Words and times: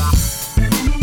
Hello 0.00 0.99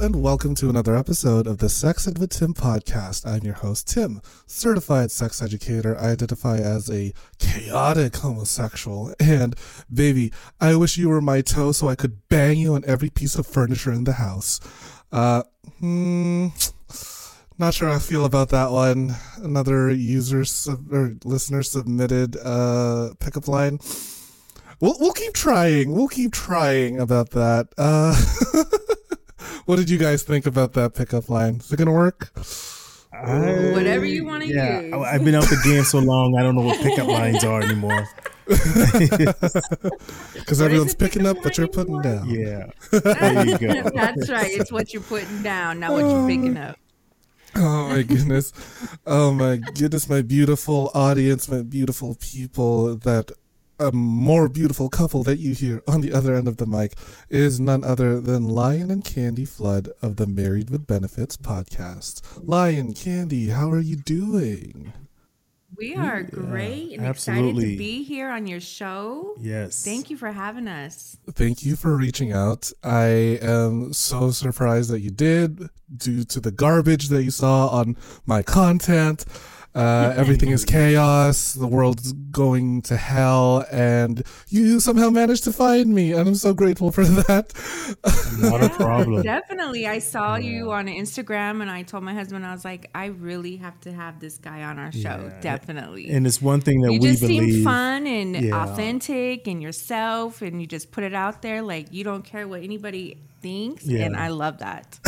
and 0.00 0.22
welcome 0.22 0.54
to 0.54 0.70
another 0.70 0.96
episode 0.96 1.46
of 1.46 1.58
the 1.58 1.68
Sex 1.68 2.08
Ed 2.08 2.16
with 2.16 2.30
Tim 2.30 2.54
podcast. 2.54 3.26
I'm 3.26 3.44
your 3.44 3.52
host, 3.52 3.86
Tim, 3.86 4.22
certified 4.46 5.10
sex 5.10 5.42
educator. 5.42 5.94
I 5.98 6.12
identify 6.12 6.56
as 6.56 6.90
a 6.90 7.12
chaotic 7.38 8.16
homosexual. 8.16 9.14
And 9.20 9.54
baby, 9.92 10.32
I 10.58 10.74
wish 10.76 10.96
you 10.96 11.10
were 11.10 11.20
my 11.20 11.42
toe 11.42 11.72
so 11.72 11.88
I 11.88 11.96
could 11.96 12.26
bang 12.30 12.56
you 12.56 12.76
on 12.76 12.84
every 12.86 13.10
piece 13.10 13.34
of 13.34 13.46
furniture 13.46 13.92
in 13.92 14.04
the 14.04 14.14
house. 14.14 14.58
Uh, 15.12 15.42
hmm, 15.80 16.46
not 17.58 17.74
sure 17.74 17.90
how 17.90 17.96
I 17.96 17.98
feel 17.98 18.24
about 18.24 18.48
that 18.48 18.70
one. 18.70 19.16
Another 19.36 19.90
user 19.90 20.46
sub- 20.46 20.90
or 20.90 21.14
listener 21.26 21.62
submitted 21.62 22.38
uh 22.38 23.10
pickup 23.18 23.48
line. 23.48 23.80
We'll, 24.80 24.96
we'll 24.98 25.12
keep 25.12 25.34
trying. 25.34 25.92
We'll 25.92 26.08
keep 26.08 26.32
trying 26.32 26.98
about 26.98 27.32
that. 27.32 27.68
Uh, 27.76 28.16
what 29.66 29.76
did 29.76 29.90
you 29.90 29.98
guys 29.98 30.22
think 30.22 30.46
about 30.46 30.72
that 30.74 30.94
pickup 30.94 31.28
line? 31.28 31.56
Is 31.56 31.72
it 31.72 31.76
gonna 31.76 31.92
work? 31.92 32.30
I- 33.12 33.72
Whatever 33.72 34.04
you 34.04 34.24
wanna 34.24 34.44
yeah, 34.46 34.80
use. 34.80 34.92
I- 34.94 35.14
I've 35.14 35.24
been 35.24 35.34
out 35.34 35.44
the 35.44 35.60
game 35.64 35.84
so 35.84 35.98
long, 35.98 36.36
I 36.38 36.42
don't 36.42 36.54
know 36.54 36.62
what 36.62 36.80
pickup 36.80 37.06
lines 37.08 37.44
are 37.44 37.62
anymore. 37.62 38.08
Because 40.34 40.60
everyone's 40.60 40.94
picking 40.94 41.26
up 41.26 41.36
what 41.44 41.56
you're 41.58 41.68
putting 41.68 41.94
anymore? 41.96 42.24
down. 42.24 42.28
Yeah, 42.30 42.66
there 42.98 43.46
you 43.46 43.58
go. 43.58 43.90
That's 43.94 44.28
right. 44.28 44.50
It's 44.50 44.72
what 44.72 44.92
you're 44.92 45.02
putting 45.02 45.42
down, 45.42 45.80
not 45.80 45.92
what 45.92 46.00
you're 46.00 46.26
picking 46.26 46.56
up. 46.56 46.76
Oh, 47.56 47.60
oh 47.62 47.88
my 47.90 48.02
goodness. 48.02 48.52
Oh 49.06 49.32
my 49.32 49.56
goodness, 49.56 50.08
my 50.08 50.22
beautiful 50.22 50.90
audience, 50.94 51.48
my 51.48 51.62
beautiful 51.62 52.16
people, 52.20 52.96
that 52.96 53.30
a 53.80 53.90
more 53.92 54.48
beautiful 54.48 54.90
couple 54.90 55.22
that 55.22 55.38
you 55.38 55.54
hear 55.54 55.82
on 55.88 56.02
the 56.02 56.12
other 56.12 56.34
end 56.34 56.46
of 56.46 56.58
the 56.58 56.66
mic 56.66 56.94
is 57.30 57.58
none 57.58 57.82
other 57.82 58.20
than 58.20 58.46
Lion 58.46 58.90
and 58.90 59.02
Kandi 59.02 59.48
Flood 59.48 59.88
of 60.02 60.16
the 60.16 60.26
Married 60.26 60.68
with 60.68 60.86
Benefits 60.86 61.36
podcast. 61.36 62.20
Lion, 62.46 62.92
Kandi, 62.92 63.50
how 63.50 63.70
are 63.70 63.80
you 63.80 63.96
doing? 63.96 64.92
We 65.76 65.94
are 65.94 66.22
great 66.22 66.98
and 66.98 67.06
excited 67.06 67.54
to 67.54 67.60
be 67.60 68.02
here 68.02 68.28
on 68.28 68.46
your 68.46 68.60
show. 68.60 69.34
Yes. 69.40 69.82
Thank 69.82 70.10
you 70.10 70.16
for 70.18 70.30
having 70.30 70.68
us. 70.68 71.16
Thank 71.30 71.64
you 71.64 71.74
for 71.74 71.96
reaching 71.96 72.32
out. 72.32 72.70
I 72.82 73.38
am 73.40 73.94
so 73.94 74.30
surprised 74.30 74.90
that 74.90 75.00
you 75.00 75.10
did 75.10 75.70
due 75.96 76.24
to 76.24 76.40
the 76.40 76.50
garbage 76.50 77.08
that 77.08 77.22
you 77.22 77.30
saw 77.30 77.68
on 77.68 77.96
my 78.26 78.42
content. 78.42 79.24
Uh, 79.74 80.12
everything 80.16 80.50
is 80.50 80.64
chaos. 80.64 81.52
The 81.54 81.66
world's 81.66 82.12
going 82.12 82.82
to 82.82 82.96
hell, 82.96 83.64
and 83.70 84.22
you 84.48 84.80
somehow 84.80 85.10
managed 85.10 85.44
to 85.44 85.52
find 85.52 85.94
me, 85.94 86.12
and 86.12 86.28
I'm 86.28 86.34
so 86.34 86.52
grateful 86.54 86.90
for 86.90 87.04
that. 87.28 87.52
Not 88.40 88.62
a 88.64 88.68
problem. 88.70 89.22
Definitely. 89.22 89.86
I 89.86 89.98
saw 89.98 90.36
you 90.36 90.72
on 90.72 90.86
Instagram 90.86 91.60
and 91.62 91.70
I 91.70 91.82
told 91.82 92.02
my 92.04 92.14
husband, 92.14 92.46
I 92.46 92.52
was 92.52 92.64
like, 92.64 92.88
I 92.94 93.06
really 93.06 93.56
have 93.56 93.78
to 93.82 93.92
have 93.92 94.18
this 94.20 94.38
guy 94.38 94.62
on 94.62 94.78
our 94.78 94.90
show. 94.92 95.00
Yeah. 95.30 95.40
Definitely. 95.40 96.10
And 96.10 96.26
it's 96.26 96.40
one 96.40 96.60
thing 96.60 96.80
that 96.82 96.92
you 96.92 97.00
we 97.00 97.08
just 97.08 97.20
believe. 97.22 97.54
seem 97.54 97.64
fun 97.64 98.06
and 98.06 98.36
Yeah. 98.36 98.62
authentic 98.64 99.46
and 99.46 99.60
yourself 99.62 100.42
and 100.42 100.60
you 100.60 100.66
just 100.66 100.90
put 100.90 101.04
it 101.04 101.14
out 101.14 101.42
there 101.42 101.60
like 101.62 101.92
you 101.92 102.04
don't 102.04 102.24
care 102.24 102.46
what 102.48 102.62
anybody 102.62 103.18
thinks 103.42 103.84
Yeah. 103.84 104.04
and 104.06 104.16
I 104.16 104.28
love 104.28 104.58
that. 104.58 104.98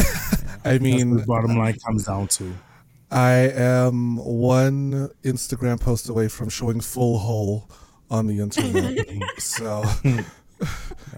I 0.65 0.72
That's 0.78 0.82
mean, 0.82 1.16
the 1.16 1.25
bottom 1.25 1.56
line 1.56 1.78
comes 1.86 2.04
down 2.06 2.28
to. 2.28 2.53
I 3.12 3.50
am 3.54 4.16
one 4.16 5.10
Instagram 5.22 5.78
post 5.78 6.08
away 6.08 6.28
from 6.28 6.48
showing 6.48 6.80
full 6.80 7.18
hole 7.18 7.68
on 8.10 8.26
the 8.26 8.40
internet. 8.40 9.06
so, 9.38 9.84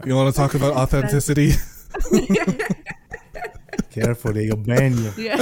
you 0.04 0.16
want 0.16 0.34
to 0.34 0.36
talk 0.36 0.54
about 0.54 0.74
authenticity? 0.74 1.52
Careful, 3.92 4.32
they'll 4.32 4.56
ban 4.56 4.96
you. 4.98 5.12
yeah. 5.16 5.36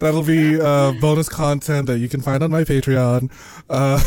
That'll 0.00 0.24
be 0.24 0.60
uh, 0.60 0.92
bonus 1.00 1.28
content 1.28 1.86
that 1.86 1.98
you 1.98 2.08
can 2.08 2.20
find 2.20 2.42
on 2.42 2.50
my 2.50 2.64
Patreon. 2.64 3.30
Uh, 3.70 3.98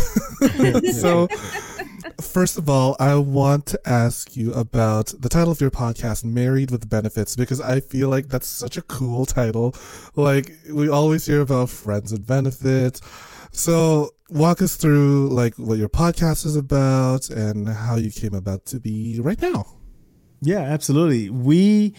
so, 0.91 1.29
first 2.21 2.57
of 2.57 2.69
all, 2.69 2.95
I 2.99 3.15
want 3.15 3.65
to 3.67 3.79
ask 3.85 4.35
you 4.35 4.53
about 4.53 5.13
the 5.19 5.29
title 5.29 5.51
of 5.51 5.61
your 5.61 5.71
podcast, 5.71 6.23
Married 6.23 6.71
with 6.71 6.89
Benefits, 6.89 7.35
because 7.35 7.61
I 7.61 7.79
feel 7.79 8.09
like 8.09 8.27
that's 8.27 8.47
such 8.47 8.77
a 8.77 8.81
cool 8.83 9.25
title. 9.25 9.75
Like, 10.15 10.51
we 10.71 10.89
always 10.89 11.25
hear 11.25 11.41
about 11.41 11.69
friends 11.69 12.11
with 12.11 12.25
benefits. 12.25 13.01
So, 13.51 14.11
walk 14.29 14.61
us 14.61 14.75
through 14.75 15.29
like 15.29 15.55
what 15.55 15.77
your 15.77 15.89
podcast 15.89 16.45
is 16.45 16.55
about 16.55 17.29
and 17.29 17.69
how 17.69 17.95
you 17.95 18.11
came 18.11 18.33
about 18.33 18.65
to 18.67 18.79
be 18.79 19.19
right 19.21 19.41
now. 19.41 19.65
Yeah, 20.41 20.61
absolutely. 20.61 21.29
We 21.29 21.93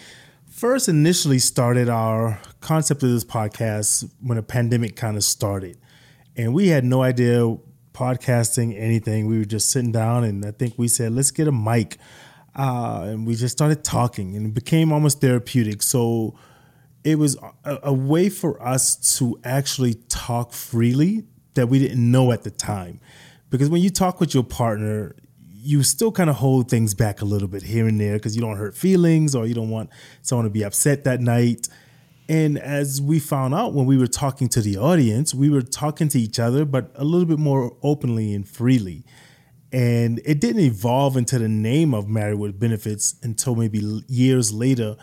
first 0.49 0.89
initially 0.89 1.39
started 1.39 1.89
our 1.89 2.39
concept 2.61 3.03
of 3.03 3.09
this 3.09 3.25
podcast 3.25 4.09
when 4.21 4.37
a 4.37 4.43
pandemic 4.43 4.95
kind 4.95 5.17
of 5.17 5.23
started. 5.23 5.77
And 6.35 6.53
we 6.53 6.67
had 6.67 6.83
no 6.83 7.01
idea 7.01 7.57
podcasting 7.97 8.79
anything. 8.79 9.25
We 9.25 9.39
were 9.39 9.45
just 9.45 9.71
sitting 9.71 9.91
down 9.91 10.23
and 10.23 10.45
I 10.45 10.51
think 10.51 10.75
we 10.77 10.87
said, 10.87 11.13
let's 11.13 11.31
get 11.31 11.47
a 11.47 11.51
mic. 11.51 11.97
Uh, 12.55 13.01
and 13.05 13.25
we 13.25 13.35
just 13.35 13.57
started 13.57 13.83
talking 13.83 14.35
and 14.35 14.45
it 14.45 14.53
became 14.53 14.91
almost 14.91 15.19
therapeutic. 15.19 15.81
So 15.81 16.37
it 17.03 17.17
was 17.17 17.37
a, 17.63 17.79
a 17.83 17.93
way 17.93 18.29
for 18.29 18.61
us 18.61 19.17
to 19.17 19.39
actually 19.43 19.95
talk 20.09 20.53
freely 20.53 21.25
that 21.55 21.67
we 21.67 21.79
didn't 21.79 22.11
know 22.11 22.31
at 22.31 22.43
the 22.43 22.51
time. 22.51 22.99
Because 23.49 23.69
when 23.69 23.81
you 23.81 23.89
talk 23.89 24.19
with 24.19 24.33
your 24.33 24.43
partner, 24.43 25.15
you 25.49 25.81
still 25.81 26.11
kind 26.11 26.29
of 26.29 26.35
hold 26.35 26.69
things 26.69 26.93
back 26.93 27.21
a 27.21 27.25
little 27.25 27.47
bit 27.47 27.63
here 27.63 27.87
and 27.87 27.99
there 27.99 28.13
because 28.13 28.35
you 28.35 28.41
don't 28.41 28.57
hurt 28.57 28.75
feelings 28.75 29.33
or 29.33 29.47
you 29.47 29.55
don't 29.55 29.69
want 29.69 29.89
someone 30.21 30.43
to 30.43 30.51
be 30.51 30.63
upset 30.63 31.03
that 31.05 31.19
night. 31.19 31.67
And 32.29 32.57
as 32.57 33.01
we 33.01 33.19
found 33.19 33.53
out 33.53 33.73
when 33.73 33.85
we 33.85 33.97
were 33.97 34.07
talking 34.07 34.49
to 34.49 34.61
the 34.61 34.77
audience, 34.77 35.33
we 35.33 35.49
were 35.49 35.61
talking 35.61 36.09
to 36.09 36.19
each 36.19 36.39
other, 36.39 36.65
but 36.65 36.91
a 36.95 37.05
little 37.05 37.25
bit 37.25 37.39
more 37.39 37.75
openly 37.81 38.33
and 38.33 38.47
freely. 38.47 39.05
And 39.71 40.21
it 40.25 40.41
didn't 40.41 40.61
evolve 40.61 41.15
into 41.17 41.39
the 41.39 41.47
name 41.47 41.93
of 41.93 42.07
Married 42.07 42.39
with 42.39 42.59
Benefits 42.59 43.15
until 43.23 43.55
maybe 43.55 44.03
years 44.07 44.51
later 44.51 44.97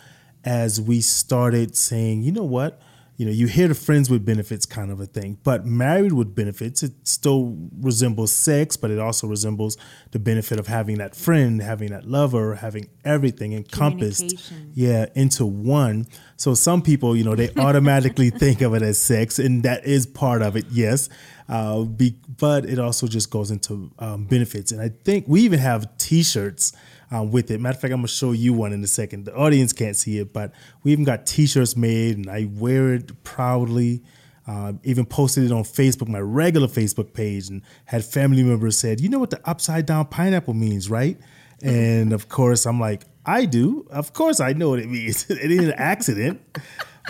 as 0.44 0.80
we 0.80 1.00
started 1.00 1.76
saying, 1.76 2.22
you 2.22 2.32
know 2.32 2.44
what? 2.44 2.80
You 3.16 3.26
know, 3.26 3.32
you 3.32 3.46
hear 3.46 3.68
the 3.68 3.74
friends 3.76 4.10
with 4.10 4.24
benefits 4.24 4.66
kind 4.66 4.90
of 4.90 4.98
a 4.98 5.06
thing, 5.06 5.38
but 5.44 5.64
married 5.64 6.12
with 6.12 6.34
benefits, 6.34 6.82
it 6.82 6.92
still 7.04 7.56
resembles 7.80 8.32
sex, 8.32 8.76
but 8.76 8.90
it 8.90 8.98
also 8.98 9.28
resembles 9.28 9.76
the 10.10 10.18
benefit 10.18 10.58
of 10.58 10.66
having 10.66 10.98
that 10.98 11.14
friend, 11.14 11.62
having 11.62 11.90
that 11.90 12.08
lover, 12.08 12.56
having 12.56 12.88
everything 13.04 13.52
encompassed, 13.52 14.52
yeah, 14.74 15.06
into 15.14 15.46
one. 15.46 16.06
So 16.36 16.54
some 16.54 16.82
people, 16.82 17.14
you 17.14 17.22
know, 17.22 17.36
they 17.36 17.50
automatically 17.56 18.30
think 18.30 18.60
of 18.62 18.74
it 18.74 18.82
as 18.82 18.98
sex, 18.98 19.38
and 19.38 19.62
that 19.62 19.84
is 19.86 20.06
part 20.06 20.42
of 20.42 20.56
it, 20.56 20.64
yes. 20.70 21.08
Uh, 21.48 21.82
be, 21.82 22.16
but 22.38 22.64
it 22.64 22.78
also 22.78 23.06
just 23.06 23.30
goes 23.30 23.50
into 23.50 23.92
um, 23.98 24.24
benefits, 24.24 24.72
and 24.72 24.80
I 24.80 24.88
think 24.88 25.26
we 25.28 25.42
even 25.42 25.58
have 25.60 25.96
T-shirts 25.98 26.72
um, 27.10 27.30
with 27.30 27.50
it. 27.50 27.60
Matter 27.60 27.76
of 27.76 27.80
fact, 27.80 27.92
I'm 27.92 27.98
gonna 27.98 28.08
show 28.08 28.32
you 28.32 28.52
one 28.52 28.72
in 28.72 28.82
a 28.82 28.86
second. 28.86 29.24
The 29.24 29.34
audience 29.34 29.72
can't 29.72 29.96
see 29.96 30.18
it, 30.18 30.32
but 30.32 30.52
we 30.82 30.92
even 30.92 31.04
got 31.04 31.26
T-shirts 31.26 31.76
made, 31.76 32.16
and 32.16 32.30
I 32.30 32.48
wear 32.52 32.94
it 32.94 33.24
proudly. 33.24 34.02
Uh, 34.46 34.74
even 34.82 35.06
posted 35.06 35.44
it 35.44 35.52
on 35.52 35.62
Facebook, 35.62 36.06
my 36.06 36.20
regular 36.20 36.66
Facebook 36.66 37.14
page, 37.14 37.48
and 37.48 37.62
had 37.86 38.04
family 38.04 38.42
members 38.42 38.76
said, 38.76 39.00
"You 39.00 39.08
know 39.08 39.18
what 39.18 39.30
the 39.30 39.40
upside 39.48 39.86
down 39.86 40.06
pineapple 40.06 40.54
means, 40.54 40.90
right?" 40.90 41.18
And 41.62 42.12
of 42.12 42.28
course, 42.28 42.66
I'm 42.66 42.78
like, 42.78 43.04
"I 43.24 43.46
do. 43.46 43.86
Of 43.90 44.12
course, 44.12 44.40
I 44.40 44.52
know 44.52 44.70
what 44.70 44.80
it 44.80 44.90
means. 44.90 45.24
it 45.30 45.50
ain't 45.50 45.64
an 45.64 45.72
accident." 45.72 46.42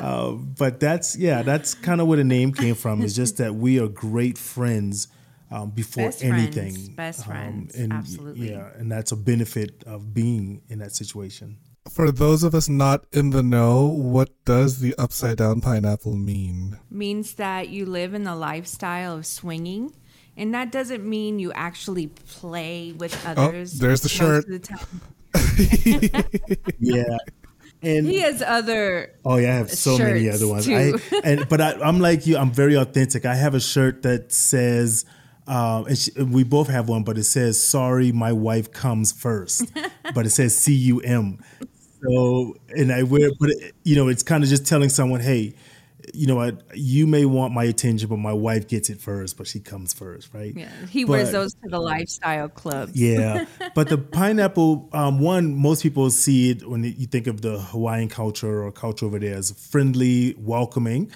Uh, 0.00 0.32
but 0.32 0.80
that's 0.80 1.16
yeah, 1.16 1.42
that's 1.42 1.74
kind 1.74 2.00
of 2.00 2.06
where 2.06 2.16
the 2.16 2.24
name 2.24 2.52
came 2.52 2.74
from. 2.74 3.02
Is 3.02 3.16
just 3.16 3.38
that 3.38 3.54
we 3.54 3.80
are 3.80 3.88
great 3.88 4.38
friends 4.38 5.08
um, 5.54 5.70
before 5.70 6.06
Best 6.08 6.20
friends. 6.20 6.56
anything. 6.56 6.94
Best 6.96 7.20
Um, 7.20 7.26
friends. 7.30 7.74
and 7.76 7.92
Absolutely. 7.92 8.50
Yeah, 8.50 8.68
and 8.78 8.90
that's 8.90 9.12
a 9.12 9.16
benefit 9.16 9.84
of 9.86 10.12
being 10.12 10.62
in 10.68 10.78
that 10.80 10.92
situation. 10.94 11.56
for 11.90 12.10
those 12.10 12.42
of 12.42 12.54
us 12.54 12.66
not 12.68 13.04
in 13.12 13.28
the 13.30 13.42
know, 13.42 13.84
what 13.86 14.30
does 14.46 14.80
the 14.80 14.94
upside 14.98 15.36
down 15.36 15.60
pineapple 15.60 16.16
mean? 16.16 16.78
Means 16.90 17.34
that 17.34 17.68
you 17.68 17.84
live 17.84 18.14
in 18.18 18.24
the 18.24 18.34
lifestyle 18.34 19.16
of 19.18 19.26
swinging. 19.26 19.92
And 20.36 20.52
that 20.56 20.72
doesn't 20.72 21.04
mean 21.04 21.38
you 21.38 21.52
actually 21.52 22.08
play 22.40 22.92
with 22.96 23.14
others. 23.26 23.78
there's 23.78 24.00
the 24.00 24.08
shirt. 24.08 24.46
the. 24.48 24.60
Yeah. 26.80 27.18
And 27.82 28.06
He 28.06 28.20
has 28.20 28.40
other. 28.42 29.12
Oh 29.24 29.36
yeah, 29.36 29.54
I 29.54 29.56
have 29.58 29.70
so 29.70 29.98
many 29.98 30.28
other 30.30 30.48
ones. 30.48 30.64
too. 30.64 30.74
I, 31.12 31.20
and 31.22 31.48
but 31.48 31.60
I, 31.60 31.72
I'm 31.84 32.00
like 32.00 32.26
you. 32.26 32.36
I'm 32.38 32.50
very 32.50 32.74
authentic. 32.76 33.26
I 33.26 33.34
have 33.34 33.54
a 33.54 33.60
shirt 33.60 34.02
that 34.02 34.32
says, 34.32 35.04
um, 35.46 35.86
and 35.86 35.98
she, 35.98 36.10
we 36.22 36.44
both 36.44 36.68
have 36.68 36.88
one, 36.88 37.04
but 37.04 37.18
it 37.18 37.24
says 37.24 37.62
"Sorry, 37.62 38.12
my 38.12 38.32
wife 38.32 38.72
comes 38.72 39.12
first. 39.12 39.70
but 40.14 40.26
it 40.26 40.30
says 40.30 40.56
C 40.56 40.72
U 40.74 41.00
M. 41.00 41.38
So 42.02 42.56
and 42.70 42.92
I 42.92 43.02
wear, 43.02 43.30
but 43.38 43.50
it, 43.50 43.74
you 43.82 43.96
know, 43.96 44.08
it's 44.08 44.22
kind 44.22 44.42
of 44.42 44.50
just 44.50 44.66
telling 44.66 44.88
someone, 44.88 45.20
hey, 45.20 45.54
you 46.12 46.26
know 46.26 46.36
what, 46.36 46.62
you 46.74 47.06
may 47.06 47.24
want 47.24 47.54
my 47.54 47.64
attention, 47.64 48.08
but 48.08 48.18
my 48.18 48.32
wife 48.32 48.68
gets 48.68 48.90
it 48.90 49.00
first, 49.00 49.36
but 49.36 49.46
she 49.46 49.60
comes 49.60 49.92
first, 49.92 50.32
right? 50.34 50.54
Yeah, 50.54 50.68
he 50.90 51.04
wears 51.04 51.32
those 51.32 51.54
to 51.54 51.68
the 51.68 51.80
lifestyle 51.80 52.48
club. 52.48 52.90
yeah, 52.92 53.46
but 53.74 53.88
the 53.88 53.98
pineapple 53.98 54.88
um, 54.92 55.18
one, 55.18 55.54
most 55.54 55.82
people 55.82 56.10
see 56.10 56.50
it 56.50 56.68
when 56.68 56.84
you 56.84 57.06
think 57.06 57.26
of 57.26 57.40
the 57.40 57.58
Hawaiian 57.58 58.08
culture 58.08 58.62
or 58.62 58.72
culture 58.72 59.06
over 59.06 59.18
there 59.18 59.36
as 59.36 59.50
friendly, 59.52 60.34
welcoming, 60.38 61.10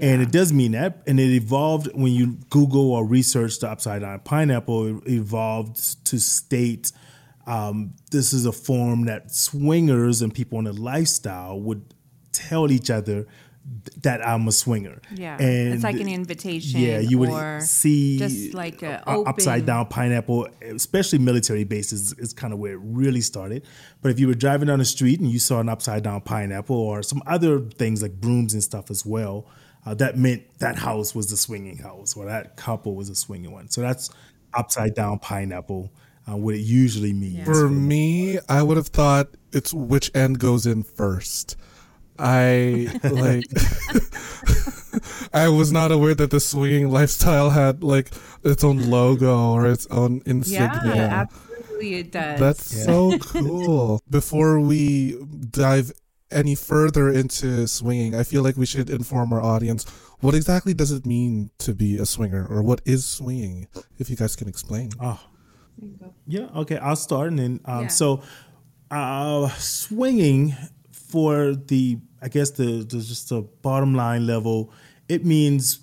and 0.00 0.22
it 0.22 0.32
does 0.32 0.52
mean 0.52 0.72
that. 0.72 1.02
And 1.06 1.20
it 1.20 1.30
evolved 1.30 1.88
when 1.94 2.12
you 2.12 2.38
Google 2.50 2.92
or 2.92 3.04
research 3.04 3.58
the 3.60 3.70
upside 3.70 4.02
down 4.02 4.20
pineapple. 4.20 4.98
It 4.98 5.08
evolved 5.08 6.04
to 6.06 6.18
state 6.18 6.92
um, 7.46 7.94
this 8.10 8.32
is 8.32 8.46
a 8.46 8.52
form 8.52 9.04
that 9.06 9.30
swingers 9.30 10.22
and 10.22 10.34
people 10.34 10.58
in 10.58 10.64
the 10.64 10.72
lifestyle 10.72 11.60
would 11.60 11.94
tell 12.32 12.70
each 12.72 12.90
other 12.90 13.26
that 14.02 14.26
I'm 14.26 14.46
a 14.46 14.52
swinger. 14.52 15.00
Yeah, 15.14 15.36
and 15.38 15.74
it's 15.74 15.82
like 15.82 15.98
an 15.98 16.08
invitation. 16.08 16.80
Yeah, 16.80 16.98
you 16.98 17.18
would 17.18 17.62
see 17.62 18.18
just 18.18 18.54
like 18.54 18.82
a 18.82 19.02
upside 19.08 19.64
down 19.64 19.86
pineapple, 19.86 20.48
especially 20.62 21.18
military 21.18 21.64
bases, 21.64 22.12
is 22.18 22.34
kind 22.34 22.52
of 22.52 22.58
where 22.58 22.72
it 22.72 22.80
really 22.82 23.22
started. 23.22 23.64
But 24.02 24.10
if 24.10 24.20
you 24.20 24.26
were 24.26 24.34
driving 24.34 24.68
down 24.68 24.80
the 24.80 24.84
street 24.84 25.20
and 25.20 25.30
you 25.30 25.38
saw 25.38 25.60
an 25.60 25.70
upside 25.70 26.02
down 26.02 26.20
pineapple 26.22 26.76
or 26.76 27.02
some 27.02 27.22
other 27.26 27.60
things 27.60 28.02
like 28.02 28.20
brooms 28.20 28.52
and 28.52 28.62
stuff 28.62 28.90
as 28.90 29.06
well, 29.06 29.46
uh, 29.86 29.94
that 29.94 30.16
meant 30.16 30.42
that 30.58 30.76
house 30.76 31.14
was 31.14 31.30
the 31.30 31.36
swinging 31.36 31.78
house 31.78 32.16
or 32.16 32.26
that 32.26 32.56
couple 32.56 32.94
was 32.94 33.08
a 33.08 33.14
swinging 33.14 33.52
one. 33.52 33.68
So 33.68 33.80
that's 33.80 34.10
upside 34.54 34.94
down 34.94 35.18
pineapple, 35.18 35.92
uh, 36.28 36.36
what 36.36 36.54
it 36.54 36.60
usually 36.60 37.12
means. 37.12 37.44
For 37.44 37.68
me, 37.68 38.38
I 38.48 38.62
would 38.62 38.76
have 38.76 38.88
thought 38.88 39.28
it's 39.52 39.74
which 39.74 40.10
end 40.14 40.38
goes 40.38 40.66
in 40.66 40.82
first. 40.82 41.56
I 42.18 42.88
like. 43.04 43.44
I 45.32 45.48
was 45.48 45.72
not 45.72 45.90
aware 45.90 46.14
that 46.14 46.30
the 46.30 46.38
swinging 46.38 46.88
lifestyle 46.88 47.50
had 47.50 47.82
like 47.82 48.12
its 48.44 48.62
own 48.62 48.88
logo 48.90 49.52
or 49.52 49.66
its 49.66 49.86
own 49.88 50.22
insignia. 50.24 50.80
Yeah, 50.84 51.26
absolutely, 51.26 51.94
it 51.96 52.12
does. 52.12 52.40
That's 52.40 52.84
so 52.84 53.18
cool. 53.18 54.00
Before 54.08 54.60
we 54.60 55.18
dive 55.50 55.92
any 56.34 56.54
further 56.54 57.08
into 57.10 57.66
swinging, 57.66 58.14
I 58.14 58.24
feel 58.24 58.42
like 58.42 58.56
we 58.56 58.66
should 58.66 58.90
inform 58.90 59.32
our 59.32 59.42
audience 59.42 59.84
what 60.20 60.34
exactly 60.34 60.72
does 60.72 60.90
it 60.90 61.04
mean 61.04 61.50
to 61.58 61.74
be 61.74 61.98
a 61.98 62.06
swinger 62.06 62.46
or 62.48 62.62
what 62.62 62.80
is 62.86 63.04
swinging? 63.04 63.68
If 63.98 64.08
you 64.08 64.16
guys 64.16 64.34
can 64.36 64.48
explain. 64.48 64.90
Oh, 64.98 65.20
Yeah, 66.26 66.48
okay, 66.56 66.78
I'll 66.78 66.96
start 66.96 67.28
and 67.28 67.38
then 67.38 67.60
um, 67.66 67.82
Yeah. 67.82 67.88
so 67.88 68.22
uh, 68.90 69.48
swinging 69.58 70.54
for 70.92 71.54
the 71.54 71.98
I 72.22 72.28
guess 72.28 72.50
the, 72.52 72.84
the 72.88 73.00
just 73.00 73.28
the 73.28 73.42
bottom 73.60 73.94
line 73.94 74.26
level, 74.26 74.72
it 75.08 75.26
means 75.26 75.80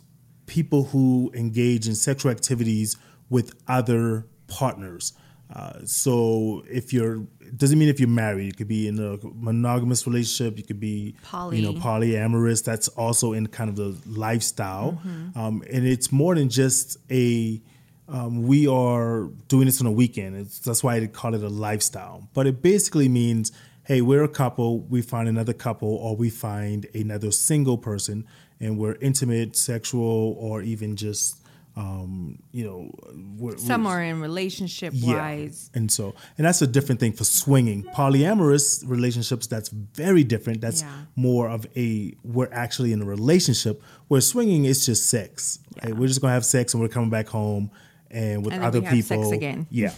people 0.47 0.85
who 0.85 1.31
engage 1.35 1.87
in 1.87 1.93
sexual 1.93 2.31
activities 2.31 2.97
with 3.29 3.53
other 3.67 4.25
partners. 4.47 5.13
Uh, 5.53 5.79
so 5.85 6.63
if 6.67 6.93
you're 6.93 7.17
it 7.40 7.40
doesn't 7.57 7.77
mean 7.79 7.89
if 7.89 7.99
you're 7.99 8.09
married, 8.09 8.45
you 8.45 8.53
could 8.53 8.67
be 8.67 8.87
in 8.87 8.99
a 8.99 9.17
monogamous 9.33 10.05
relationship, 10.07 10.57
you 10.57 10.63
could 10.63 10.79
be 10.79 11.15
you 11.57 11.61
know 11.63 11.73
polyamorous. 11.79 12.63
That's 12.63 12.87
also 12.89 13.33
in 13.33 13.47
kind 13.47 13.69
of 13.69 13.75
the 13.75 13.95
lifestyle, 14.09 14.99
Mm-hmm. 15.05 15.39
um, 15.39 15.63
and 15.71 15.85
it's 15.87 16.11
more 16.11 16.35
than 16.35 16.49
just 16.49 16.97
a 17.11 17.61
um, 18.07 18.43
we 18.43 18.67
are 18.67 19.27
doing 19.47 19.65
this 19.67 19.79
on 19.79 19.87
a 19.87 19.91
weekend. 19.91 20.35
It's, 20.35 20.59
that's 20.59 20.83
why 20.83 20.99
they 20.99 21.07
call 21.07 21.33
it 21.33 21.43
a 21.43 21.47
lifestyle. 21.49 22.27
But 22.33 22.45
it 22.45 22.61
basically 22.61 23.07
means, 23.07 23.53
hey, 23.85 24.01
we're 24.01 24.23
a 24.23 24.27
couple, 24.27 24.79
we 24.79 25.01
find 25.01 25.29
another 25.29 25.53
couple, 25.53 25.87
or 25.95 26.17
we 26.17 26.29
find 26.29 26.87
another 26.93 27.31
single 27.31 27.77
person, 27.77 28.27
and 28.59 28.77
we're 28.77 28.95
intimate, 28.99 29.55
sexual, 29.55 30.35
or 30.37 30.61
even 30.61 30.97
just, 30.97 31.40
um, 31.75 32.37
you 32.51 32.63
know, 32.65 32.91
we're, 33.37 33.51
we're- 33.51 33.57
somewhere 33.59 34.03
in 34.03 34.19
relationship 34.21 34.93
wise. 35.01 35.69
and 35.73 35.89
so, 35.91 36.13
and 36.37 36.45
that's 36.45 36.61
a 36.61 36.67
different 36.67 36.99
thing 36.99 37.13
for 37.13 37.23
swinging. 37.23 37.83
Polyamorous 37.83 38.83
relationships, 38.87 39.47
that's 39.47 39.69
very 39.69 40.23
different. 40.23 40.61
That's 40.61 40.81
Yeah. 40.81 40.91
more 41.15 41.49
of 41.49 41.65
a, 41.75 42.13
we're 42.23 42.49
actually 42.51 42.91
in 42.93 43.01
a 43.01 43.05
relationship 43.05 43.81
where 44.09 44.21
swinging 44.21 44.65
is 44.65 44.85
just 44.85 45.07
sex. 45.09 45.59
Right? 45.83 45.95
We're 45.95 46.07
just 46.07 46.21
going 46.21 46.29
to 46.31 46.33
have 46.33 46.45
sex 46.45 46.73
and 46.73 46.81
we're 46.81 46.89
coming 46.89 47.09
back 47.09 47.27
home 47.27 47.71
and 48.09 48.43
with 48.43 48.53
And 48.53 48.63
other 48.63 48.81
we 48.81 48.85
have 48.87 48.95
sex 49.05 49.17
people. 49.19 49.31
again. 49.33 49.67
Yeah. 49.71 49.93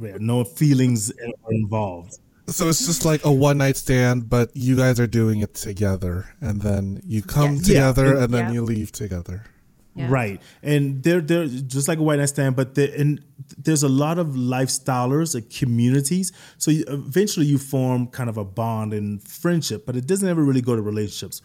yeah. 0.00 0.16
No 0.18 0.42
feelings 0.44 1.12
are 1.12 1.52
involved. 1.52 2.18
So 2.48 2.68
it's 2.68 2.84
just 2.84 3.04
like 3.06 3.24
a 3.24 3.32
one 3.32 3.56
night 3.58 3.76
stand, 3.76 4.28
but 4.28 4.50
you 4.54 4.76
guys 4.76 5.00
are 5.00 5.06
doing 5.06 5.40
it 5.40 5.54
together, 5.54 6.26
and 6.42 6.60
then 6.60 7.00
you 7.06 7.22
come 7.22 7.54
Yes. 7.54 7.68
Yeah. 7.68 7.74
together, 7.92 8.16
and 8.18 8.34
then 8.34 8.46
Yeah. 8.48 8.52
you 8.52 8.62
leave 8.62 8.92
together. 8.92 9.44
Yeah. 9.94 10.08
Right. 10.10 10.42
And 10.62 11.02
they're, 11.02 11.20
they're 11.20 11.46
just 11.46 11.86
like 11.86 11.98
a 11.98 12.02
white 12.02 12.18
night 12.18 12.30
stand, 12.30 12.56
but 12.56 12.76
and 12.76 13.22
there's 13.56 13.82
a 13.82 13.88
lot 13.88 14.18
of 14.18 14.28
lifestylers, 14.28 15.34
like 15.34 15.50
communities. 15.50 16.32
So 16.58 16.70
you, 16.70 16.84
eventually 16.88 17.46
you 17.46 17.58
form 17.58 18.08
kind 18.08 18.28
of 18.28 18.36
a 18.36 18.44
bond 18.44 18.92
and 18.92 19.22
friendship, 19.22 19.86
but 19.86 19.96
it 19.96 20.06
doesn't 20.06 20.28
ever 20.28 20.42
really 20.42 20.60
go 20.62 20.74
to 20.74 20.82
relationships. 20.82 21.42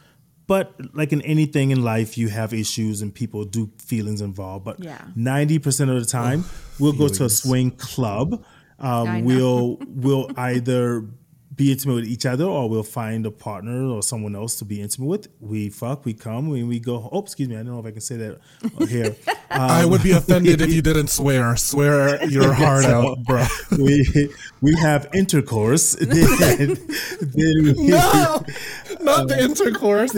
But 0.47 0.73
like 0.95 1.13
in 1.13 1.21
anything 1.21 1.69
in 1.69 1.83
life, 1.83 2.17
you 2.17 2.29
have 2.29 2.53
issues 2.53 3.03
and 3.03 3.13
people 3.13 3.43
do 3.45 3.69
feelings 3.77 4.19
involved. 4.19 4.65
But 4.65 4.79
Yeah. 4.79 4.99
90% 5.15 5.95
of 5.95 5.99
the 5.99 6.05
time, 6.09 6.43
we'll 6.79 6.93
go 6.93 7.07
to 7.07 7.25
a 7.25 7.29
swing 7.29 7.69
club. 7.71 8.43
Um, 8.79 9.25
we'll 9.25 9.77
we'll 9.87 10.31
either 10.37 11.05
be 11.59 11.73
intimate 11.73 11.95
with 11.95 12.05
each 12.07 12.25
other 12.25 12.45
or 12.45 12.69
we'll 12.69 12.83
find 12.83 13.25
a 13.25 13.31
partner 13.31 13.85
or 13.89 14.01
someone 14.01 14.33
else 14.33 14.55
to 14.55 14.63
be 14.63 14.81
intimate 14.81 15.07
with. 15.07 15.27
We 15.41 15.67
fuck, 15.69 16.05
we 16.05 16.13
come, 16.13 16.47
we, 16.47 16.63
we 16.63 16.79
go. 16.79 17.09
Oh, 17.11 17.19
excuse 17.19 17.49
me, 17.49 17.55
I 17.55 17.63
don't 17.63 17.73
know 17.73 17.79
if 17.79 17.85
I 17.85 17.91
can 17.91 17.99
say 17.99 18.15
that 18.15 18.87
here. 18.87 19.13
I 19.51 19.83
would 19.83 20.01
be 20.01 20.13
um, 20.13 20.19
offended 20.19 20.61
if 20.61 20.71
you 20.73 20.81
didn't 20.81 21.09
swear. 21.09 21.57
Swear 21.57 22.23
your 22.29 22.53
heart 22.63 22.85
out, 22.85 23.21
bro. 23.25 23.45
we 23.77 24.29
we 24.61 24.73
have 24.79 25.09
intercourse. 25.13 25.95
Then, 25.99 26.75
then 27.19 27.55
we, 27.63 27.73
No, 27.89 28.45
not 29.01 29.27
the 29.27 29.35
um, 29.43 29.51
intercourse. 29.51 30.15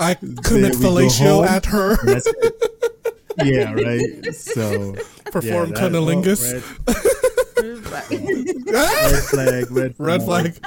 I 0.00 0.14
commit 0.14 0.72
fellatio 0.80 1.46
at 1.46 1.66
her. 1.66 1.98
Yeah, 3.44 3.74
right. 3.74 4.34
So 4.34 4.94
Perform 5.30 5.72
yeah, 5.72 5.74
that- 5.74 5.76
oh, 5.76 5.90
cunnilingus. 5.90 7.28
Red, 7.82 8.10
red 8.66 9.22
flag. 9.24 9.70
Red 9.70 9.96
flag. 9.96 9.98
Red 9.98 10.22
flag. 10.24 10.58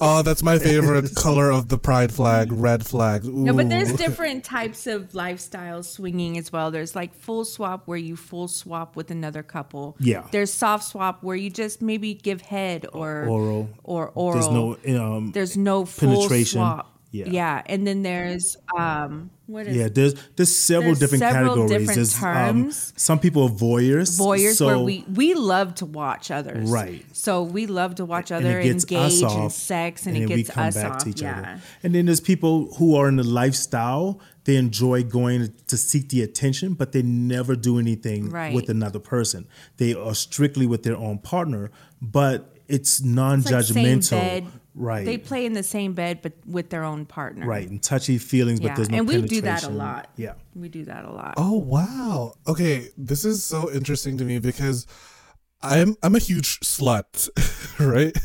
Oh, 0.00 0.22
that's 0.22 0.42
my 0.42 0.58
favorite 0.58 1.14
color 1.14 1.50
of 1.50 1.68
the 1.68 1.78
pride 1.78 2.12
flag. 2.12 2.50
Red 2.52 2.84
flag. 2.84 3.24
No, 3.24 3.52
but 3.52 3.68
there's 3.68 3.92
different 3.92 4.44
types 4.44 4.86
of 4.86 5.14
lifestyle 5.14 5.82
swinging 5.82 6.38
as 6.38 6.52
well. 6.52 6.70
There's 6.70 6.96
like 6.96 7.14
full 7.14 7.44
swap 7.44 7.86
where 7.86 7.98
you 7.98 8.16
full 8.16 8.48
swap 8.48 8.96
with 8.96 9.10
another 9.10 9.42
couple. 9.42 9.96
Yeah. 10.00 10.26
There's 10.32 10.52
soft 10.52 10.84
swap 10.84 11.22
where 11.22 11.36
you 11.36 11.50
just 11.50 11.82
maybe 11.82 12.14
give 12.14 12.40
head 12.40 12.86
or 12.92 13.26
Oral. 13.26 13.70
or 13.84 14.08
oral. 14.14 14.32
There's 14.74 14.96
no 14.96 15.02
um. 15.16 15.32
There's 15.32 15.56
no 15.56 15.84
full 15.84 16.16
penetration. 16.16 16.58
swap. 16.58 16.96
Yeah. 17.12 17.26
Yeah, 17.28 17.62
and 17.66 17.84
then 17.86 18.02
there's 18.02 18.56
um 18.76 19.30
what 19.46 19.66
is 19.66 19.76
Yeah, 19.76 19.88
there's 19.88 20.14
there's 20.36 20.54
several 20.56 20.94
There's 20.94 21.00
different 21.00 21.20
several 21.22 21.56
categories. 21.66 21.70
different 21.70 21.96
there's 21.96 22.22
um, 22.22 22.70
some 22.96 23.18
people 23.18 23.42
are 23.44 23.48
voyeurs. 23.50 24.16
voyeurs 24.16 24.54
so, 24.58 24.66
where 24.66 24.78
we 24.78 25.04
we 25.12 25.34
love 25.34 25.74
to 25.76 25.86
watch 25.86 26.30
others. 26.30 26.70
Right. 26.70 27.04
So 27.12 27.42
we 27.42 27.66
love 27.66 27.96
to 27.96 28.04
watch 28.04 28.30
and 28.30 28.44
other 28.46 28.60
it 28.60 28.64
gets 28.64 28.84
engage 28.84 28.98
us 29.06 29.20
in 29.22 29.26
off, 29.26 29.52
sex 29.52 30.06
and, 30.06 30.16
it 30.16 30.20
then 30.20 30.28
we 30.28 30.36
gets 30.44 30.50
come 30.50 30.64
us 30.68 30.74
back 30.76 30.92
off. 30.92 30.98
to 31.04 31.10
each 31.10 31.22
yeah. 31.22 31.38
other. 31.38 31.60
And 31.82 31.94
then 31.94 32.06
there's 32.06 32.20
people 32.20 32.72
who 32.74 32.94
are 32.94 33.08
in 33.08 33.16
the 33.16 33.24
lifestyle. 33.24 34.20
They 34.44 34.56
enjoy 34.56 35.02
going 35.02 35.52
to 35.66 35.76
seek 35.76 36.08
the 36.10 36.22
attention, 36.22 36.74
but 36.74 36.92
they 36.92 37.02
never 37.02 37.54
do 37.56 37.78
anything 37.78 38.30
Right. 38.30 38.54
with 38.54 38.68
another 38.70 38.98
person. 39.00 39.46
They 39.78 39.94
are 39.94 40.14
strictly 40.14 40.66
with 40.66 40.82
their 40.84 40.96
own 40.96 41.18
partner, 41.18 41.70
but 42.00 42.54
it's 42.68 43.00
It's 43.00 43.04
like 43.04 43.14
non-judgmental. 43.14 44.02
same 44.04 44.44
bed. 44.44 44.46
Right. 44.74 45.04
They 45.04 45.18
play 45.18 45.46
in 45.46 45.52
the 45.52 45.62
same 45.62 45.94
bed 45.94 46.20
but 46.22 46.32
with 46.46 46.70
their 46.70 46.84
own 46.84 47.04
partner. 47.06 47.46
right. 47.46 47.68
And 47.68 47.82
touchy 47.82 48.18
feelings, 48.18 48.60
Yeah. 48.60 48.68
but 48.68 48.76
there's 48.76 48.90
no 48.90 48.98
and 48.98 49.08
we 49.08 49.20
do 49.22 49.40
that 49.42 49.64
a 49.64 49.68
lot. 49.70 50.10
Yeah. 50.16 50.34
We 50.54 50.68
do 50.68 50.84
that 50.84 51.04
a 51.04 51.10
lot. 51.10 51.34
Oh 51.36 51.58
wow. 51.58 52.34
Okay, 52.46 52.88
this 52.96 53.24
is 53.24 53.42
so 53.42 53.70
interesting 53.72 54.16
to 54.18 54.24
me 54.24 54.38
because 54.38 54.86
I'm 55.62 55.96
I'm 56.02 56.14
a 56.14 56.18
huge 56.18 56.60
slut, 56.60 57.28
right? 57.78 58.16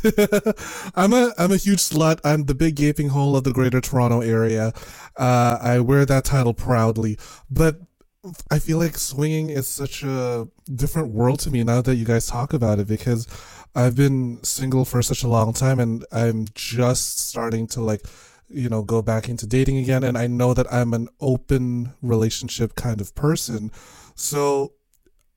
I'm 0.96 1.14
a 1.14 1.34
I'm 1.38 1.52
a 1.52 1.58
huge 1.58 1.80
slut. 1.80 2.20
I'm 2.24 2.46
the 2.46 2.56
big 2.56 2.75
gaping 2.75 3.10
hole 3.10 3.36
of 3.36 3.44
the 3.44 3.52
Greater 3.52 3.82
Toronto 3.82 4.22
area. 4.22 4.72
Uh, 5.18 5.58
I 5.62 5.80
wear 5.80 6.06
that 6.06 6.24
title 6.25 6.54
proudly, 6.54 7.18
but 7.50 7.82
I 8.50 8.60
feel 8.60 8.78
like 8.80 8.98
swinging 8.98 9.50
is 9.50 9.68
such 9.68 10.02
a 10.04 10.48
different 10.74 11.10
world 11.10 11.40
to 11.42 11.52
me 11.52 11.64
now 11.64 11.82
that 11.82 11.96
you 11.96 12.06
guys 12.06 12.25
talk 12.28 12.54
about 12.54 12.80
it 12.80 12.88
because 12.88 13.28
I've 13.75 13.96
been 13.96 14.41
single 14.44 14.86
for 14.86 15.01
such 15.01 15.24
a 15.24 15.27
long 15.27 15.53
time 15.53 15.79
and 15.79 16.05
I'm 16.12 16.48
just 16.53 17.27
starting 17.29 17.67
to 17.67 17.82
like 17.82 18.05
you 18.48 18.70
know 18.70 18.84
go 18.84 19.01
back 19.01 19.27
into 19.27 19.46
dating 19.46 19.77
again 19.77 20.03
and 20.03 20.17
I 20.17 20.27
know 20.27 20.53
that 20.53 20.72
I'm 20.72 20.94
an 20.94 21.10
open 21.20 21.94
relationship 22.01 22.75
kind 22.75 23.01
of 23.01 23.13
person. 23.15 23.72
So 24.15 24.74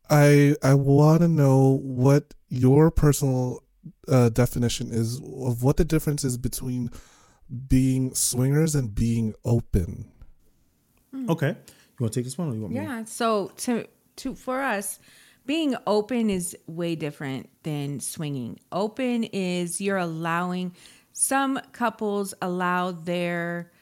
I 0.08 0.56
I 0.62 0.74
want 0.74 1.22
to 1.22 1.28
know 1.28 1.80
what 1.82 2.34
your 2.48 2.90
personal 2.90 3.62
uh, 4.08 4.28
definition 4.28 4.90
is 4.92 5.20
of 5.20 5.62
what 5.62 5.76
the 5.76 5.84
difference 5.84 6.24
is 6.24 6.36
between 6.36 6.90
being 7.68 8.14
swingers 8.14 8.74
and 8.74 8.94
being 8.94 9.34
open. 9.44 10.10
Okay, 11.28 11.48
you 11.48 11.54
want 12.00 12.12
to 12.12 12.20
take 12.20 12.24
this 12.24 12.38
one, 12.38 12.50
or 12.50 12.54
you 12.54 12.60
want 12.60 12.74
me? 12.74 12.80
Yeah. 12.80 13.04
So 13.04 13.52
to 13.58 13.86
to 14.16 14.34
for 14.34 14.60
us, 14.60 14.98
being 15.48 15.74
open 15.86 16.28
is 16.28 16.54
way 16.66 16.94
different 16.94 17.48
than 17.62 18.00
swinging. 18.00 18.60
Open 18.70 19.24
is 19.24 19.80
you're 19.80 19.96
allowing 19.96 20.74
some 21.14 21.58
couples 21.72 22.34
allow 22.42 22.92
their 22.92 23.72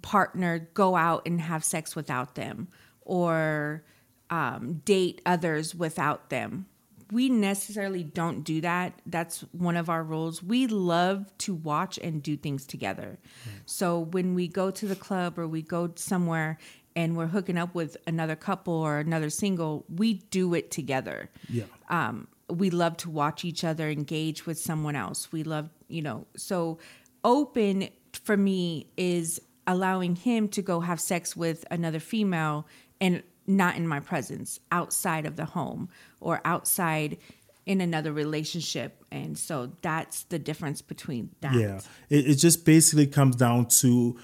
partner 0.00 0.70
go 0.72 0.96
out 0.96 1.26
and 1.26 1.42
have 1.42 1.62
sex 1.62 1.94
without 1.94 2.36
them 2.36 2.68
or 3.02 3.84
um, 4.30 4.80
date 4.86 5.20
others 5.26 5.74
without 5.74 6.30
them. 6.30 6.64
We 7.12 7.28
necessarily 7.28 8.02
don't 8.02 8.42
do 8.42 8.62
that. 8.62 8.94
That's 9.04 9.40
one 9.52 9.76
of 9.76 9.90
our 9.90 10.02
rules. 10.02 10.42
We 10.42 10.66
love 10.66 11.26
to 11.38 11.54
watch 11.54 11.98
and 12.02 12.22
do 12.22 12.34
things 12.34 12.66
together. 12.66 13.18
So 13.66 14.00
when 14.00 14.34
we 14.34 14.48
go 14.48 14.70
to 14.70 14.86
the 14.86 14.96
club 14.96 15.38
or 15.38 15.46
we 15.46 15.60
go 15.60 15.92
somewhere 15.96 16.56
and 16.98 17.16
we're 17.16 17.28
hooking 17.28 17.56
up 17.56 17.72
with 17.76 17.96
another 18.08 18.34
couple 18.34 18.74
or 18.74 18.98
another 18.98 19.30
single, 19.30 19.84
we 20.02 20.14
do 20.38 20.52
it 20.54 20.66
together 20.72 21.30
Yeah. 21.48 21.64
um, 21.88 22.26
we 22.50 22.70
love 22.70 22.96
to 23.04 23.10
watch 23.10 23.44
each 23.44 23.62
other 23.62 23.88
engage 23.90 24.46
with 24.46 24.58
someone 24.58 24.96
else. 24.96 25.30
We 25.30 25.42
love, 25.44 25.68
you 25.86 26.02
know, 26.02 26.26
so 26.34 26.78
open 27.22 27.88
for 28.24 28.36
me 28.36 28.86
is 28.96 29.40
allowing 29.66 30.16
him 30.16 30.48
to 30.48 30.62
go 30.62 30.80
have 30.80 30.98
sex 30.98 31.36
with 31.36 31.64
another 31.70 32.00
female 32.00 32.66
and 33.00 33.22
not 33.46 33.76
in 33.76 33.86
my 33.86 34.00
presence, 34.00 34.60
outside 34.72 35.24
of 35.26 35.36
the 35.36 35.44
home 35.44 35.88
or 36.20 36.40
outside 36.44 37.18
in 37.66 37.80
another 37.82 38.12
relationship. 38.12 39.04
And 39.12 39.38
so 39.38 39.70
that's 39.82 40.24
the 40.24 40.38
difference 40.38 40.80
between 40.82 41.30
that. 41.42 41.54
Yeah, 41.54 41.80
it, 42.08 42.30
it 42.30 42.34
just 42.36 42.64
basically 42.64 43.06
comes 43.06 43.36
down 43.36 43.66
to 43.82 44.18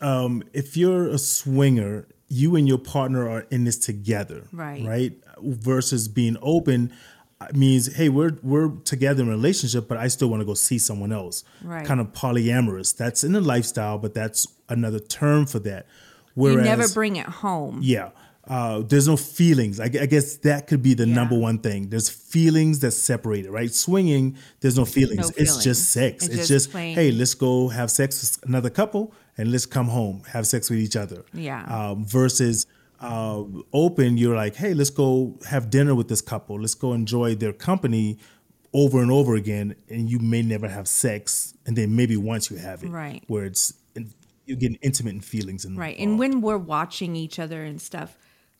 um, 0.00 0.42
if 0.52 0.76
you're 0.76 1.08
a 1.08 1.18
swinger, 1.18 2.06
you 2.28 2.56
and 2.56 2.66
your 2.68 2.78
partner 2.78 3.28
are 3.28 3.46
in 3.50 3.64
this 3.64 3.78
together, 3.78 4.44
Right. 4.52 4.84
Right. 4.84 5.12
Versus 5.42 6.08
being 6.08 6.36
open 6.40 6.92
uh, 7.40 7.48
means, 7.52 7.94
hey, 7.96 8.08
we're 8.08 8.38
we're 8.42 8.70
together 8.84 9.22
in 9.22 9.28
a 9.28 9.32
relationship, 9.32 9.86
but 9.88 9.98
I 9.98 10.08
still 10.08 10.28
want 10.28 10.40
to 10.40 10.46
go 10.46 10.54
see 10.54 10.78
someone 10.78 11.12
else. 11.12 11.44
Right. 11.62 11.84
Kind 11.86 12.00
of 12.00 12.08
polyamorous. 12.12 12.96
That's 12.96 13.22
in 13.24 13.32
the 13.32 13.40
lifestyle, 13.42 13.98
but 13.98 14.14
that's 14.14 14.46
another 14.68 14.98
term 14.98 15.44
for 15.46 15.58
that. 15.60 15.86
You 16.34 16.42
Whereas, 16.42 16.64
never 16.64 16.88
bring 16.88 17.16
it 17.16 17.26
home. 17.26 17.80
yeah. 17.82 18.10
Uh, 18.48 18.80
there's 18.80 19.08
no 19.08 19.16
feelings. 19.16 19.80
I, 19.80 19.86
I 19.86 20.06
guess 20.06 20.36
that 20.38 20.68
could 20.68 20.80
be 20.80 20.94
the 20.94 21.04
Yeah. 21.06 21.14
number 21.16 21.36
one 21.36 21.58
thing. 21.58 21.88
There's 21.88 22.08
feelings 22.08 22.78
that 22.78 22.92
separate 22.92 23.44
it, 23.44 23.50
right? 23.50 23.74
Swinging, 23.74 24.36
there's 24.60 24.76
no 24.78 24.84
feelings. 24.84 25.30
It's 25.30 25.36
feelings. 25.36 25.64
just 25.64 25.90
sex. 25.90 26.24
It's 26.26 26.34
It's, 26.34 26.48
just 26.48 26.70
just, 26.70 26.76
hey, 26.76 27.10
let's 27.10 27.34
go 27.34 27.66
have 27.68 27.90
sex 27.90 28.20
with 28.38 28.48
another 28.48 28.70
couple 28.70 29.12
and 29.38 29.52
let's 29.52 29.66
come 29.66 29.88
home, 29.88 30.22
have 30.32 30.46
sex 30.46 30.70
with 30.70 30.78
each 30.78 30.96
other. 30.96 31.24
Yeah. 31.32 31.64
Um, 31.64 32.04
versus 32.06 32.66
uh, 33.00 33.42
open, 33.72 34.16
you're 34.16 34.36
like, 34.36 34.56
hey, 34.56 34.74
let's 34.74 34.90
go 34.90 35.38
have 35.48 35.70
dinner 35.70 35.94
with 35.94 36.08
this 36.08 36.22
couple. 36.22 36.60
Let's 36.60 36.74
go 36.74 36.92
enjoy 36.92 37.34
their 37.34 37.52
company 37.52 38.18
over 38.72 39.02
and 39.02 39.10
over 39.10 39.34
again. 39.34 39.76
And 39.88 40.10
you 40.10 40.18
may 40.18 40.42
never 40.42 40.68
have 40.68 40.88
sex. 40.88 41.54
And 41.66 41.76
then 41.76 41.96
maybe 41.96 42.16
once 42.16 42.50
you 42.50 42.56
have 42.56 42.82
it. 42.82 42.88
Right. 42.88 43.22
Where 43.26 43.44
it's, 43.44 43.74
you're 44.46 44.56
getting 44.56 44.78
intimate 44.80 45.14
in 45.14 45.20
feelings. 45.20 45.64
And 45.64 45.76
Right. 45.76 45.98
And 45.98 46.18
when 46.18 46.40
we're 46.40 46.56
watching 46.56 47.16
each 47.16 47.38
other 47.38 47.62
and 47.62 47.80
stuff, 47.80 48.16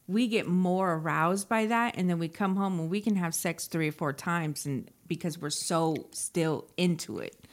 we 0.09 0.29
get 0.29 0.47
more 0.47 0.95
aroused 0.95 1.49
by 1.49 1.67
that. 1.67 1.97
And 1.97 2.09
then 2.09 2.19
we 2.19 2.29
come 2.29 2.57
home 2.57 2.79
and 2.79 2.91
we 2.91 3.01
can 3.01 3.17
have 3.17 3.35
sex 3.35 3.67
three 3.67 3.89
or 3.89 3.93
four 3.93 4.13
times 4.13 4.67
and 4.67 4.91
because 5.07 5.39
we're 5.39 5.51
so 5.51 6.09
still 6.13 6.69
into 6.77 7.19
it. 7.19 7.46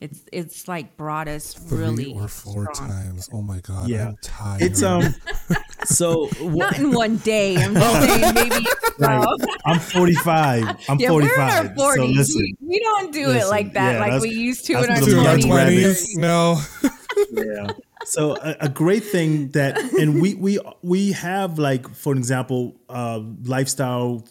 It's 0.00 0.20
it's 0.30 0.68
like 0.68 0.96
brought 0.98 1.26
us 1.26 1.54
Three 1.54 1.78
really 1.78 2.12
or 2.12 2.28
four 2.28 2.72
strong. 2.74 2.90
times. 2.90 3.28
Oh 3.32 3.40
my 3.42 3.60
god, 3.60 3.88
Yeah. 3.88 4.08
I'm 4.08 4.16
tired. 4.22 4.62
It's, 4.62 4.82
um, 4.82 5.14
so 5.84 6.28
Not 6.42 6.78
in 6.78 6.92
one 6.92 7.16
day. 7.18 7.56
I'm 7.56 7.74
just 7.82 8.00
saying 8.06 8.34
maybe 8.34 8.66
Right. 8.98 9.26
I'm 9.64 9.78
45. 9.80 10.64
I'm 10.88 10.98
Yeah, 10.98 11.08
45. 11.08 11.16
we're 11.18 11.34
in 11.34 11.40
our 11.40 11.74
40s. 11.74 11.94
So 11.96 12.04
listen, 12.06 12.40
we, 12.40 12.56
we 12.68 12.80
don't 12.80 13.12
do 13.12 13.30
it 13.30 13.46
like 13.48 13.72
that 13.74 13.94
yeah, 13.94 14.00
like 14.00 14.22
we 14.22 14.30
used 14.30 14.66
to 14.66 14.74
in 14.74 14.82
that's 14.82 15.00
our 15.02 15.06
the 15.06 15.10
to 15.12 15.28
our 15.28 15.36
20s. 15.36 16.14
20s. 16.14 16.16
No. 16.16 16.60
yeah. 17.32 17.66
So 18.04 18.36
a, 18.36 18.56
a 18.60 18.68
great 18.68 19.02
thing 19.04 19.48
that, 19.50 19.78
and 19.98 20.20
we 20.20 20.34
we 20.34 20.58
we 20.82 21.12
have 21.12 21.58
like, 21.58 21.88
for 21.94 22.14
example, 22.14 22.76
uh, 22.88 23.20
lifestyle 23.44 24.24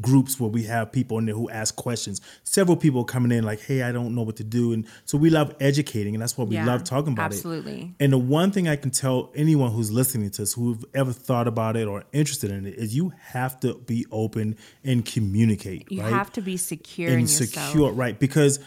groups 0.00 0.40
where 0.40 0.50
we 0.50 0.64
have 0.64 0.92
people 0.92 1.18
in 1.18 1.26
there 1.26 1.34
who 1.34 1.48
ask 1.50 1.76
questions. 1.76 2.20
Several 2.42 2.76
people 2.76 3.04
coming 3.04 3.32
in 3.32 3.44
like, 3.44 3.60
"Hey, 3.60 3.82
I 3.82 3.92
don't 3.92 4.14
know 4.14 4.22
what 4.22 4.36
to 4.36 4.44
do," 4.44 4.72
and 4.72 4.86
so 5.04 5.18
we 5.18 5.30
love 5.30 5.54
educating, 5.60 6.14
and 6.14 6.22
that's 6.22 6.36
what 6.38 6.48
we 6.48 6.56
Yeah, 6.56 6.66
love 6.66 6.84
talking 6.84 7.12
about 7.12 7.32
it. 7.32 7.36
absolutely. 7.36 7.94
And 8.00 8.12
the 8.12 8.18
one 8.18 8.50
thing 8.50 8.68
I 8.68 8.76
can 8.76 8.90
tell 8.90 9.30
anyone 9.34 9.72
who's 9.72 9.90
listening 9.90 10.30
to 10.30 10.42
us, 10.42 10.52
who've 10.54 10.84
ever 10.94 11.12
thought 11.12 11.48
about 11.48 11.76
it 11.76 11.86
or 11.86 12.04
interested 12.12 12.50
in 12.50 12.66
it, 12.66 12.74
is 12.74 12.94
you 12.94 13.12
have 13.20 13.60
to 13.60 13.74
be 13.74 14.06
open 14.10 14.56
and 14.84 15.04
communicate. 15.04 15.90
You 15.90 16.02
right? 16.02 16.12
have 16.12 16.32
to 16.32 16.40
be 16.40 16.56
secure 16.56 17.08
in 17.08 17.20
and 17.20 17.22
yourself. 17.22 17.68
secure, 17.68 17.92
right? 17.92 18.18
Because 18.18 18.60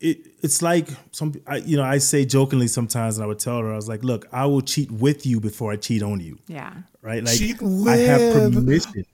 it, 0.00 0.18
it's 0.42 0.62
like 0.62 0.88
some, 1.10 1.34
I, 1.46 1.56
you 1.56 1.76
know, 1.76 1.82
I 1.82 1.98
say 1.98 2.24
jokingly 2.24 2.68
sometimes, 2.68 3.16
and 3.16 3.24
I 3.24 3.26
would 3.26 3.38
tell 3.40 3.58
her, 3.58 3.72
I 3.72 3.76
was 3.76 3.88
like, 3.88 4.04
"Look, 4.04 4.26
I 4.32 4.46
will 4.46 4.60
cheat 4.60 4.90
with 4.90 5.26
you 5.26 5.40
before 5.40 5.72
I 5.72 5.76
cheat 5.76 6.02
on 6.02 6.20
you." 6.20 6.38
Yeah. 6.46 6.72
Right? 7.02 7.24
Like 7.24 7.36
Cheat 7.36 7.56
I 7.86 7.96
have 7.96 8.54
with. 8.64 9.06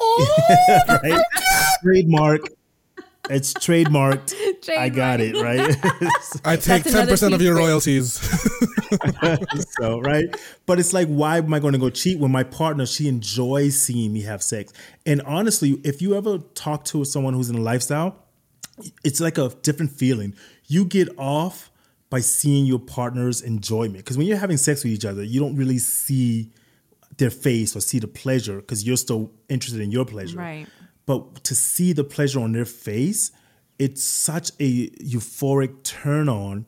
Oh, 0.00 0.84
permission. 0.86 1.10
right? 1.16 1.24
Trademark. 1.82 2.40
It's 3.30 3.54
trademarked. 3.54 4.34
I 4.70 4.88
got 4.88 5.20
it 5.20 5.36
right. 5.40 5.76
I 6.44 6.56
take 6.56 6.84
ten 6.84 7.06
percent 7.06 7.34
of 7.34 7.40
your 7.40 7.56
royalties. 7.56 8.20
so 9.80 10.00
right 10.00 10.24
but 10.66 10.78
it's 10.78 10.92
like 10.92 11.08
why 11.08 11.38
am 11.38 11.54
i 11.54 11.58
going 11.58 11.72
to 11.72 11.78
go 11.78 11.88
cheat 11.88 12.18
when 12.18 12.30
my 12.30 12.42
partner 12.42 12.84
she 12.84 13.08
enjoys 13.08 13.80
seeing 13.80 14.12
me 14.12 14.20
have 14.22 14.42
sex 14.42 14.72
and 15.06 15.22
honestly 15.22 15.80
if 15.84 16.02
you 16.02 16.14
ever 16.14 16.38
talk 16.54 16.84
to 16.84 17.02
someone 17.04 17.32
who's 17.32 17.48
in 17.48 17.56
a 17.56 17.60
lifestyle 17.60 18.16
it's 19.04 19.20
like 19.20 19.38
a 19.38 19.48
different 19.62 19.90
feeling 19.90 20.34
you 20.66 20.84
get 20.84 21.08
off 21.18 21.70
by 22.10 22.20
seeing 22.20 22.66
your 22.66 22.78
partner's 22.78 23.40
enjoyment 23.40 23.96
because 23.98 24.18
when 24.18 24.26
you're 24.26 24.36
having 24.36 24.58
sex 24.58 24.84
with 24.84 24.92
each 24.92 25.04
other 25.06 25.22
you 25.22 25.40
don't 25.40 25.56
really 25.56 25.78
see 25.78 26.50
their 27.22 27.30
face 27.48 27.70
or 27.76 27.80
see 27.90 27.98
the 28.06 28.12
pleasure 28.24 28.56
because 28.62 28.80
you're 28.86 29.02
still 29.08 29.24
interested 29.54 29.80
in 29.86 29.90
your 29.96 30.06
pleasure 30.14 30.38
Right. 30.38 30.66
but 31.10 31.20
to 31.48 31.54
see 31.54 31.90
the 32.00 32.04
pleasure 32.16 32.40
on 32.46 32.50
their 32.58 32.70
face 32.88 33.20
it's 33.84 34.02
such 34.04 34.48
a 34.68 34.70
euphoric 35.16 35.72
turn 35.84 36.28
on 36.28 36.66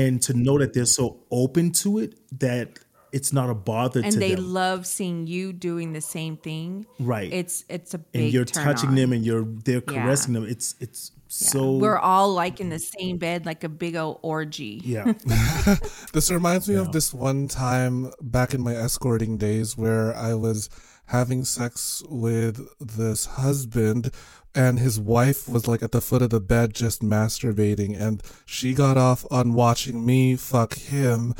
and 0.00 0.12
to 0.26 0.32
know 0.44 0.56
that 0.62 0.70
they're 0.74 0.86
so 1.00 1.06
open 1.30 1.70
to 1.82 1.98
it 2.02 2.10
that 2.46 2.66
it's 3.12 3.30
not 3.38 3.48
a 3.50 3.54
bother 3.70 4.00
to 4.00 4.06
And 4.08 4.16
they 4.26 4.34
them 4.34 4.52
love 4.60 4.80
seeing 4.86 5.26
you 5.34 5.52
doing 5.52 5.92
the 5.92 6.00
same 6.16 6.34
thing. 6.48 6.86
Right. 6.98 7.30
It's 7.40 7.56
it's 7.68 7.92
a 7.92 7.98
big 7.98 8.22
and 8.22 8.32
you're 8.34 8.46
touching 8.46 8.88
on. 8.90 8.94
them 9.00 9.12
and 9.12 9.22
you're 9.28 9.44
they're 9.66 9.82
Yeah. 9.86 10.02
caressing 10.02 10.32
them 10.36 10.44
it's 10.54 10.74
it's 10.84 11.00
Yeah. 11.40 11.48
so 11.48 11.72
we're 11.76 11.98
all 11.98 12.34
like 12.34 12.60
in 12.60 12.68
the 12.68 12.78
same 12.78 13.16
bed 13.16 13.46
like 13.46 13.64
a 13.64 13.68
big 13.68 13.96
old 13.96 14.18
orgy. 14.22 14.80
yeah 14.84 15.12
This 16.12 16.30
reminds 16.30 16.68
me 16.68 16.74
of 16.74 16.92
this 16.92 17.14
one 17.14 17.48
time 17.48 18.12
back 18.20 18.52
in 18.52 18.60
my 18.62 18.74
escorting 18.74 19.38
days 19.38 19.76
where 19.76 20.14
I 20.14 20.34
was 20.34 20.68
having 21.06 21.44
sex 21.44 22.02
with 22.08 22.68
this 22.78 23.24
husband 23.26 24.10
and 24.54 24.78
his 24.78 25.00
wife 25.00 25.48
was 25.48 25.66
like 25.66 25.82
at 25.82 25.92
the 25.92 26.00
foot 26.02 26.20
of 26.22 26.30
the 26.30 26.40
bed 26.40 26.74
just 26.74 27.00
masturbating 27.02 27.98
and 27.98 28.22
she 28.44 28.74
got 28.74 28.98
off 28.98 29.24
on 29.30 29.54
watching 29.54 30.04
me 30.04 30.36
fuck 30.36 30.74
him 30.74 31.34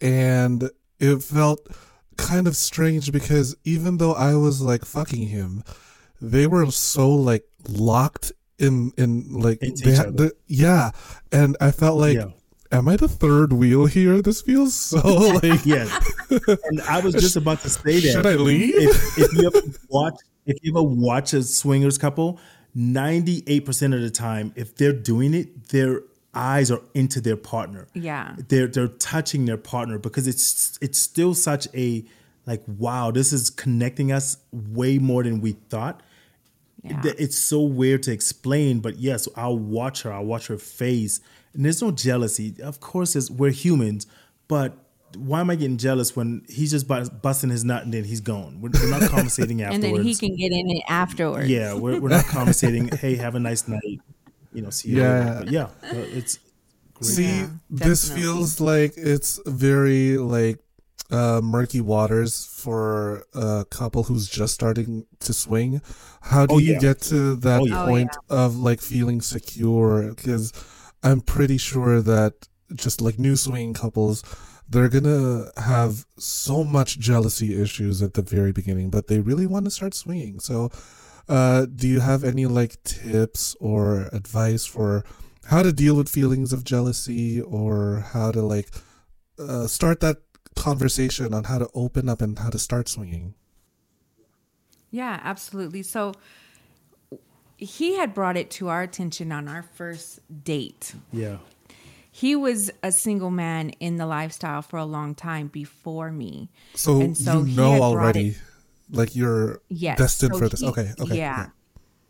and 0.00 0.70
it 1.00 1.22
felt 1.22 1.66
kind 2.16 2.46
of 2.46 2.56
strange 2.56 3.10
because 3.12 3.56
even 3.64 3.96
though 3.96 4.12
I 4.12 4.34
was 4.34 4.60
like 4.60 4.84
fucking 4.84 5.28
him 5.28 5.64
they 6.20 6.46
were 6.46 6.70
so 6.70 7.08
like 7.10 7.44
locked 7.68 8.32
in 8.58 8.92
in 8.96 9.28
like 9.32 9.60
they 9.60 9.68
each 9.68 9.80
had 9.84 10.06
other. 10.08 10.16
the, 10.28 10.32
yeah 10.46 10.90
and 11.32 11.56
I 11.60 11.70
felt 11.70 11.98
like 11.98 12.16
Yeah. 12.16 12.30
am 12.72 12.88
I 12.88 12.96
the 12.96 13.08
third 13.08 13.52
wheel 13.52 13.86
here? 13.86 14.20
This 14.22 14.40
feels 14.42 14.74
so 14.74 14.98
like. 15.42 15.64
yes 15.64 15.88
and 16.30 16.80
i 16.88 17.00
was 17.00 17.14
just 17.14 17.36
about 17.36 17.60
to 17.62 17.70
say 17.70 18.00
that 18.00 18.12
Should 18.12 18.26
I 18.26 18.34
leave? 18.34 18.74
if, 18.76 19.18
if 19.18 19.32
you 19.34 19.46
ever 19.46 19.60
watch 19.88 20.14
if 20.46 20.56
you 20.62 20.72
ever 20.72 20.82
watch 20.82 21.32
a 21.34 21.42
swingers 21.42 21.98
couple 21.98 22.38
98% 22.76 23.94
of 23.94 24.00
the 24.02 24.10
time, 24.10 24.52
if 24.54 24.76
they're 24.76 24.92
doing 24.92 25.34
it, 25.34 25.68
their 25.70 26.02
eyes 26.34 26.70
are 26.70 26.80
into 26.94 27.20
their 27.20 27.36
partner. 27.36 27.88
Yeah. 27.94 28.36
They're 28.48 28.68
they're 28.68 28.88
touching 28.88 29.46
their 29.46 29.56
partner 29.56 29.98
because 29.98 30.26
it's 30.28 30.78
it's 30.80 30.98
still 30.98 31.34
such 31.34 31.66
a 31.74 32.04
like 32.46 32.62
wow, 32.66 33.10
this 33.10 33.32
is 33.32 33.50
connecting 33.50 34.12
us 34.12 34.36
way 34.52 34.98
more 34.98 35.22
than 35.24 35.40
we 35.40 35.52
thought. 35.70 36.02
Yeah. 36.82 37.00
That 37.02 37.20
It's 37.20 37.36
so 37.38 37.62
weird 37.62 38.02
to 38.04 38.12
explain, 38.12 38.80
but 38.80 38.98
yes, 38.98 39.28
I'll 39.36 39.58
watch 39.58 40.02
her. 40.02 40.12
I'll 40.12 40.24
watch 40.24 40.46
her 40.46 40.58
face, 40.58 41.20
and 41.54 41.64
there's 41.64 41.82
no 41.82 41.90
jealousy. 41.90 42.54
Of 42.62 42.80
course, 42.80 43.16
it's, 43.16 43.30
we're 43.30 43.50
humans, 43.50 44.06
but 44.46 44.76
why 45.16 45.40
am 45.40 45.50
I 45.50 45.56
getting 45.56 45.78
jealous 45.78 46.14
when 46.14 46.44
he's 46.48 46.70
just 46.70 46.86
busting 46.86 47.50
his 47.50 47.64
nut 47.64 47.82
and 47.82 47.92
then 47.94 48.04
he's 48.04 48.20
gone? 48.20 48.60
We're, 48.60 48.70
we're 48.74 48.90
not 48.90 49.10
conversating 49.10 49.62
afterwards. 49.62 49.84
and 49.88 49.96
then 49.96 50.04
he 50.04 50.14
can 50.14 50.36
get 50.36 50.52
in 50.52 50.70
it 50.70 50.82
afterwards. 50.88 51.48
Yeah, 51.48 51.74
we're, 51.74 51.98
we're 51.98 52.10
not 52.10 52.26
conversating. 52.26 52.88
hey, 52.98 53.16
have 53.16 53.34
a 53.34 53.40
nice 53.40 53.66
night. 53.66 54.00
You 54.52 54.62
know, 54.62 54.70
see 54.70 54.90
you 54.90 55.00
Yeah. 55.02 55.38
later. 55.40 55.50
Yeah, 55.50 55.62
uh, 55.64 55.94
it's 55.94 56.38
See, 57.00 57.24
Yeah, 57.24 57.46
this 57.70 58.12
feels 58.12 58.60
like 58.60 58.94
it's 58.96 59.40
very 59.46 60.18
like 60.18 60.58
uh, 61.10 61.40
murky 61.42 61.80
waters 61.80 62.44
for 62.46 63.24
a 63.34 63.64
couple 63.70 64.04
who's 64.04 64.28
just 64.28 64.54
starting 64.54 65.06
to 65.20 65.32
swing. 65.32 65.80
How 66.22 66.46
do 66.46 66.56
Oh, 66.56 66.58
you 66.58 66.74
yeah. 66.74 66.78
get 66.78 67.00
to 67.02 67.34
that 67.36 67.62
Oh, 67.62 67.64
yeah. 67.66 67.82
Oh, 67.82 67.86
point 67.86 68.16
of 68.28 68.56
like 68.56 68.80
feeling 68.80 69.20
secure? 69.20 70.12
Because 70.14 70.52
I'm 71.02 71.20
pretty 71.20 71.58
sure 71.58 72.00
that 72.02 72.48
just 72.74 73.00
like 73.00 73.18
new 73.18 73.36
swinging 73.36 73.74
couples, 73.74 74.22
they're 74.68 74.88
gonna 74.90 75.50
have 75.56 76.04
so 76.18 76.62
much 76.64 76.98
jealousy 76.98 77.60
issues 77.60 78.02
at 78.02 78.14
the 78.14 78.22
very 78.22 78.52
beginning, 78.52 78.90
but 78.90 79.06
they 79.06 79.20
really 79.20 79.46
want 79.46 79.64
to 79.64 79.70
start 79.70 79.94
swinging. 79.94 80.40
So, 80.40 80.70
uh, 81.28 81.66
do 81.66 81.88
you 81.88 82.00
have 82.00 82.24
any 82.24 82.46
like 82.46 82.82
tips 82.84 83.56
or 83.60 84.08
advice 84.12 84.66
for 84.66 85.04
how 85.46 85.62
to 85.62 85.72
deal 85.72 85.96
with 85.96 86.08
feelings 86.08 86.52
of 86.52 86.64
jealousy 86.64 87.40
or 87.40 88.04
how 88.12 88.30
to 88.32 88.42
like 88.42 88.70
uh, 89.38 89.66
start 89.66 90.00
that 90.00 90.18
conversation 90.62 91.32
on 91.34 91.44
how 91.44 91.58
to 91.58 91.68
open 91.74 92.08
up 92.08 92.20
and 92.20 92.38
how 92.38 92.50
to 92.50 92.58
start 92.58 92.88
swinging? 92.88 93.34
Yeah, 94.90 95.20
absolutely. 95.22 95.82
So 95.82 96.14
he 97.56 97.96
had 97.96 98.14
brought 98.14 98.36
it 98.36 98.50
to 98.52 98.68
our 98.68 98.82
attention 98.82 99.32
on 99.32 99.48
our 99.48 99.62
first 99.62 100.20
date. 100.44 100.94
yeah, 101.12 101.38
He 102.10 102.34
was 102.36 102.70
a 102.82 102.90
single 102.92 103.30
man 103.30 103.70
in 103.80 103.96
the 103.96 104.06
lifestyle 104.06 104.62
for 104.62 104.78
a 104.78 104.84
long 104.84 105.14
time 105.14 105.48
before 105.48 106.10
me. 106.10 106.50
So, 106.74 107.00
And 107.00 107.16
so 107.16 107.42
you 107.44 107.56
know 107.56 107.82
already, 107.82 108.28
it- 108.28 108.36
like 108.90 109.14
you're 109.14 109.60
Yes. 109.68 109.98
destined 109.98 110.34
so 110.34 110.38
for 110.38 110.48
this. 110.48 110.60
he- 110.60 110.66
okay, 110.66 110.92
okay, 110.98 111.16
Yeah. 111.16 111.48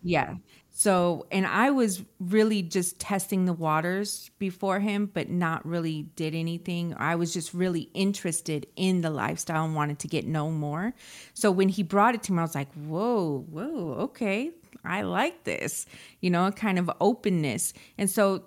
Yeah. 0.03 0.35
So, 0.79 1.27
and 1.33 1.45
I 1.45 1.73
was 1.73 2.05
really 2.21 2.63
just 2.63 3.01
testing 3.01 3.47
the 3.47 3.53
waters 3.53 4.31
before 4.39 4.79
him, 4.79 5.11
but 5.13 5.29
not 5.29 5.67
really 5.67 6.05
did 6.15 6.37
anything. 6.37 6.95
I 6.97 7.17
was 7.17 7.35
just 7.35 7.53
really 7.53 7.91
interested 7.95 8.65
in 8.77 9.01
the 9.01 9.11
lifestyle 9.11 9.65
and 9.65 9.75
wanted 9.75 9.99
to 9.99 10.07
get 10.07 10.25
know 10.25 10.53
more. 10.53 10.95
So 11.35 11.51
when 11.51 11.69
he 11.69 11.83
brought 11.83 12.15
it 12.15 12.23
to 12.23 12.33
me, 12.33 12.39
I 12.39 12.43
was 12.43 12.55
like, 12.55 12.73
whoa, 12.75 13.45
whoa, 13.51 13.95
okay. 14.03 14.53
I 14.85 15.03
like 15.03 15.43
this, 15.43 15.85
you 16.21 16.31
know, 16.31 16.47
a 16.47 16.53
kind 16.53 16.79
of 16.79 16.89
openness. 17.01 17.73
And 17.99 18.09
so 18.09 18.45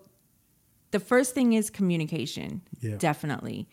the 0.92 1.02
first 1.02 1.36
thing 1.36 1.52
is 1.52 1.70
communication. 1.70 2.62
Yeah. 2.80 2.96
Definitely. 2.96 3.68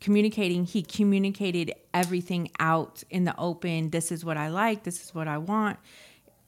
Communicating, 0.00 0.64
he 0.64 0.82
communicated 0.82 1.74
everything 1.92 2.52
out 2.58 3.04
in 3.10 3.24
the 3.24 3.38
open. 3.38 3.90
This 3.90 4.10
is 4.10 4.24
what 4.24 4.38
I 4.38 4.48
like, 4.48 4.84
this 4.84 5.04
is 5.04 5.14
what 5.14 5.28
I 5.28 5.36
want. 5.36 5.78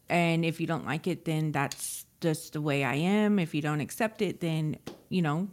And 0.09 0.45
if 0.45 0.61
you 0.61 0.67
don't 0.67 0.87
like 0.87 1.07
it, 1.07 1.25
then 1.25 1.53
that's 1.53 2.05
just 2.21 2.55
the 2.55 2.61
way 2.61 2.85
I 2.85 2.95
am. 2.95 3.39
If 3.39 3.55
you 3.55 3.63
don't 3.63 3.81
accept 3.81 4.23
it, 4.23 4.41
then, 4.41 4.77
you 5.09 5.23
know, 5.23 5.49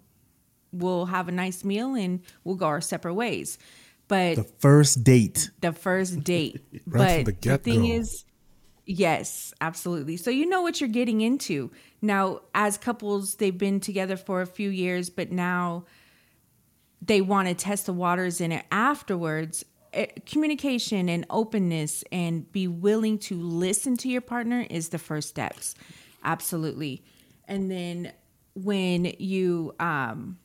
we'll 0.71 1.05
have 1.05 1.27
a 1.27 1.31
nice 1.31 1.63
meal 1.63 1.95
and 1.95 2.21
we'll 2.43 2.55
go 2.55 2.67
our 2.67 2.81
separate 2.81 3.13
ways. 3.13 3.57
But 4.07 4.35
the 4.35 4.43
first 4.43 5.03
date. 5.03 5.51
the 5.61 5.71
first 5.71 6.23
date. 6.23 6.61
Right 6.85 7.23
but 7.23 7.41
the 7.41 7.49
the 7.49 7.57
thing 7.57 7.85
is, 7.85 8.25
yes, 8.85 9.53
absolutely. 9.61 10.17
So 10.17 10.31
you 10.31 10.45
know 10.45 10.61
what 10.61 10.81
you're 10.81 10.89
getting 10.89 11.21
into. 11.21 11.71
Now, 12.01 12.41
as 12.53 12.77
couples, 12.77 13.35
they've 13.35 13.57
been 13.57 13.79
together 13.79 14.17
for 14.17 14.41
a 14.41 14.45
few 14.45 14.69
years, 14.69 15.09
but 15.09 15.31
now 15.31 15.85
they 17.01 17.21
want 17.21 17.47
to 17.47 17.53
test 17.53 17.85
the 17.85 17.93
waters 17.93 18.41
in 18.41 18.51
it 18.51 18.65
afterwards. 18.71 19.63
Eh, 19.93 20.07
Communication 20.25 21.09
and 21.09 21.25
openness 21.29 22.03
and 22.11 22.51
be 22.51 22.67
willing 22.67 23.17
to 23.19 23.35
listen 23.35 23.97
to 23.97 24.09
your 24.09 24.21
partner 24.21 24.65
is 24.69 24.89
the 24.89 24.97
first 24.99 25.29
steps. 25.29 25.75
Absolutely. 26.23 27.03
And 27.47 27.69
then 27.69 28.13
when 28.53 29.05
you 29.19 29.73
um 29.79 30.37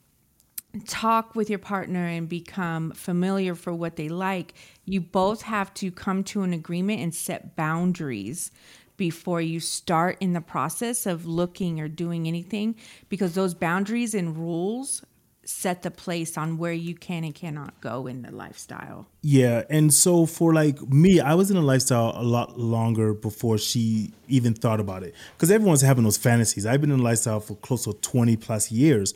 talk 0.87 1.35
with 1.35 1.49
your 1.49 1.59
partner 1.59 2.07
and 2.07 2.29
become 2.29 2.91
familiar 2.93 3.55
for 3.55 3.73
what 3.73 3.97
they 3.97 4.09
like, 4.09 4.55
you 4.85 5.01
both 5.01 5.43
have 5.43 5.73
to 5.75 5.91
come 5.91 6.23
to 6.23 6.43
an 6.43 6.53
agreement 6.53 7.01
and 7.01 7.15
set 7.15 7.57
boundaries 7.57 8.51
before 8.97 9.41
you 9.41 9.61
start 9.61 10.17
in 10.21 10.33
the 10.33 10.41
process 10.41 11.07
of 11.07 11.27
looking 11.27 11.81
or 11.81 11.89
doing 11.89 12.27
anything 12.27 12.75
because 13.09 13.35
those 13.35 13.55
boundaries 13.55 14.15
and 14.15 14.37
rules 14.37 15.03
set 15.49 15.83
the 15.83 15.91
place 15.93 16.37
on 16.37 16.59
where 16.59 16.73
you 16.73 16.95
can 16.95 17.23
and 17.23 17.35
cannot 17.35 17.81
go 17.81 18.07
in 18.09 18.23
the 18.23 18.33
lifestyle. 18.33 19.07
Yeah, 19.23 19.63
and 19.71 19.95
so 19.95 20.27
for 20.27 20.53
like 20.53 20.81
me, 20.83 21.21
I 21.21 21.35
was 21.35 21.51
in 21.51 21.57
a 21.57 21.63
lifestyle 21.63 22.13
a 22.17 22.23
lot 22.25 22.59
longer 22.59 23.15
before 23.15 23.57
she 23.57 24.11
even 24.29 24.55
thought 24.55 24.81
about 24.81 25.03
it. 25.05 25.15
Because 25.37 25.51
everyone's 25.53 25.83
having 25.83 26.05
those 26.05 26.17
fantasies. 26.17 26.67
I've 26.67 26.81
been 26.81 26.91
in 26.91 27.01
a 27.01 27.03
lifestyle 27.03 27.41
for 27.41 27.55
close 27.57 27.85
to 27.85 27.93
twenty 27.95 28.37
plus 28.37 28.73
years, 28.73 29.15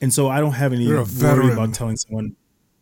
and 0.00 0.12
so 0.14 0.28
I 0.28 0.40
don't 0.40 0.52
have 0.52 0.72
any 0.72 0.86
worry 0.86 1.52
about 1.52 1.74
telling 1.74 1.96
someone. 1.96 2.36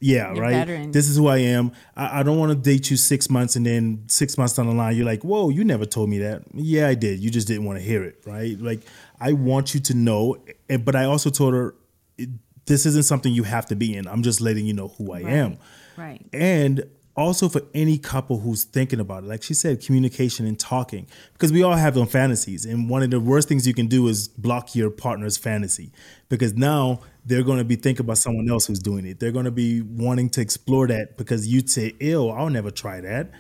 Yeah, 0.05 0.35
You're 0.35 0.42
right. 0.42 0.52
veteran. 0.55 0.90
This 0.90 1.09
is 1.09 1.16
who 1.16 1.28
I 1.28 1.38
am. 1.38 1.70
I, 1.96 2.20
I 2.20 2.22
don't 2.24 2.37
want 2.37 2.50
to 2.50 2.57
date 2.57 2.90
you 2.90 2.96
six 2.96 3.31
months 3.31 3.55
and 3.55 3.64
then 3.64 4.02
six 4.09 4.37
months 4.37 4.55
down 4.55 4.66
the 4.66 4.72
line, 4.74 4.96
you're 4.96 5.07
like, 5.07 5.22
"Whoa, 5.22 5.48
you 5.48 5.62
never 5.62 5.87
told 5.87 6.11
me 6.11 6.18
that." 6.18 6.42
Yeah, 6.52 6.88
I 6.88 6.94
did. 6.94 7.20
You 7.20 7.31
just 7.31 7.46
didn't 7.46 7.64
want 7.64 7.78
to 7.78 7.85
hear 7.85 8.02
it, 8.02 8.18
right? 8.26 8.61
Like 8.61 8.81
I 9.20 9.33
want 9.33 9.74
you 9.74 9.81
to 9.81 9.94
know, 9.94 10.37
and- 10.68 10.85
but 10.85 10.96
I 10.96 11.05
also 11.05 11.31
told 11.31 11.55
her, 11.55 11.74
it, 12.18 12.28
"This 12.66 12.87
isn't 12.87 13.05
something 13.05 13.33
you 13.33 13.42
have 13.44 13.66
to 13.66 13.77
be 13.77 13.94
in. 13.96 14.07
I'm 14.07 14.22
just 14.22 14.40
letting 14.40 14.66
you 14.66 14.72
know 14.72 14.88
who 14.88 15.12
I 15.12 15.20
am." 15.20 15.59
Right. 15.96 16.25
and 16.33 16.85
also 17.16 17.48
for 17.48 17.61
any 17.75 17.98
couple 17.98 18.38
who's 18.40 18.64
thinking 18.64 18.98
about 18.98 19.22
it 19.22 19.27
like 19.27 19.42
she 19.42 19.53
said 19.53 19.85
communication 19.85 20.46
and 20.46 20.59
talking 20.59 21.07
because 21.35 21.53
we 21.53 21.62
all 21.62 21.75
have 21.75 21.94
them 21.94 22.07
fantasies 22.07 22.64
and 22.64 22.88
one 22.88 23.03
of 23.03 23.11
the 23.11 23.20
worst 23.20 23.48
things 23.48 23.66
you 23.66 23.75
can 23.75 23.87
do 23.87 24.09
is 24.09 24.29
block 24.29 24.75
your 24.75 24.90
partner's 24.90 25.37
fantasy 25.37 25.92
because 26.31 26.55
now 26.55 27.01
they're 27.27 27.42
going 27.42 27.59
to 27.59 27.64
be 27.64 27.77
thinking 27.77 28.05
about 28.07 28.16
someone 28.16 28.48
else 28.48 28.66
who's 28.66 28.79
doing 28.79 29.05
it 29.05 29.20
they're 29.20 29.33
going 29.33 29.44
to 29.44 29.51
be 29.51 29.83
wanting 29.83 30.31
to 30.31 30.40
explore 30.40 30.87
that 30.87 31.18
because 31.18 31.46
you'd 31.46 31.68
say 31.68 31.94
ill 32.01 32.33
i'll 32.33 32.48
never 32.48 32.70
try 32.70 33.01
that 33.01 33.31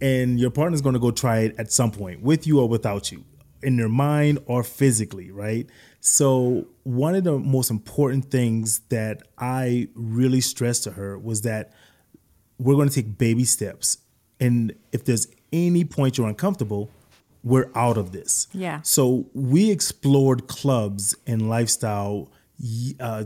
and 0.00 0.40
your 0.40 0.50
partner's 0.50 0.80
going 0.80 0.94
to 0.94 1.00
go 1.00 1.10
try 1.10 1.40
it 1.40 1.54
at 1.58 1.70
some 1.70 1.90
point 1.90 2.22
with 2.22 2.46
you 2.46 2.58
or 2.60 2.68
without 2.68 3.12
you 3.12 3.24
in 3.62 3.76
their 3.76 3.88
mind 3.90 4.38
or 4.46 4.62
physically 4.62 5.30
right 5.30 5.68
so 6.00 6.66
one 6.84 7.14
of 7.14 7.24
the 7.24 7.38
most 7.38 7.70
important 7.70 8.30
things 8.30 8.80
that 8.88 9.22
i 9.38 9.88
really 9.94 10.40
stressed 10.40 10.84
to 10.84 10.92
her 10.92 11.18
was 11.18 11.42
that 11.42 11.72
we're 12.58 12.74
going 12.74 12.88
to 12.88 12.94
take 12.94 13.18
baby 13.18 13.44
steps. 13.44 13.98
And 14.40 14.74
if 14.92 15.04
there's 15.04 15.28
any 15.52 15.84
point 15.84 16.18
you're 16.18 16.28
uncomfortable, 16.28 16.90
we're 17.44 17.70
out 17.74 17.96
of 17.96 18.12
this. 18.12 18.48
Yeah. 18.52 18.82
So 18.82 19.26
we 19.32 19.70
explored 19.70 20.48
clubs 20.48 21.16
and 21.26 21.48
lifestyle 21.48 22.30
uh, 23.00 23.24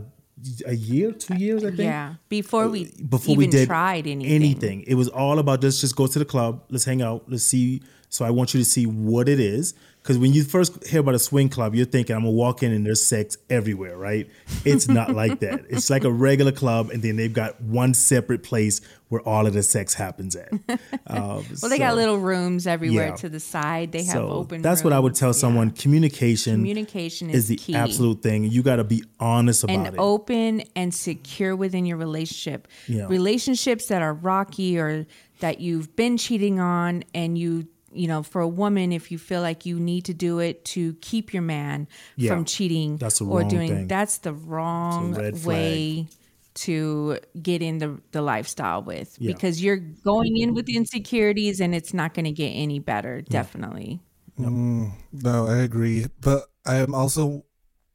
a 0.65 0.75
year, 0.75 1.11
two 1.11 1.35
years, 1.35 1.63
I 1.63 1.67
think. 1.67 1.79
Yeah. 1.79 2.15
Before 2.29 2.67
we 2.67 2.91
Before 3.09 3.33
even 3.33 3.37
we 3.37 3.47
did 3.47 3.67
tried 3.67 4.07
anything. 4.07 4.33
anything. 4.33 4.83
It 4.87 4.95
was 4.95 5.07
all 5.07 5.39
about 5.39 5.63
let's 5.63 5.81
just 5.81 5.95
go 5.95 6.07
to 6.07 6.19
the 6.19 6.25
club, 6.25 6.63
let's 6.69 6.85
hang 6.85 7.01
out, 7.01 7.23
let's 7.27 7.43
see. 7.43 7.81
So 8.09 8.23
I 8.23 8.29
want 8.29 8.53
you 8.53 8.59
to 8.59 8.65
see 8.65 8.85
what 8.85 9.27
it 9.27 9.39
is. 9.39 9.73
Because 10.03 10.17
when 10.17 10.33
you 10.33 10.43
first 10.43 10.85
hear 10.85 10.99
about 10.99 11.15
a 11.15 11.19
swing 11.19 11.47
club, 11.47 11.73
you're 11.73 11.85
thinking, 11.85 12.13
I'm 12.13 12.23
gonna 12.23 12.31
walk 12.33 12.61
in 12.61 12.73
and 12.73 12.85
there's 12.85 13.01
sex 13.01 13.37
everywhere, 13.49 13.97
right? 13.97 14.29
It's 14.65 14.89
not 14.89 15.15
like 15.15 15.39
that. 15.39 15.63
It's 15.69 15.89
like 15.89 16.03
a 16.03 16.11
regular 16.11 16.51
club, 16.51 16.89
and 16.89 17.01
then 17.01 17.15
they've 17.15 17.31
got 17.31 17.61
one 17.61 17.93
separate 17.93 18.43
place 18.43 18.81
where 19.07 19.21
all 19.21 19.47
of 19.47 19.53
the 19.53 19.63
sex 19.63 19.93
happens 19.93 20.35
at. 20.35 20.51
Um, 21.07 21.45
Well, 21.61 21.69
they 21.69 21.77
got 21.77 21.95
little 21.95 22.17
rooms 22.17 22.65
everywhere 22.67 23.07
Yeah. 23.09 23.15
to 23.15 23.29
the 23.29 23.39
side. 23.39 23.91
They 23.91 24.03
have 24.03 24.13
so 24.13 24.29
open. 24.29 24.61
That's 24.61 24.83
what 24.83 24.91
I 24.93 24.99
would 24.99 25.09
rooms. 25.11 25.19
tell 25.19 25.29
Yeah. 25.29 25.33
someone. 25.33 25.71
Communication, 25.71 26.55
Communication 26.55 27.29
is 27.29 27.35
is 27.43 27.47
the 27.49 27.55
key. 27.57 27.75
absolute 27.75 28.21
thing. 28.23 28.43
You 28.45 28.61
got 28.63 28.77
to 28.77 28.83
be 28.83 29.03
honest 29.19 29.63
about 29.63 29.75
and 29.75 29.87
it. 29.87 29.93
open 29.99 30.63
and 30.75 30.93
secure 30.93 31.55
within 31.55 31.85
your 31.85 31.97
relationship. 31.97 32.67
Yeah. 32.87 33.05
Relationships 33.07 33.87
that 33.87 34.01
are 34.01 34.13
rocky 34.13 34.77
or 34.79 35.05
that 35.39 35.59
you've 35.61 35.95
been 35.95 36.17
cheating 36.17 36.59
on 36.59 37.03
and 37.13 37.37
you 37.37 37.67
you 37.95 38.07
know, 38.07 38.23
for 38.23 38.41
a 38.41 38.47
woman, 38.47 38.91
if 38.91 39.11
you 39.11 39.17
feel 39.17 39.41
like 39.41 39.65
you 39.65 39.79
need 39.79 40.05
to 40.05 40.13
do 40.13 40.39
it 40.39 40.63
to 40.65 40.93
keep 41.01 41.33
your 41.33 41.43
man 41.43 41.87
Yeah. 42.15 42.29
from 42.31 42.45
cheating 42.45 42.97
That's 42.97 43.19
the 43.19 43.25
or 43.25 43.39
wrong 43.41 43.47
doing 43.49 43.69
thing. 43.69 43.87
that's 43.87 44.17
the 44.19 44.33
wrong 44.33 45.13
way 45.43 46.07
to 46.55 47.17
get 47.41 47.61
in 47.63 47.79
the, 47.79 47.99
the 48.11 48.21
lifestyle 48.21 48.83
with 48.83 49.15
Yeah. 49.19 49.33
because 49.33 49.63
you're 49.63 49.77
going 49.77 50.37
in 50.37 50.53
with 50.53 50.69
insecurities 50.69 51.59
and 51.59 51.73
it's 51.73 51.93
not 51.93 52.13
going 52.13 52.25
to 52.25 52.31
get 52.31 52.49
any 52.51 52.77
better 52.79 53.21
definitely 53.21 54.01
mm, 54.39 54.91
No, 55.11 55.47
I 55.47 55.57
agree, 55.57 56.05
but 56.21 56.43
I 56.65 56.75
am 56.75 56.93
also, 56.93 57.45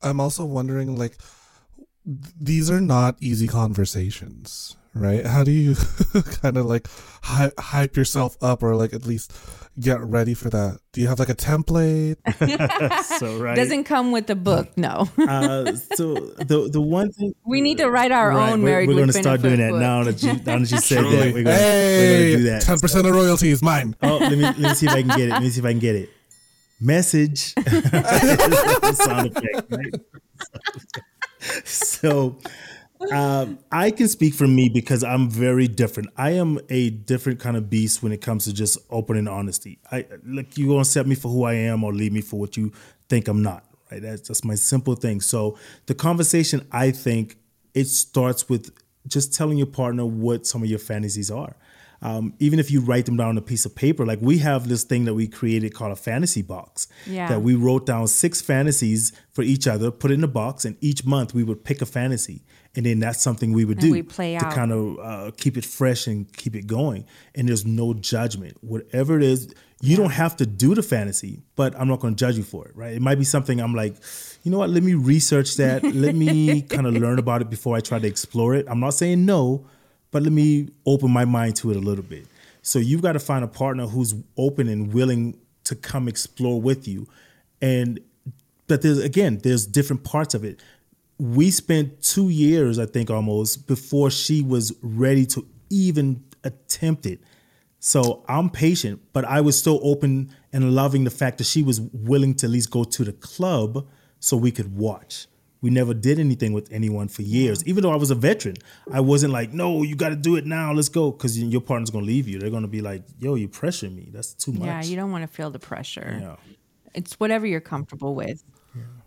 I'm 0.03 0.21
also 0.21 0.45
wondering 0.45 0.97
like, 0.97 1.19
th- 2.05 2.35
these 2.41 2.71
are 2.71 2.81
not 2.81 3.17
easy 3.21 3.47
conversations, 3.47 4.77
right? 4.99 5.25
How 5.25 5.45
do 5.45 5.51
you 5.51 5.75
kind 6.43 6.57
of 6.57 6.67
like 6.67 6.89
hype, 7.23 7.59
hype 7.59 7.97
yourself 7.97 8.37
up, 8.43 8.63
or 8.63 8.75
like 8.77 8.93
at 8.93 9.07
least 9.07 9.33
get 9.81 10.01
ready 10.01 10.35
for 10.35 10.51
that? 10.51 10.81
Do 10.93 11.01
you 11.01 11.09
have 11.09 11.19
like 11.19 11.29
a 11.29 11.35
template? 11.35 12.17
so 13.19 13.39
right. 13.39 13.57
Doesn't 13.57 13.85
come 13.85 14.11
with 14.13 14.27
the 14.27 14.37
book, 14.37 14.77
no. 14.77 15.09
uh, 15.19 15.73
so 15.95 16.15
the 16.15 16.69
the 16.73 16.81
one 16.81 17.11
thing 17.13 17.35
we 17.47 17.61
need 17.61 17.79
to 17.79 17.89
write 17.89 18.13
our 18.13 18.31
Right, 18.31 18.53
own 18.53 18.63
we're, 18.63 18.71
married 18.71 18.89
we're 18.89 18.99
gonna 18.99 19.13
start 19.13 19.41
doing 19.43 19.59
that 19.59 19.73
Benefit 19.73 19.81
now 19.81 20.05
that 20.05 20.23
you 20.23 20.33
now 20.45 20.59
that 20.59 20.71
you 20.71 20.79
said 20.79 21.05
that. 21.05 21.11
Truly. 21.11 21.33
We're 21.33 21.43
gonna, 21.45 21.45
we're 21.45 21.53
hey, 21.57 22.33
gonna 22.33 22.37
do 22.37 22.51
that. 22.51 22.63
ten 22.63 22.79
percent 22.79 23.07
of 23.07 23.15
royalties 23.15 23.63
mine. 23.63 23.95
Oh, 24.03 24.19
let 24.19 24.33
me 24.33 24.43
let 24.43 24.59
me 24.59 24.75
see 24.75 24.87
if 24.87 24.93
I 24.93 25.03
can 25.03 25.09
get 25.17 25.21
it. 25.29 25.31
Let 25.31 25.43
me 25.43 25.51
see 25.51 25.61
if 25.61 25.65
I 25.67 25.71
can 25.73 25.79
get 25.79 25.97
it. 25.97 26.11
Message. 26.81 27.55
Sound 27.55 29.33
effect, 29.37 29.73
right? 29.73 29.95
so 31.65 32.39
um, 33.13 33.59
I 33.71 33.91
can 33.91 34.09
speak 34.09 34.35
for 34.35 34.47
me 34.47 34.69
because 34.69 35.05
I'm 35.05 35.31
very 35.31 35.69
different. 35.69 36.11
I 36.17 36.31
am 36.31 36.59
a 36.69 36.91
different 36.91 37.41
kind 37.41 37.57
of 37.57 37.71
beast 37.71 38.03
when 38.03 38.13
it 38.13 38.21
comes 38.21 38.45
to 38.45 38.53
just 38.53 38.79
open 38.91 39.17
and 39.17 39.29
honesty. 39.29 39.79
I 39.91 40.07
like 40.25 40.57
you 40.59 40.69
gonna 40.69 40.81
accept 40.81 41.09
me 41.09 41.15
for 41.15 41.29
who 41.29 41.45
I 41.45 41.55
am 41.55 41.85
or 41.85 41.93
leave 41.93 42.13
me 42.13 42.21
for 42.21 42.39
what 42.39 42.57
you 42.57 42.73
think 43.09 43.29
I'm 43.29 43.43
not. 43.43 43.65
Right? 43.91 44.03
That's 44.03 44.29
that's 44.29 44.45
my 44.45 44.55
simple 44.55 44.95
thing. 44.95 45.21
So 45.21 45.59
the 45.87 45.95
conversation, 45.95 46.67
I 46.73 46.91
think, 46.91 47.39
it 47.75 47.87
starts 47.87 48.49
with 48.49 48.71
just 49.07 49.33
telling 49.33 49.59
your 49.59 49.67
partner 49.67 50.05
what 50.05 50.47
some 50.47 50.63
of 50.63 50.69
your 50.69 50.79
fantasies 50.79 51.31
are. 51.31 51.57
Um, 52.01 52.35
even 52.39 52.61
if 52.61 52.71
you 52.71 52.81
write 52.81 53.07
them 53.07 53.17
down 53.17 53.31
on 53.31 53.39
a 53.39 53.43
piece 53.43 53.65
of 53.65 53.75
paper, 53.75 54.07
like 54.07 54.21
we 54.21 54.39
have 54.39 54.69
this 54.69 54.85
thing 54.85 55.05
that 55.07 55.15
we 55.15 55.27
created 55.27 55.75
called 55.75 55.93
a 55.93 55.97
fantasy 55.97 56.43
box. 56.43 56.87
Yeah. 57.07 57.29
That 57.29 57.43
we 57.43 57.55
wrote 57.55 57.87
down 57.87 58.07
six 58.07 58.41
fantasies 58.41 59.13
for 59.31 59.43
each 59.43 59.67
other, 59.67 59.91
put 59.91 60.11
it 60.11 60.15
in 60.15 60.25
a 60.25 60.29
box, 60.29 60.65
and 60.65 60.77
each 60.81 61.05
month 61.05 61.35
we 61.35 61.43
would 61.43 61.65
pick 61.65 61.83
a 61.83 61.87
fantasy, 61.87 62.45
and 62.79 62.87
then 62.87 63.01
that's 63.01 63.21
something 63.21 63.53
we 63.53 63.65
would 63.65 63.79
And 63.79 63.87
do 63.89 63.91
we 63.91 64.03
to 64.03 64.37
out. 64.37 64.55
kind 64.55 64.71
of 64.71 64.99
uh, 65.01 65.31
keep 65.37 65.57
it 65.57 65.65
fresh 65.65 66.07
and 66.07 66.33
keep 66.37 66.55
it 66.55 66.69
going. 66.69 67.07
And 67.35 67.49
there's 67.49 67.67
no 67.67 67.93
judgment. 67.93 68.57
Whatever 68.61 69.17
it 69.17 69.25
is, 69.25 69.53
you 69.81 69.97
don't 69.97 70.13
have 70.13 70.37
to 70.37 70.47
do 70.47 70.77
the 70.77 70.83
fantasy, 70.85 71.43
but 71.57 71.75
I'm 71.77 71.89
not 71.89 71.99
going 71.99 72.15
to 72.15 72.19
judge 72.25 72.37
you 72.37 72.45
for 72.45 72.69
it, 72.69 72.77
right? 72.77 72.93
It 72.95 73.03
might 73.03 73.17
be 73.17 73.25
something 73.25 73.59
I'm 73.61 73.75
like, 73.75 73.97
you 74.45 74.53
know 74.53 74.59
what? 74.59 74.71
Let 74.71 74.85
me 74.85 74.95
research 74.95 75.57
that. 75.57 75.83
Let 75.93 76.15
me 76.15 76.63
kind 76.63 76.87
of 76.87 76.95
learn 76.95 77.19
about 77.19 77.43
it 77.43 77.51
before 77.51 77.77
I 77.77 77.81
try 77.81 77.99
to 77.99 78.07
explore 78.07 78.55
it. 78.55 78.65
I'm 78.69 78.79
not 78.79 78.91
saying 78.95 79.27
no, 79.27 79.67
but 80.13 80.23
let 80.23 80.31
me 80.33 80.69
open 80.87 81.11
my 81.11 81.25
mind 81.25 81.57
to 81.57 81.73
it 81.73 81.77
a 81.77 81.81
little 81.81 82.05
bit. 82.05 82.27
So 82.63 82.79
you've 82.79 83.03
got 83.03 83.13
to 83.15 83.19
find 83.21 83.45
a 83.45 83.49
partner 83.49 83.89
who's 83.89 84.15
open 84.37 84.69
and 84.69 84.95
willing 84.95 85.37
to 85.65 85.75
come 85.75 86.07
explore 86.07 86.61
with 86.61 86.87
you. 86.87 87.09
And 87.61 87.99
but 88.69 88.83
there's 88.83 88.99
again, 88.99 89.41
there's 89.43 89.67
different 89.67 90.05
parts 90.05 90.35
of 90.35 90.45
it. 90.45 90.61
We 91.19 91.51
spent 91.51 92.03
two 92.03 92.29
years, 92.29 92.79
I 92.79 92.87
think, 92.87 93.11
almost 93.11 93.67
before 93.67 94.11
she 94.11 94.43
was 94.43 94.73
ready 94.83 95.27
to 95.27 95.47
even 95.71 96.25
attempt 96.45 97.07
it. 97.07 97.21
So 97.81 98.25
I'm 98.29 98.51
patient, 98.51 99.01
but 99.13 99.25
I 99.25 99.41
was 99.41 99.59
still 99.59 99.81
open 99.83 100.35
and 100.53 100.75
loving 100.75 101.05
the 101.05 101.11
fact 101.11 101.39
that 101.39 101.45
she 101.45 101.63
was 101.63 101.81
willing 101.81 102.35
to 102.37 102.47
at 102.47 102.53
least 102.53 102.71
go 102.71 102.85
to 102.85 103.05
the 103.05 103.13
club 103.13 103.87
so 104.21 104.37
we 104.37 104.51
could 104.51 104.77
watch. 104.77 105.27
We 105.61 105.71
never 105.71 105.93
did 105.93 106.21
anything 106.21 106.53
with 106.53 106.71
anyone 106.73 107.09
for 107.09 107.23
years. 107.23 107.65
Even 107.67 107.83
though 107.83 107.93
I 107.93 107.97
was 107.97 108.13
a 108.13 108.15
veteran, 108.15 108.57
I 108.93 109.01
wasn't 109.01 109.33
like, 109.33 109.53
no, 109.53 109.83
you 109.83 109.97
got 109.97 110.11
to 110.11 110.17
do 110.17 110.37
it 110.37 110.47
now. 110.47 110.73
Let's 110.73 110.89
go. 110.89 111.11
Because 111.11 111.37
your 111.37 111.61
partner's 111.61 111.91
going 111.91 112.05
to 112.05 112.07
leave 112.07 112.29
you. 112.29 112.39
They're 112.39 112.51
going 112.51 112.63
to 112.63 112.69
be 112.69 112.81
like, 112.81 113.03
yo, 113.19 113.35
you 113.35 113.49
pressure 113.49 113.91
me. 113.91 114.09
That's 114.13 114.35
too 114.35 114.53
much. 114.53 114.67
Yeah, 114.67 114.83
you 114.83 114.95
don't 114.95 115.11
want 115.11 115.23
to 115.23 115.29
feel 115.29 115.51
the 115.51 115.59
pressure. 115.59 116.19
Yeah. 116.21 116.37
It's 116.95 117.15
whatever 117.15 117.45
you're 117.45 117.61
comfortable 117.61 118.15
with. 118.15 118.45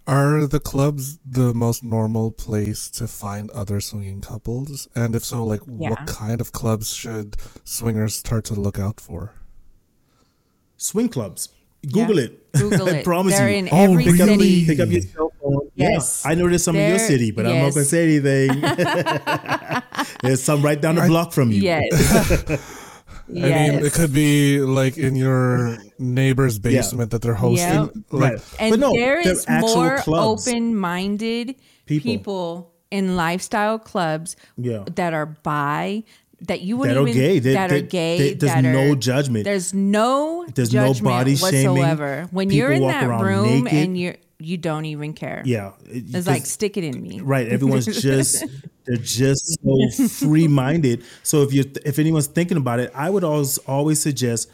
Are 0.07 0.45
the 0.47 0.60
clubs 0.60 1.19
the 1.25 1.53
most 1.53 1.84
normal 1.84 2.31
place 2.31 2.89
to 2.91 3.07
find 3.07 3.49
other 3.51 3.79
swinging 3.79 4.19
couples? 4.21 4.88
And 4.95 5.15
if 5.15 5.23
so, 5.23 5.43
like 5.45 5.62
Yeah. 5.67 5.91
what 5.91 6.07
kind 6.07 6.41
of 6.41 6.51
clubs 6.51 6.93
should 6.93 7.38
swingers 7.63 8.15
start 8.15 8.43
to 8.45 8.55
look 8.55 8.79
out 8.79 8.99
for? 8.99 9.34
Swing 10.77 11.07
clubs. 11.10 11.49
Google 11.86 12.17
Yeah. 12.19 12.25
it. 12.25 12.51
Google 12.53 12.89
I 12.89 12.91
it. 12.97 13.03
promise 13.05 13.38
They're 13.38 13.49
you. 13.51 13.57
in 13.57 13.69
Oh, 13.71 13.77
every 13.93 14.05
really? 14.05 14.17
city. 14.17 14.65
Pick 14.65 14.79
up 14.79 14.89
your 14.89 15.01
cell 15.01 15.31
phone. 15.41 15.69
Yes. 15.75 16.23
Yeah, 16.25 16.31
I 16.31 16.36
know 16.36 16.47
there's 16.49 16.63
some 16.63 16.75
in 16.75 16.89
your 16.89 16.99
city, 16.99 17.31
but 17.31 17.45
I'm 17.45 17.55
not 17.55 17.73
going 17.73 17.86
to 17.86 17.86
say 17.86 18.03
anything. 18.03 18.62
there's 20.23 20.43
some 20.43 20.62
right 20.62 20.79
down 20.81 20.95
the 20.95 21.05
block 21.07 21.31
from 21.31 21.51
you. 21.51 21.62
Yes. 21.62 22.77
I 23.35 23.69
mean, 23.71 23.85
it 23.85 23.93
could 23.93 24.13
be 24.13 24.59
like 24.61 24.97
in 24.97 25.15
your 25.15 25.77
neighbor's 25.97 26.59
basement 26.59 27.11
that 27.11 27.21
they're 27.21 27.33
hosting. 27.33 27.67
Yep. 27.67 27.91
Like, 28.11 28.31
Right. 28.33 28.41
And 28.59 28.71
But 28.71 28.79
no, 28.79 28.91
there 28.93 29.23
they're 29.23 29.33
is 29.33 29.45
actual 29.47 29.75
more 29.75 29.97
clubs. 29.97 30.47
open-minded 30.47 31.55
People. 31.85 32.11
people. 32.11 32.71
in 32.91 33.15
lifestyle 33.15 33.79
clubs 33.79 34.35
Yeah. 34.57 34.83
that 34.95 35.13
are 35.13 35.25
bi 35.25 36.03
that 36.47 36.61
you 36.61 36.75
wouldn't 36.75 36.95
That 36.97 37.01
are 37.03 37.07
even 37.07 37.21
gay. 37.21 37.39
They- 37.39 37.53
that 37.53 37.69
they- 37.69 37.77
are 37.77 37.81
gay. 37.81 38.17
they- 38.17 38.33
there's 38.33 38.51
that 38.53 38.61
no 38.63 38.91
are- 38.91 38.95
judgment. 38.95 39.43
There's 39.45 39.73
no 39.73 40.45
There's 40.55 40.73
no 40.73 40.87
judgment 40.87 41.03
body 41.15 41.35
shaming. 41.35 41.67
whatsoever. 41.77 42.27
When 42.31 42.49
you're 42.49 42.71
in 42.71 42.81
walk 42.81 42.91
that 42.93 43.21
room 43.21 43.63
naked. 43.63 43.77
and 43.79 43.97
you're 43.97 44.15
you 44.43 44.58
don't 44.58 44.86
even 44.86 45.13
care. 45.13 45.41
Yeah. 45.45 45.71
It's 45.86 46.27
like 46.27 46.45
stick 46.45 46.77
it 46.77 46.84
in 46.84 47.01
me. 47.01 47.19
right 47.21 47.47
everyone's 47.47 47.86
just 48.01 48.43
they're 48.86 48.97
just 48.97 49.60
so 49.63 50.08
free 50.08 50.47
minded 50.47 51.04
so 51.23 51.43
if 51.43 51.54
you 51.54 51.63
if 51.86 51.99
anyone's 51.99 52.27
thinking 52.27 52.58
about 52.58 52.80
it 52.80 52.91
i 52.95 53.10
would 53.10 53.23
always 53.23 53.58
always 53.60 53.99
suggest 54.01 54.49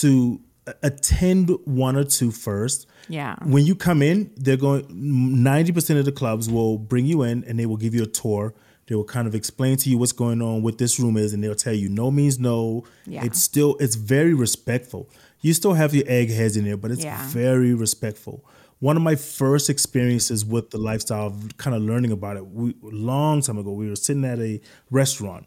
to 0.00 0.40
attend 0.82 1.50
one 1.64 1.94
or 1.96 2.04
two 2.04 2.30
first 2.30 2.86
Yeah. 3.08 3.36
when 3.44 3.64
you 3.66 3.74
come 3.74 4.02
in 4.02 4.30
they're 4.36 4.56
going 4.56 4.84
90% 4.84 5.98
of 5.98 6.04
the 6.04 6.12
clubs 6.12 6.48
will 6.50 6.78
bring 6.78 7.06
you 7.06 7.22
in 7.22 7.44
and 7.44 7.58
they 7.58 7.66
will 7.66 7.76
give 7.76 7.94
you 7.94 8.02
a 8.02 8.06
tour 8.06 8.54
they 8.88 8.94
will 8.94 9.04
kind 9.04 9.26
of 9.28 9.34
explain 9.34 9.76
to 9.78 9.90
you 9.90 9.98
what's 9.98 10.12
going 10.12 10.40
on 10.42 10.62
what 10.62 10.78
this 10.78 10.98
room 10.98 11.16
is 11.16 11.32
and 11.32 11.42
they'll 11.44 11.54
tell 11.54 11.74
you 11.74 11.88
no 11.88 12.10
means 12.10 12.38
no 12.38 12.84
Yeah. 13.06 13.24
it's 13.24 13.40
still 13.42 13.76
it's 13.78 13.94
very 13.96 14.34
respectful 14.34 15.08
you 15.40 15.52
still 15.52 15.74
have 15.74 15.94
your 15.94 16.04
eggheads 16.08 16.56
in 16.56 16.64
there 16.64 16.76
but 16.76 16.90
it's 16.90 17.04
Yeah. 17.04 17.28
very 17.28 17.74
respectful 17.74 18.44
one 18.80 18.96
of 18.96 19.02
my 19.02 19.14
first 19.14 19.70
experiences 19.70 20.44
with 20.44 20.70
the 20.70 20.78
lifestyle 20.78 21.26
of 21.26 21.56
kind 21.56 21.74
of 21.74 21.82
learning 21.82 22.12
about 22.12 22.36
it 22.36 22.46
we 22.46 22.74
long 22.82 23.40
time 23.40 23.58
ago 23.58 23.72
we 23.72 23.88
were 23.88 23.96
sitting 23.96 24.24
at 24.24 24.38
a 24.38 24.60
restaurant 24.90 25.46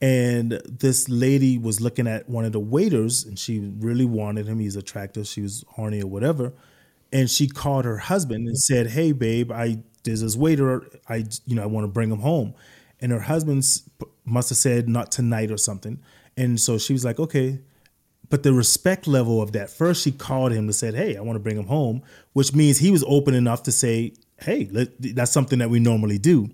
and 0.00 0.60
this 0.68 1.08
lady 1.08 1.56
was 1.56 1.80
looking 1.80 2.06
at 2.06 2.28
one 2.28 2.44
of 2.44 2.52
the 2.52 2.60
waiters 2.60 3.24
and 3.24 3.38
she 3.38 3.72
really 3.78 4.04
wanted 4.04 4.46
him 4.46 4.58
he's 4.58 4.76
attractive 4.76 5.26
she 5.26 5.40
was 5.40 5.64
horny 5.68 6.02
or 6.02 6.06
whatever 6.06 6.52
and 7.12 7.30
she 7.30 7.46
called 7.46 7.84
her 7.84 7.98
husband 7.98 8.46
and 8.46 8.58
said 8.58 8.88
hey 8.88 9.12
babe 9.12 9.50
i 9.50 9.78
there's 10.04 10.20
this 10.20 10.36
waiter 10.36 10.86
i 11.08 11.24
you 11.44 11.54
know 11.54 11.62
i 11.62 11.66
want 11.66 11.84
to 11.84 11.88
bring 11.88 12.10
him 12.10 12.20
home. 12.20 12.54
And 12.98 13.12
her 13.12 13.20
husband 13.20 13.62
must 14.24 14.48
have 14.48 14.56
said 14.56 14.88
not 14.88 15.12
tonight 15.12 15.50
or 15.50 15.58
something. 15.58 16.00
And 16.34 16.58
so 16.58 16.78
she 16.78 16.94
was 16.94 17.04
like 17.04 17.18
okay 17.20 17.60
but 18.30 18.42
the 18.42 18.52
respect 18.52 19.06
level 19.06 19.40
of 19.40 19.52
that 19.52 19.70
first 19.70 20.02
she 20.02 20.10
called 20.12 20.52
him 20.52 20.64
and 20.64 20.74
said 20.74 20.94
hey 20.94 21.16
i 21.16 21.20
want 21.20 21.36
to 21.36 21.40
bring 21.40 21.56
him 21.56 21.66
home 21.66 22.02
which 22.32 22.54
means 22.54 22.78
he 22.78 22.90
was 22.90 23.04
open 23.06 23.34
enough 23.34 23.62
to 23.62 23.72
say 23.72 24.12
hey 24.40 24.68
let, 24.72 24.88
that's 25.14 25.30
something 25.32 25.58
that 25.58 25.70
we 25.70 25.78
normally 25.80 26.18
do 26.18 26.48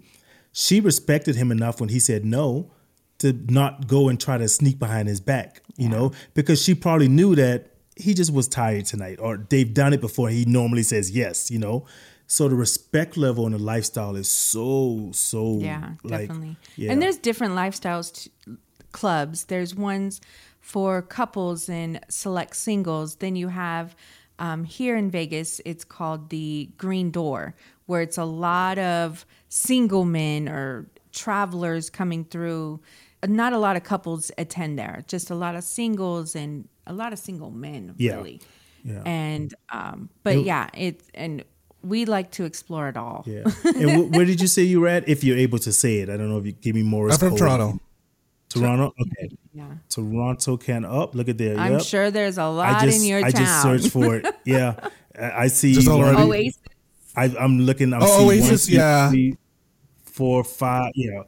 she 0.53 0.81
respected 0.81 1.35
him 1.37 1.51
enough 1.51 1.81
when 1.81 1.89
he 1.89 1.99
said 1.99 2.25
no 2.25 2.71
to 3.19 3.33
not 3.49 3.87
go 3.87 4.09
and 4.09 4.21
try 4.21 4.37
to 4.37 4.49
sneak 4.49 4.79
behind 4.79 5.09
his 5.09 5.21
back 5.21 5.63
you 5.77 5.89
know 5.89 6.13
because 6.35 6.63
she 6.63 6.75
probably 6.75 7.09
knew 7.09 7.35
that 7.35 7.69
he 7.97 8.15
just 8.15 8.33
was 8.33 8.49
tired 8.49 8.85
tonight 8.87 9.19
or 9.21 9.47
they've 9.51 9.75
done 9.75 9.93
it 9.93 10.01
before 10.01 10.29
he 10.29 10.45
normally 10.45 10.83
says 10.83 11.11
yes 11.11 11.51
you 11.51 11.59
know 11.59 11.85
so 12.27 12.49
the 12.49 12.55
respect 12.55 13.19
level 13.19 13.45
and 13.45 13.55
the 13.55 13.59
lifestyle 13.59 14.17
is 14.17 14.27
so 14.29 15.11
so 15.13 15.59
Yeah, 15.61 15.91
like, 16.03 16.29
definitely. 16.29 16.57
yeah. 16.77 16.91
And 16.91 17.03
there's 17.03 17.19
different 17.19 17.53
lifestyles 17.53 18.25
t- 18.25 18.31
clubs. 18.91 19.45
There's 19.45 19.75
ones 19.75 20.23
for 20.63 21.03
couples 21.03 21.69
and 21.69 22.01
select 22.09 22.57
singles. 22.57 23.17
Then 23.17 23.37
you 23.37 23.49
have 23.49 23.95
um, 24.39 24.65
here 24.65 24.97
in 24.97 25.11
Vegas, 25.11 25.61
it's 25.67 25.85
called 25.85 26.31
the 26.31 26.71
Green 26.79 27.11
Door, 27.11 27.55
where 27.87 28.01
it's 28.01 28.17
a 28.17 28.25
lot 28.25 28.79
of 28.79 29.27
single 29.51 30.05
men 30.07 30.49
or 30.49 30.87
travelers 31.13 31.91
coming 31.91 32.25
through. 32.25 32.81
Not 33.27 33.53
a 33.53 33.59
lot 33.59 33.77
of 33.77 33.83
couples 33.85 34.31
attend 34.39 34.79
there, 34.79 35.05
just 35.07 35.31
a 35.31 35.35
lot 35.35 35.55
of 35.55 35.63
singles 35.63 36.35
and 36.35 36.67
a 36.87 36.93
lot 36.95 37.13
of 37.13 37.19
single 37.19 37.51
men, 37.51 37.95
Yeah. 37.99 38.17
really. 38.17 38.41
Yeah. 38.85 39.03
And 39.05 39.55
um, 39.71 40.09
but 40.25 40.43
yeah, 40.43 40.69
it 40.75 41.03
and 41.15 41.45
we 41.85 42.05
like 42.05 42.31
to 42.33 42.45
explore 42.45 42.89
it 42.89 42.97
all. 42.97 43.25
yeah 43.27 43.43
and 43.65 43.91
wh- 43.91 44.11
where 44.13 44.25
did 44.25 44.41
you 44.41 44.47
say 44.49 44.63
you 44.63 44.81
were 44.81 44.89
at 44.89 45.09
if 45.09 45.23
you're 45.25 45.37
able 45.37 45.59
to 45.59 45.73
say 45.73 45.99
it 45.99 46.09
i 46.09 46.17
don't 46.17 46.29
know 46.29 46.39
if 46.39 46.47
you 46.47 46.53
give 46.53 46.77
me 46.77 46.83
more 46.85 47.11
I'm 47.11 47.19
from 47.19 47.37
Toronto. 47.37 47.81
toronto 48.49 48.93
okay 49.01 49.29
Yeah. 49.55 49.67
toronto 49.91 50.57
can 50.57 50.85
up 50.85 51.15
look 51.15 51.29
at 51.29 51.37
there 51.37 51.59
I'm 51.59 51.73
yep. 51.73 51.83
sure 51.83 52.11
there's 52.11 52.39
a 52.39 52.47
lot 52.49 52.83
just 52.83 53.01
in 53.01 53.05
your 53.07 53.19
I 53.25 53.31
town. 53.31 53.43
just 53.43 53.63
searched 53.63 53.91
for 53.93 54.17
it. 54.17 54.27
Yeah, 54.47 54.77
I 55.19 55.45
I 55.45 55.47
see. 55.49 55.75
Just 55.75 55.89
one- 55.89 56.01
already? 56.01 56.23
Oasis. 56.23 56.59
I, 57.15 57.25
I'm 57.39 57.59
looking. 57.61 57.93
I'm 57.93 58.03
Oh, 58.03 58.07
seeing 58.31 58.43
Oasis, 58.43 58.67
one, 58.67 58.73
two, 58.73 58.77
yeah. 58.79 59.11
three, 59.11 59.37
four, 60.05 60.43
five. 60.45 60.93
Yeah, 60.95 61.25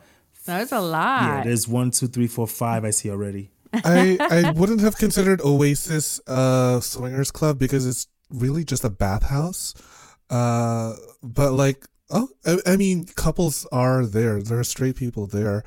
There's 0.47 0.73
a 0.73 0.81
lot. 0.81 1.23
yeah. 1.23 1.43
There's 1.45 1.69
one, 1.69 1.91
two, 1.91 2.07
three, 2.09 2.27
four, 2.27 2.47
five. 2.47 2.85
I 2.87 2.91
see 2.91 3.11
already. 3.11 3.51
I 3.75 4.17
I 4.47 4.53
wouldn't 4.53 4.81
have 4.81 4.97
considered 4.97 5.43
Oasis 5.43 6.21
a 6.27 6.81
swingers 6.83 7.31
club 7.31 7.59
because 7.59 7.87
it's 7.87 8.07
really 8.31 8.65
just 8.65 8.85
a 8.85 8.89
bathhouse. 8.91 9.75
Uh, 10.31 10.95
but 11.23 11.53
like, 11.53 11.85
oh, 12.11 12.29
I, 12.47 12.57
I 12.73 12.77
mean, 12.79 13.05
couples 13.17 13.67
are 13.71 14.07
there. 14.07 14.41
There 14.43 14.59
are 14.59 14.65
straight 14.65 14.97
people 14.97 15.27
there. 15.27 15.63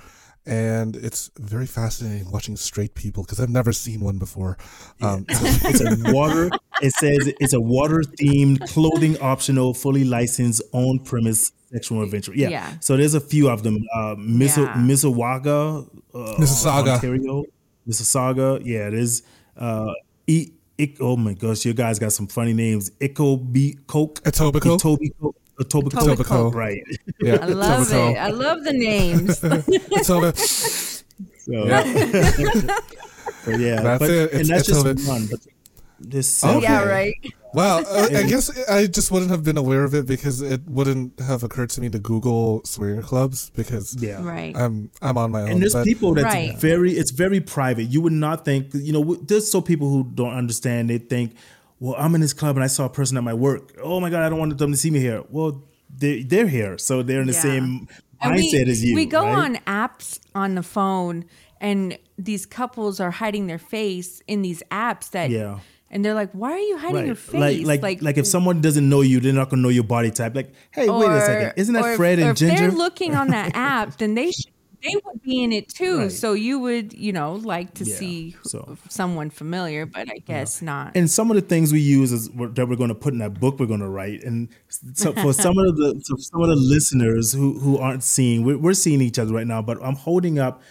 And 0.47 0.95
it's 0.95 1.29
very 1.38 1.65
fascinating 1.65 2.31
watching 2.31 2.55
straight 2.55 2.95
people 2.95 3.23
because 3.23 3.39
I've 3.41 3.49
never 3.49 3.73
seen 3.73 3.99
one 3.99 4.17
before. 4.17 4.57
Um, 5.01 5.25
It's 5.29 5.81
a 5.81 6.13
water. 6.13 6.49
It 6.81 6.93
says 6.93 7.33
it's 7.39 7.53
a 7.53 7.60
water 7.60 8.01
themed, 8.19 8.65
clothing 8.69 9.17
optional, 9.19 9.73
fully 9.73 10.05
licensed, 10.05 10.62
on 10.71 10.99
premise 10.99 11.51
sexual 11.73 12.01
adventure. 12.01 12.31
Yeah. 12.33 12.49
Yeah. 12.49 12.73
So 12.79 12.95
there's 12.95 13.13
a 13.13 13.19
few 13.19 13.49
of 13.49 13.63
them. 13.63 13.77
Uh, 13.93 14.15
Miss 14.17 14.57
Yeah. 14.57 14.73
Mississauga, 14.77 15.86
uh, 16.13 16.17
Mississauga. 16.39 16.93
Ontario, 16.95 17.43
Mississauga. 17.88 18.62
Yeah, 18.63 18.88
it 18.88 18.93
is. 18.93 19.23
Uh, 19.57 19.91
e- 20.27 20.51
Ick- 20.79 20.97
oh 21.01 21.17
my 21.17 21.33
gosh, 21.33 21.65
you 21.65 21.73
guys 21.73 21.97
got 21.99 22.13
some 22.13 22.27
funny 22.27 22.53
names. 22.53 22.91
Ico. 23.01 23.39
Etobicoke. 23.51 24.21
Etobicoke? 24.21 24.79
Etobicoke. 24.79 25.33
Etobicoke. 25.60 26.15
Etobicoke. 26.15 26.54
Right. 26.54 26.84
yeah, 27.20 27.38
I 27.41 27.46
love 27.48 27.88
Etobicoke. 27.88 28.12
it. 28.13 28.17
I 28.17 28.30
love 28.30 28.63
the 28.63 28.74
names. 28.74 29.39
Etobicoke. 29.41 30.38
So, 31.48 31.54
so 33.43 33.52
yeah, 33.58 33.82
That's 33.82 34.00
but, 34.00 34.10
it. 34.10 34.34
and 34.34 34.46
that's 34.50 34.67
it's 34.70 34.84
just 34.84 34.86
a 34.86 35.10
one. 35.10 35.28
But 35.32 35.39
this 36.00 36.43
Okay. 36.43 36.62
yeah, 36.62 36.84
right. 36.84 37.15
Wow, 37.54 37.80
uh, 37.80 38.10
I 38.13 38.24
guess 38.24 38.52
I 38.70 38.86
just 38.86 39.10
wouldn't 39.10 39.32
have 39.32 39.43
been 39.43 39.58
aware 39.58 39.84
of 39.84 39.96
it 39.96 40.06
because 40.06 40.41
it 40.41 40.62
wouldn't 40.67 41.20
have 41.20 41.43
occurred 41.43 41.70
to 41.72 41.82
me 41.82 41.89
to 41.89 41.98
Google 41.98 42.62
swinger 42.65 43.02
clubs 43.02 43.50
because 43.56 43.96
yeah, 44.00 44.22
Right. 44.24 44.56
I'm 44.56 44.91
I'm 45.02 45.17
on 45.17 45.32
my 45.32 45.43
own. 45.43 45.50
And 45.52 45.62
there's 45.62 45.74
but- 45.74 45.86
people 45.86 46.13
that's 46.13 46.26
Right. 46.26 46.58
very, 46.60 46.91
it's 46.91 47.12
very 47.12 47.39
private. 47.39 47.84
You 47.86 48.02
would 48.02 48.13
not 48.13 48.46
think, 48.46 48.67
you 48.74 48.91
know, 48.93 49.15
there's 49.15 49.50
so 49.50 49.62
people 49.62 49.89
who 49.89 50.04
don't 50.13 50.34
understand. 50.34 50.89
They 50.89 50.98
think, 51.00 51.36
well, 51.79 51.95
I'm 51.97 52.15
in 52.15 52.21
this 52.21 52.33
club 52.33 52.55
and 52.57 52.63
I 52.63 52.67
saw 52.67 52.85
a 52.85 52.89
person 52.89 53.17
at 53.17 53.23
my 53.23 53.33
work. 53.33 53.73
Oh 53.81 53.99
my 53.99 54.09
God, 54.09 54.23
I 54.23 54.29
don't 54.29 54.39
want 54.39 54.57
them 54.57 54.71
to 54.71 54.77
see 54.77 54.91
me 54.91 54.99
here. 54.99 55.23
Well, 55.29 55.63
they, 55.95 56.23
they're 56.23 56.47
here. 56.47 56.77
So 56.77 57.03
they're 57.03 57.21
in 57.21 57.27
the 57.27 57.33
Yeah. 57.33 57.39
same 57.41 57.87
And 58.21 58.35
we- 58.35 58.51
mindset 58.51 58.67
as 58.67 58.83
you. 58.83 58.95
We 58.95 59.05
go 59.05 59.23
right? 59.23 59.37
on 59.37 59.55
apps 59.67 60.19
on 60.35 60.55
the 60.55 60.63
phone, 60.63 61.25
and 61.61 61.97
these 62.17 62.45
couples 62.45 62.99
are 62.99 63.11
hiding 63.11 63.47
their 63.47 63.59
face 63.59 64.21
in 64.27 64.41
these 64.41 64.63
apps 64.71 65.11
that. 65.11 65.29
Yeah. 65.29 65.59
And 65.89 66.03
they're 66.03 66.13
like, 66.15 66.31
"Why 66.33 66.51
are 66.51 66.59
you 66.59 66.77
hiding 66.77 67.05
your 67.05 67.15
face?" 67.15 67.65
Like, 67.65 67.81
like, 67.81 68.01
like, 68.01 68.17
if 68.17 68.27
someone 68.27 68.59
doesn't 68.59 68.89
know 68.89 68.99
you, 69.01 69.21
they're 69.21 69.31
not 69.31 69.49
gonna 69.49 69.61
know 69.61 69.69
your 69.69 69.85
body 69.85 70.11
type. 70.11 70.35
Like, 70.35 70.51
hey, 70.71 70.89
wait 70.89 71.09
a 71.09 71.21
second, 71.21 71.53
isn't 71.55 71.73
or 71.75 71.81
that 71.81 71.91
if- 71.91 71.97
Fred 71.97 72.19
or 72.19 72.21
and 72.29 72.41
if 72.41 72.57
they're 72.59 72.71
looking 72.71 73.15
on 73.15 73.29
that 73.29 73.51
app, 73.55 73.97
then 73.97 74.13
they 74.13 74.31
should, 74.31 74.51
they 74.83 74.93
would 75.05 75.21
be 75.23 75.43
in 75.43 75.51
it 75.51 75.69
too. 75.69 75.99
Right. 75.99 76.11
So 76.11 76.33
you 76.33 76.59
would, 76.59 76.93
you 76.93 77.11
know, 77.11 77.33
like 77.33 77.73
to 77.75 77.83
Yeah, 77.83 77.95
see 77.95 78.35
so- 78.43 78.77
someone 78.89 79.29
familiar, 79.29 79.85
but 79.85 80.09
I 80.09 80.17
guess 80.19 80.61
not. 80.61 80.91
and 80.95 81.09
some 81.09 81.29
of 81.31 81.35
the 81.35 81.41
things 81.41 81.71
we 81.73 81.79
use 81.79 82.11
is 82.11 82.29
that 82.29 82.67
we're 82.67 82.75
going 82.75 82.89
to 82.89 82.95
put 82.95 83.13
in 83.13 83.19
that 83.19 83.39
book 83.39 83.59
we're 83.59 83.65
going 83.65 83.79
to 83.79 83.89
write 83.89 84.23
and 84.23 84.49
so 84.93 85.13
for 85.13 85.33
some 85.33 85.57
of 85.57 85.75
the 85.77 85.99
so 86.03 86.15
some 86.17 86.41
of 86.41 86.49
the 86.49 86.55
listeners 86.55 87.33
who 87.33 87.57
who 87.59 87.77
aren't 87.77 88.03
seeing 88.03 88.43
we're, 88.43 88.57
we're 88.57 88.73
seeing 88.73 89.01
each 89.01 89.17
other 89.19 89.33
right 89.33 89.47
now 89.47 89.61
but 89.61 89.77
i'm 89.83 89.95
holding 89.95 90.37
up 90.39 90.61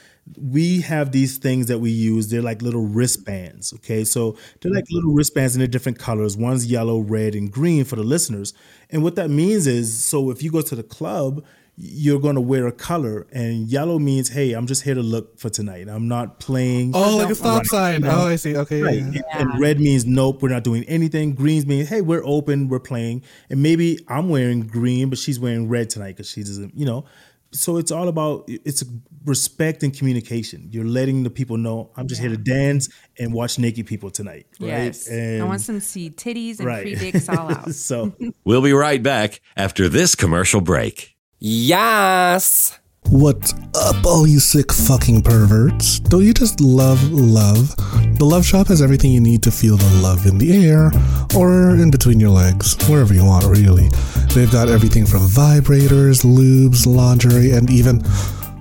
we 0.40 0.80
have 0.80 1.12
these 1.12 1.38
things 1.38 1.66
that 1.66 1.78
we 1.78 1.90
use 1.90 2.28
they're 2.28 2.42
like 2.42 2.60
little 2.62 2.86
wristbands 2.86 3.72
okay 3.74 4.04
so 4.04 4.36
they're 4.60 4.72
like 4.72 4.84
little 4.90 5.12
wristbands 5.12 5.54
and 5.54 5.60
they're 5.60 5.66
different 5.68 5.98
colors 5.98 6.36
one's 6.36 6.66
yellow 6.66 6.98
red 7.00 7.34
and 7.34 7.50
green 7.52 7.84
for 7.84 7.96
the 7.96 8.02
listeners 8.02 8.52
and 8.90 9.02
what 9.02 9.14
that 9.16 9.30
means 9.30 9.66
is 9.66 10.04
so 10.04 10.30
if 10.30 10.42
you 10.42 10.50
go 10.50 10.60
to 10.62 10.74
the 10.76 10.82
club 10.82 11.44
you're 11.78 12.18
going 12.20 12.34
to 12.36 12.40
wear 12.40 12.66
a 12.66 12.72
color 12.72 13.26
and 13.32 13.68
yellow 13.68 13.98
means 13.98 14.30
hey 14.30 14.52
i'm 14.54 14.66
just 14.66 14.82
here 14.82 14.94
to 14.94 15.02
look 15.02 15.38
for 15.38 15.50
tonight 15.50 15.88
i'm 15.88 16.08
not 16.08 16.40
playing 16.40 16.92
oh, 16.94 17.18
like 17.18 17.28
a 17.30 17.34
stop 17.34 17.58
Right. 17.58 17.66
sign. 17.66 18.04
Oh, 18.06 18.28
I 18.28 18.36
see. 18.36 18.56
Okay, 18.56 18.80
Right. 18.82 19.02
yeah. 19.12 19.20
And- 19.34 19.50
And 19.50 19.60
red 19.60 19.78
means 19.80 20.06
nope, 20.06 20.40
we're 20.42 20.48
not 20.48 20.64
doing 20.64 20.84
anything. 20.84 21.34
Greens 21.34 21.66
means 21.66 21.88
hey, 21.88 22.00
we're 22.00 22.24
open, 22.24 22.68
we're 22.68 22.80
playing. 22.80 23.22
And 23.50 23.62
maybe 23.62 23.98
I'm 24.08 24.28
wearing 24.30 24.60
green, 24.66 25.10
but 25.10 25.18
she's 25.18 25.38
wearing 25.38 25.68
red 25.68 25.90
tonight 25.90 26.16
because 26.16 26.30
she 26.30 26.42
doesn't, 26.42 26.76
you 26.76 26.86
know. 26.86 27.04
So 27.52 27.76
it's 27.76 27.90
all 27.90 28.08
about 28.08 28.44
it's 28.48 28.82
respect 29.24 29.82
and 29.82 29.96
communication. 29.96 30.68
You're 30.70 30.84
letting 30.86 31.22
the 31.22 31.30
people 31.30 31.56
know 31.58 31.90
I'm 31.96 32.06
just 32.08 32.20
here 32.20 32.30
to 32.30 32.36
dance 32.36 32.88
and 33.18 33.32
watch 33.32 33.58
naked 33.58 33.86
people 33.86 34.10
tonight. 34.10 34.46
Right? 34.60 34.68
yes, 34.68 35.10
I 35.10 35.42
want 35.44 35.62
them 35.66 35.80
to 35.80 35.86
see 35.86 36.10
titties 36.10 36.58
and 36.58 36.66
right. 36.66 36.82
free 36.82 36.94
dicks 36.94 37.28
all 37.28 37.50
out. 37.56 37.72
so 37.74 38.14
We'll 38.44 38.62
be 38.62 38.72
right 38.72 39.02
back 39.02 39.40
after 39.56 39.88
this 39.88 40.14
commercial 40.14 40.60
break. 40.60 41.15
Yes. 41.38 42.78
What's 43.10 43.52
up, 43.74 44.06
all 44.06 44.26
you 44.26 44.40
sick 44.40 44.72
fucking 44.72 45.20
perverts? 45.20 46.00
Don't 46.00 46.24
you 46.24 46.32
just 46.32 46.62
love 46.62 47.12
love? 47.12 47.76
The 48.18 48.24
Love 48.24 48.46
Shop 48.46 48.68
has 48.68 48.80
everything 48.80 49.12
you 49.12 49.20
need 49.20 49.42
to 49.42 49.50
feel 49.50 49.76
the 49.76 50.00
love 50.02 50.24
in 50.24 50.38
the 50.38 50.66
air 50.66 50.90
or 51.36 51.76
in 51.76 51.90
between 51.90 52.18
your 52.18 52.30
legs, 52.30 52.74
wherever 52.88 53.12
you 53.12 53.22
want, 53.22 53.44
really. 53.44 53.90
They've 54.34 54.50
got 54.50 54.70
everything 54.70 55.04
from 55.04 55.20
vibrators, 55.28 56.24
lubes, 56.24 56.86
lingerie, 56.86 57.50
and 57.50 57.70
even 57.70 58.02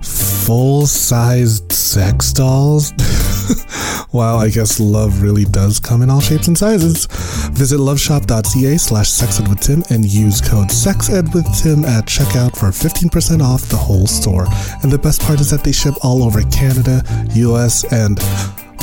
full 0.02 0.86
sized 0.86 1.72
sex 1.72 2.30
dolls. 2.34 2.92
wow, 4.16 4.38
I 4.38 4.48
guess 4.48 4.80
love 4.80 5.20
really 5.20 5.44
does 5.44 5.78
come 5.78 6.00
in 6.00 6.08
all 6.08 6.22
shapes 6.22 6.48
and 6.48 6.56
sizes. 6.56 7.04
Visit 7.52 7.78
loveshop.ca 7.78 8.78
slash 8.78 9.10
sexedwithtim 9.10 9.90
and 9.90 10.06
use 10.06 10.40
code 10.40 10.68
sexedwithtim 10.68 11.84
at 11.84 12.06
checkout 12.06 12.56
for 12.56 12.68
15% 12.68 13.42
off 13.42 13.68
the 13.68 13.76
whole 13.76 14.06
store. 14.06 14.46
And 14.82 14.90
the 14.90 14.98
best 14.98 15.20
part 15.20 15.40
is 15.40 15.50
that 15.50 15.62
they 15.64 15.72
ship 15.72 15.94
all 16.02 16.22
over 16.22 16.40
Canada, 16.44 17.02
US, 17.34 17.84
and 17.92 18.18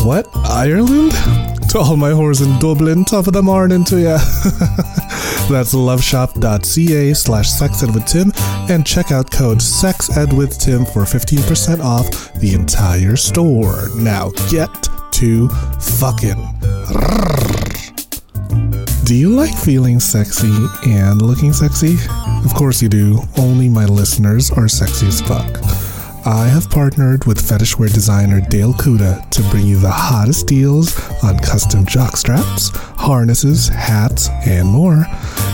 what? 0.06 0.28
Ireland? 0.36 1.14
To 1.74 1.80
all 1.80 1.98
my 1.98 2.12
whores 2.12 2.46
in 2.46 2.60
Dublin, 2.60 3.04
top 3.04 3.26
of 3.26 3.34
the 3.34 3.42
morning 3.42 3.84
to 3.86 4.00
ya. 4.00 4.18
That's 5.50 5.74
loveshop.ca 5.74 7.14
slash 7.16 7.50
sexedwithtim 7.50 8.70
and 8.70 8.86
check 8.86 9.12
out 9.12 9.32
code 9.32 9.58
sexedwithtim 9.58 10.94
for 10.94 11.02
15% 11.02 11.84
off 11.84 12.32
the 12.36 12.54
entire 12.54 13.16
store. 13.16 13.88
Now 13.96 14.30
get 14.52 14.70
to 15.14 15.50
fucking. 15.98 16.38
Do 19.06 19.16
you 19.16 19.30
like 19.30 19.58
feeling 19.58 20.00
sexy 20.00 20.54
and 20.86 21.24
looking 21.24 21.54
sexy? 21.54 21.96
Of 22.46 22.54
course 22.54 22.84
you 22.84 22.90
do. 22.90 23.18
Only 23.40 23.68
my 23.68 23.86
listeners 23.86 24.52
are 24.52 24.68
sexy 24.68 25.08
as 25.08 25.22
fuck. 25.22 25.83
I 26.26 26.48
have 26.48 26.70
partnered 26.70 27.26
with 27.26 27.42
fetishwear 27.42 27.94
designer 27.94 28.40
Dale 28.40 28.74
Kuda 28.74 29.30
to 29.30 29.42
bring 29.50 29.68
you 29.68 29.78
the 29.78 29.92
hottest 29.92 30.48
deals 30.48 30.98
on 31.22 31.38
custom 31.40 31.86
jock 31.86 32.16
straps, 32.16 32.70
harnesses, 32.74 33.68
hats, 33.68 34.30
and 34.46 34.70
more. 34.70 35.04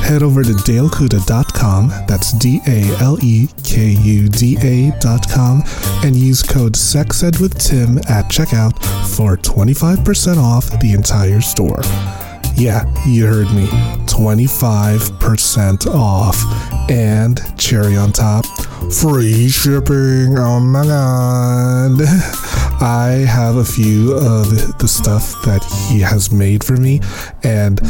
Head 0.04 0.22
over 0.22 0.44
to 0.44 0.52
dalekuda.com, 0.52 1.90
that's 2.08 2.34
D 2.34 2.62
A 2.68 2.96
L 3.02 3.18
E 3.24 3.48
K 3.64 3.94
U 4.00 4.30
D 4.30 4.58
A.com, 4.62 5.64
and 6.04 6.16
use 6.16 6.44
code 6.44 6.74
SEXEDWITHTIM 6.74 8.08
at 8.08 8.26
checkout 8.26 8.78
for 9.16 9.38
25% 9.38 10.38
off 10.38 10.80
the 10.80 10.94
entire 10.94 11.42
store. 11.42 11.82
Yeah, 12.56 12.86
you 13.06 13.26
heard 13.26 13.52
me. 13.54 13.68
25% 14.08 15.88
off. 15.88 16.38
And 16.90 17.40
cherry 17.58 17.96
on 17.96 18.12
top, 18.12 18.46
free 18.92 19.50
shipping. 19.50 20.38
Oh 20.38 20.60
my 20.60 20.84
god. 20.86 22.02
I 22.82 23.26
have 23.28 23.58
a 23.58 23.66
few 23.66 24.14
of 24.14 24.78
the 24.80 24.88
stuff 24.88 25.34
that 25.44 25.62
he 25.90 26.00
has 26.00 26.32
made 26.32 26.64
for 26.64 26.78
me. 26.78 27.02
And 27.44 27.82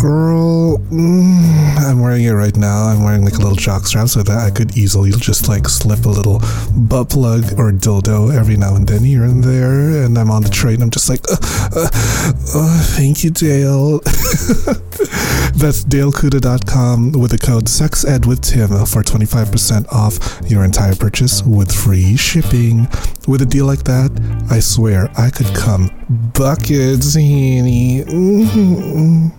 girl, 0.00 0.78
mm, 0.78 1.76
I'm 1.78 2.00
wearing 2.00 2.24
it 2.24 2.30
right 2.30 2.56
now. 2.56 2.84
I'm 2.84 3.02
wearing 3.02 3.24
like 3.24 3.34
a 3.34 3.38
little 3.38 3.56
jock 3.56 3.86
strap 3.86 4.08
so 4.08 4.22
that 4.22 4.38
I 4.38 4.50
could 4.50 4.78
easily 4.78 5.10
just 5.10 5.48
like 5.48 5.68
slip 5.68 6.04
a 6.04 6.08
little 6.08 6.40
butt 6.76 7.10
plug 7.10 7.44
or 7.58 7.72
dildo 7.72 8.32
every 8.32 8.56
now 8.56 8.76
and 8.76 8.86
then 8.86 9.02
here 9.02 9.24
and 9.24 9.42
there. 9.42 10.04
And 10.04 10.16
I'm 10.16 10.30
on 10.30 10.42
the 10.44 10.50
train. 10.50 10.82
I'm 10.82 10.90
just 10.90 11.08
like, 11.08 11.28
uh, 11.28 11.36
uh, 11.74 11.88
uh, 12.54 12.82
thank 12.94 13.24
you, 13.24 13.30
Dale. 13.30 13.97
That's 15.58 15.84
dalekuda.com 15.84 17.12
with 17.12 17.30
the 17.32 17.38
code 17.38 17.64
SEXEDWITHTIM 17.66 18.86
for 18.92 19.02
25% 19.02 19.86
off 19.92 20.40
your 20.50 20.64
entire 20.64 20.94
purchase 20.94 21.42
with 21.42 21.72
free 21.72 22.16
shipping. 22.16 22.88
With 23.26 23.42
a 23.42 23.46
deal 23.46 23.66
like 23.66 23.84
that, 23.84 24.10
I 24.50 24.60
swear 24.60 25.10
I 25.18 25.30
could 25.30 25.54
come 25.54 25.90
buckets, 26.34 27.14
honey. 27.14 28.04
Mhm. 28.04 29.32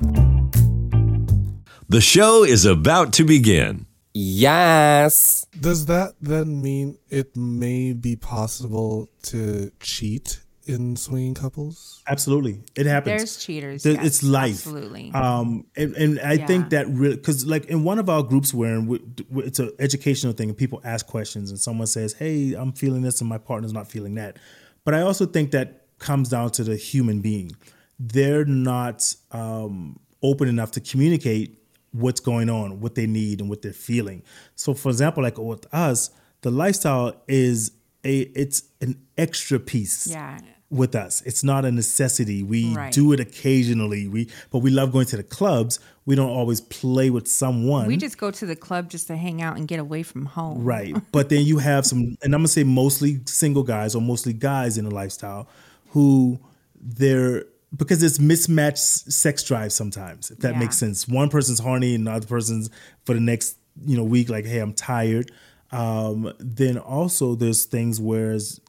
The 1.90 2.02
show 2.02 2.44
is 2.44 2.66
about 2.66 3.14
to 3.14 3.24
begin. 3.24 3.88
Yes. 4.14 5.46
Does 5.60 5.86
that 5.86 6.14
then 6.22 6.62
mean 6.62 6.98
it 7.10 7.36
may 7.36 7.94
be 7.94 8.16
possible 8.16 9.10
to 9.24 9.72
cheat 9.80 10.40
in 10.70 10.96
swinging 10.96 11.34
couples? 11.34 12.02
absolutely, 12.08 12.64
it 12.76 12.86
happens. 12.86 13.18
There's 13.18 13.38
cheaters. 13.38 13.84
There- 13.84 13.94
yes, 13.94 14.06
it's 14.06 14.24
life. 14.24 14.52
Absolutely. 14.52 15.12
Um, 15.14 15.66
and, 15.76 15.96
and 15.96 16.20
I 16.20 16.38
think 16.38 16.70
that 16.70 16.88
really 16.88 17.16
because 17.16 17.46
like 17.46 17.66
in 17.66 17.84
one 17.84 18.00
of 18.00 18.10
our 18.10 18.24
groups 18.24 18.54
where 18.54 18.80
we, 18.80 19.00
it's 19.38 19.60
an 19.60 19.72
educational 19.80 20.34
thing 20.34 20.50
and 20.50 20.58
people 20.58 20.82
ask 20.84 21.06
questions 21.08 21.50
and 21.50 21.60
someone 21.60 21.88
says, 21.88 22.14
"Hey, 22.14 22.54
I'm 22.54 22.72
feeling 22.72 23.02
this 23.02 23.20
and 23.22 23.30
my 23.30 23.38
partner's 23.38 23.74
not 23.74 23.90
feeling 23.90 24.16
that," 24.16 24.38
but 24.86 24.94
I 24.94 25.02
also 25.02 25.26
think 25.26 25.52
that 25.52 25.88
comes 26.00 26.30
down 26.30 26.52
to 26.52 26.64
the 26.64 26.76
human 26.76 27.22
being. 27.22 27.52
They're 28.00 28.46
not 28.46 29.14
um, 29.32 30.00
open 30.24 30.48
enough 30.48 30.72
to 30.72 30.80
communicate 30.80 31.62
what's 31.92 32.20
going 32.20 32.50
on, 32.50 32.80
what 32.80 32.96
they 32.96 33.08
need, 33.08 33.42
and 33.42 33.50
what 33.50 33.62
they're 33.62 33.74
feeling. 33.74 34.24
So, 34.56 34.74
for 34.74 34.90
example, 34.90 35.24
like 35.24 35.38
with 35.38 35.66
us, 35.74 36.12
the 36.42 36.52
lifestyle 36.52 37.22
is 37.28 37.72
a 38.04 38.20
it's 38.20 38.64
an 38.82 39.02
extra 39.18 39.60
piece. 39.60 40.08
Yeah. 40.08 40.40
With 40.72 40.94
us, 40.94 41.22
it's 41.26 41.44
not 41.44 41.66
a 41.66 41.72
necessity. 41.72 42.44
We 42.44 42.76
Right. 42.76 42.94
do 42.94 43.12
it 43.12 43.20
occasionally. 43.20 44.08
We 44.08 44.28
but 44.52 44.60
we 44.60 44.70
love 44.70 44.92
going 44.92 45.08
to 45.08 45.18
the 45.18 45.24
clubs. 45.24 45.80
We 46.06 46.14
don't 46.16 46.30
always 46.30 46.62
play 46.62 47.10
with 47.10 47.28
someone. 47.28 47.88
We 47.88 47.98
just 47.98 48.20
go 48.20 48.30
to 48.30 48.46
the 48.46 48.56
club 48.56 48.88
just 48.90 49.08
to 49.08 49.18
hang 49.18 49.42
out 49.42 49.58
and 49.58 49.68
get 49.68 49.80
away 49.80 50.04
from 50.04 50.26
home. 50.28 50.64
Right. 50.64 50.96
But 51.12 51.30
then 51.30 51.44
you 51.44 51.58
have 51.58 51.88
some, 51.88 52.18
and 52.24 52.36
I'm 52.36 52.42
gonna 52.42 52.48
say 52.50 52.64
mostly 52.64 53.20
single 53.26 53.64
guys 53.64 53.96
or 53.96 54.02
mostly 54.02 54.32
guys 54.34 54.78
in 54.78 54.86
the 54.86 54.94
lifestyle 54.94 55.48
who 55.90 56.40
they're 56.80 57.46
because 57.76 58.02
it's 58.04 58.20
mismatched 58.20 58.78
sex 58.80 59.44
drive 59.44 59.72
sometimes, 59.72 60.30
if 60.32 60.38
that 60.40 60.54
Yeah. 60.54 60.60
makes 60.60 60.78
sense. 60.78 61.08
One 61.08 61.30
person's 61.30 61.60
horny 61.60 61.96
and 61.96 62.06
the 62.08 62.12
other 62.12 62.28
person's 62.28 62.70
for 63.06 63.14
the 63.16 63.20
next, 63.20 63.58
you 63.88 63.96
know, 63.98 64.04
week, 64.04 64.30
like, 64.30 64.46
hey, 64.46 64.60
I'm 64.60 64.74
tired. 64.74 65.32
Um, 65.72 66.32
then 66.40 66.78
also 66.80 67.36
there's 67.36 67.66
things 67.66 68.00
whereas 68.00 68.60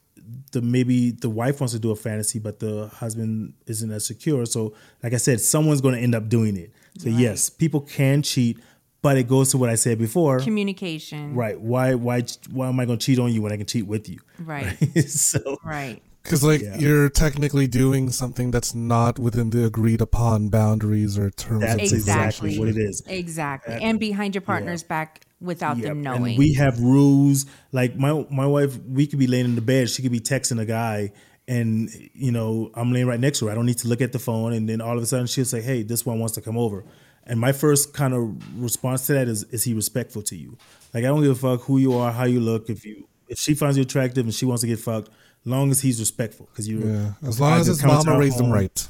the 0.51 0.61
maybe 0.61 1.11
the 1.11 1.29
wife 1.29 1.59
wants 1.61 1.73
to 1.73 1.79
do 1.79 1.91
a 1.91 1.95
fantasy, 1.95 2.39
but 2.39 2.59
the 2.59 2.87
husband 2.95 3.53
isn't 3.67 3.91
as 3.91 4.05
secure. 4.05 4.45
So, 4.45 4.73
like 5.03 5.13
I 5.13 5.17
said, 5.17 5.39
someone's 5.41 5.81
gonna 5.81 5.97
end 5.97 6.15
up 6.15 6.29
doing 6.29 6.57
it. 6.57 6.71
So 6.97 7.09
yes, 7.09 7.49
people 7.49 7.81
can 7.81 8.21
cheat, 8.21 8.59
but 9.01 9.17
it 9.17 9.27
goes 9.27 9.51
to 9.51 9.57
what 9.57 9.69
I 9.69 9.75
said 9.75 9.97
before. 9.97 10.39
Communication. 10.39 11.35
Right. 11.35 11.59
Why 11.59 11.93
why 11.95 12.23
why 12.51 12.67
am 12.67 12.79
I 12.79 12.85
going 12.85 12.99
to 12.99 13.05
cheat 13.05 13.17
on 13.19 13.31
you 13.31 13.41
when 13.41 13.51
I 13.51 13.57
can 13.57 13.65
cheat 13.65 13.87
with 13.87 14.09
you? 14.09 14.19
Right. 14.39 14.75
so 15.07 15.57
Right. 15.63 16.01
Because 16.23 16.43
like 16.43 16.61
Yeah. 16.61 16.77
you're 16.77 17.09
technically 17.09 17.65
doing 17.67 18.11
something 18.11 18.51
that's 18.51 18.75
not 18.75 19.17
within 19.17 19.49
the 19.49 19.65
agreed 19.65 20.01
upon 20.01 20.49
boundaries 20.49 21.17
or 21.17 21.31
terms. 21.31 21.61
that's 21.61 21.73
of 21.75 21.79
exactly 21.97 22.49
Exactly. 22.49 22.59
what 22.59 22.67
it 22.67 22.77
is. 22.77 23.01
Exactly. 23.07 23.73
and 23.81 23.99
behind 23.99 24.35
your 24.35 24.41
partner's 24.43 24.83
back 24.83 25.21
without 25.41 25.77
Yep. 25.77 25.85
them 25.85 25.91
And 25.97 26.03
knowing. 26.03 26.37
we 26.37 26.53
have 26.53 26.79
rules. 26.79 27.45
Like 27.71 27.95
my 27.97 28.25
my 28.29 28.45
wife, 28.45 28.77
we 28.87 29.07
could 29.07 29.19
be 29.19 29.27
laying 29.27 29.45
in 29.45 29.55
the 29.55 29.61
bed, 29.61 29.89
she 29.89 30.01
could 30.01 30.11
be 30.11 30.19
texting 30.19 30.59
a 30.59 30.65
guy 30.65 31.11
and 31.47 31.89
you 32.13 32.31
know, 32.31 32.71
I'm 32.75 32.93
laying 32.93 33.07
right 33.07 33.19
next 33.19 33.39
to 33.39 33.45
her. 33.47 33.51
I 33.51 33.55
don't 33.55 33.65
need 33.65 33.79
to 33.79 33.87
look 33.87 34.01
at 34.01 34.11
the 34.11 34.19
phone 34.19 34.53
and 34.53 34.69
then 34.69 34.79
all 34.81 34.95
of 34.97 35.03
a 35.03 35.05
sudden 35.05 35.27
she'll 35.27 35.45
say, 35.45 35.61
"Hey, 35.61 35.83
this 35.83 36.05
one 36.05 36.19
wants 36.19 36.35
to 36.35 36.41
come 36.41 36.57
over." 36.57 36.83
And 37.25 37.39
my 37.39 37.51
first 37.51 37.93
kind 37.93 38.13
of 38.13 38.61
response 38.61 39.05
to 39.07 39.13
that 39.13 39.27
is 39.27 39.43
is 39.45 39.63
he 39.63 39.73
respectful 39.73 40.21
to 40.23 40.35
you? 40.35 40.57
Like 40.93 41.03
I 41.03 41.07
don't 41.07 41.21
give 41.21 41.31
a 41.31 41.35
fuck 41.35 41.61
who 41.65 41.77
you 41.77 41.93
are, 41.93 42.11
how 42.11 42.25
you 42.25 42.39
look, 42.39 42.69
if 42.69 42.85
you 42.85 43.07
if 43.27 43.39
she 43.39 43.53
finds 43.53 43.77
you 43.77 43.83
attractive 43.83 44.25
and 44.25 44.33
she 44.33 44.45
wants 44.45 44.61
to 44.61 44.67
get 44.67 44.79
fucked, 44.79 45.09
long 45.45 45.71
as 45.71 45.81
he's 45.81 45.99
respectful 45.99 46.47
because 46.51 46.67
you 46.67 46.79
Yeah, 46.79 47.13
as 47.27 47.39
long 47.39 47.59
as 47.59 47.67
his 47.67 47.83
mama 47.83 48.17
raised 48.19 48.39
him 48.39 48.51
right. 48.51 48.87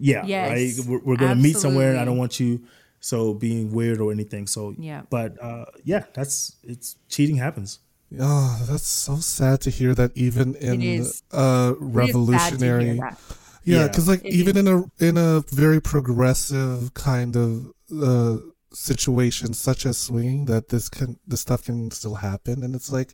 Yeah, 0.00 0.24
Yes, 0.26 0.78
right. 0.78 0.86
We're, 0.88 0.98
we're 1.00 1.16
going 1.16 1.36
to 1.36 1.42
meet 1.42 1.56
somewhere, 1.56 1.90
and 1.90 1.98
I 1.98 2.04
don't 2.04 2.18
want 2.18 2.38
you 2.38 2.62
so 3.00 3.34
being 3.34 3.72
weird 3.72 4.00
or 4.00 4.12
anything. 4.12 4.46
So 4.46 4.74
Yeah. 4.78 5.02
but 5.10 5.40
uh, 5.42 5.66
yeah, 5.84 6.04
that's 6.14 6.56
it's 6.62 6.96
cheating 7.08 7.36
happens. 7.36 7.80
Oh, 8.18 8.64
that's 8.68 8.88
so 8.88 9.16
sad 9.16 9.60
to 9.62 9.70
hear 9.70 9.94
that 9.94 10.12
even 10.16 10.54
in 10.56 10.80
a 10.80 10.84
It 10.84 11.00
is 11.00 11.22
sad 11.30 11.30
to 11.30 11.36
hear 11.36 11.76
revolutionary 11.80 12.98
that. 12.98 13.18
Yeah, 13.64 13.80
Yeah. 13.80 13.88
because 13.88 14.08
like 14.08 14.24
It 14.24 14.32
even 14.32 14.56
in 14.56 14.66
a 14.68 14.84
in 14.98 15.16
a 15.18 15.40
very 15.52 15.80
progressive 15.80 16.94
kind 16.94 17.36
of 17.36 17.72
uh, 17.92 18.38
situation 18.72 19.52
such 19.54 19.84
as 19.86 19.98
swinging, 19.98 20.46
that 20.46 20.68
this 20.68 20.88
can 20.88 21.18
this 21.26 21.40
stuff 21.40 21.64
can 21.64 21.90
still 21.90 22.16
happen, 22.16 22.62
and 22.64 22.74
it's 22.74 22.90
like, 22.90 23.12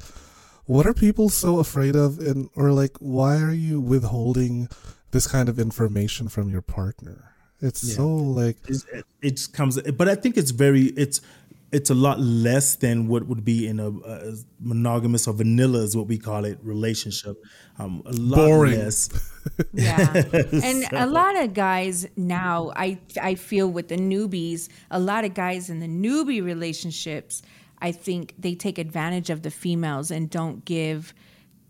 what 0.67 0.87
are 0.87 0.95
people 0.95 1.29
so 1.29 1.59
afraid 1.59 1.97
of, 1.97 2.19
and 2.19 2.49
or 2.55 2.71
like 2.71 2.97
why 3.01 3.37
are 3.41 3.53
you 3.53 3.81
withholding 3.81 4.69
this 5.11 5.27
kind 5.27 5.49
of 5.49 5.59
information 5.59 6.29
from 6.29 6.49
your 6.49 6.63
partner? 6.63 7.34
It's 7.65 7.95
so 7.95 8.07
like 8.09 8.57
It's, 8.69 8.85
it, 8.93 9.05
it 9.23 9.49
comes, 9.53 9.81
but 9.81 10.09
I 10.09 10.15
think 10.15 10.37
it's 10.37 10.51
very 10.51 10.85
it's 10.97 11.21
it's 11.73 11.91
a 11.91 11.95
lot 11.95 12.21
less 12.21 12.77
than 12.77 13.09
what 13.09 13.27
would 13.27 13.45
be 13.45 13.67
in 13.67 13.81
a, 13.81 13.89
a 13.89 14.35
monogamous 14.61 15.27
or 15.27 15.35
vanilla 15.35 15.81
is 15.81 15.97
what 15.97 16.07
we 16.07 16.19
call 16.19 16.45
it 16.45 16.59
relationship. 16.63 17.43
Um, 17.79 18.03
a 18.07 18.13
lot 18.13 18.37
Boring. 18.37 18.79
less. 18.79 19.09
Yeah. 19.73 20.23
And 20.53 20.85
a 20.93 21.07
lot 21.07 21.37
of 21.37 21.53
guys 21.53 22.07
now, 22.17 22.73
I 22.77 22.99
I 23.21 23.35
feel 23.35 23.69
with 23.69 23.89
the 23.89 23.97
newbies, 23.97 24.69
a 24.91 25.01
lot 25.01 25.25
of 25.25 25.35
guys 25.35 25.69
in 25.69 25.81
the 25.81 25.89
newbie 25.89 26.43
relationships, 26.43 27.43
I 27.79 27.93
think 27.93 28.35
they 28.39 28.55
take 28.55 28.79
advantage 28.79 29.29
of 29.29 29.43
the 29.43 29.51
females 29.51 30.11
and 30.11 30.31
don't 30.31 30.65
give 30.65 31.13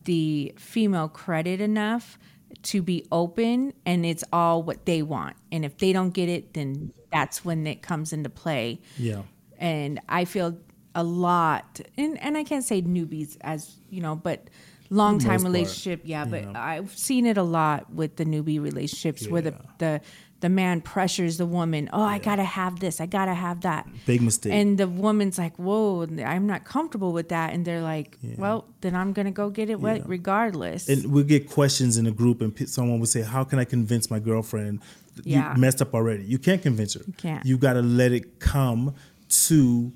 the 0.04 0.54
female 0.56 1.08
credit 1.08 1.60
enough 1.60 2.18
to 2.64 2.82
be 2.82 3.06
open 3.12 3.72
and 3.86 4.04
it's 4.06 4.24
all 4.32 4.62
what 4.62 4.84
they 4.86 5.02
want. 5.02 5.36
And 5.52 5.64
if 5.64 5.78
they 5.78 5.92
don't 5.92 6.10
get 6.10 6.28
it, 6.28 6.54
then 6.54 6.92
that's 7.12 7.44
when 7.44 7.66
it 7.66 7.82
comes 7.82 8.12
into 8.12 8.28
play 8.28 8.80
Yeah. 8.98 9.22
and 9.58 10.00
I 10.08 10.24
feel 10.24 10.58
a 10.96 11.02
lot, 11.04 11.80
and 11.96 12.20
and 12.20 12.36
I 12.36 12.44
can't 12.44 12.64
say 12.64 12.80
newbies 12.82 13.36
as 13.40 13.76
you 13.90 14.00
know, 14.00 14.14
but 14.14 14.48
long 14.90 15.18
time 15.18 15.32
most 15.32 15.42
part, 15.42 15.52
relationship, 15.52 16.02
yeah. 16.04 16.24
But 16.24 16.54
I've 16.56 16.96
seen 16.96 17.26
it 17.26 17.36
a 17.36 17.42
lot 17.42 17.92
with 17.92 18.14
the 18.16 18.24
newbie 18.24 18.60
relationships 18.62 19.26
where 19.28 19.42
the 19.42 19.54
the 19.78 20.00
the 20.44 20.50
man 20.50 20.82
pressures 20.82 21.38
the 21.38 21.46
woman. 21.46 21.88
Oh, 21.90 22.02
I 22.02 22.18
gotta 22.18 22.44
have 22.44 22.78
this. 22.78 23.00
I 23.00 23.06
gotta 23.06 23.32
have 23.32 23.62
that. 23.62 23.88
Big 24.04 24.20
mistake. 24.20 24.52
And 24.52 24.76
the 24.76 24.86
woman's 24.86 25.38
like, 25.38 25.56
"Whoa, 25.56 26.06
I'm 26.22 26.46
not 26.46 26.66
comfortable 26.66 27.14
with 27.14 27.30
that." 27.30 27.54
And 27.54 27.64
they're 27.64 27.80
like, 27.80 28.18
"Well, 28.36 28.66
then 28.82 28.94
I'm 28.94 29.14
gonna 29.14 29.30
go 29.30 29.48
get 29.48 29.70
it 29.70 29.80
wet 29.80 30.06
regardless." 30.06 30.90
and 30.90 31.06
we 31.10 31.24
get 31.24 31.48
questions 31.48 31.96
in 31.96 32.06
a 32.06 32.10
group, 32.10 32.42
and 32.42 32.52
someone 32.68 33.00
would 33.00 33.08
say, 33.08 33.22
"How 33.22 33.42
can 33.42 33.58
I 33.58 33.64
convince 33.64 34.10
my 34.10 34.18
girlfriend?" 34.18 34.80
Yeah. 35.22 35.54
You 35.54 35.60
messed 35.62 35.80
up 35.80 35.94
already. 35.94 36.24
You 36.24 36.38
can't 36.38 36.60
convince 36.60 36.92
her. 36.92 37.04
You 37.06 37.14
can't. 37.14 37.46
You 37.46 37.56
got 37.56 37.72
to 37.72 37.82
let 37.82 38.12
it 38.12 38.38
come 38.38 38.94
to 39.46 39.92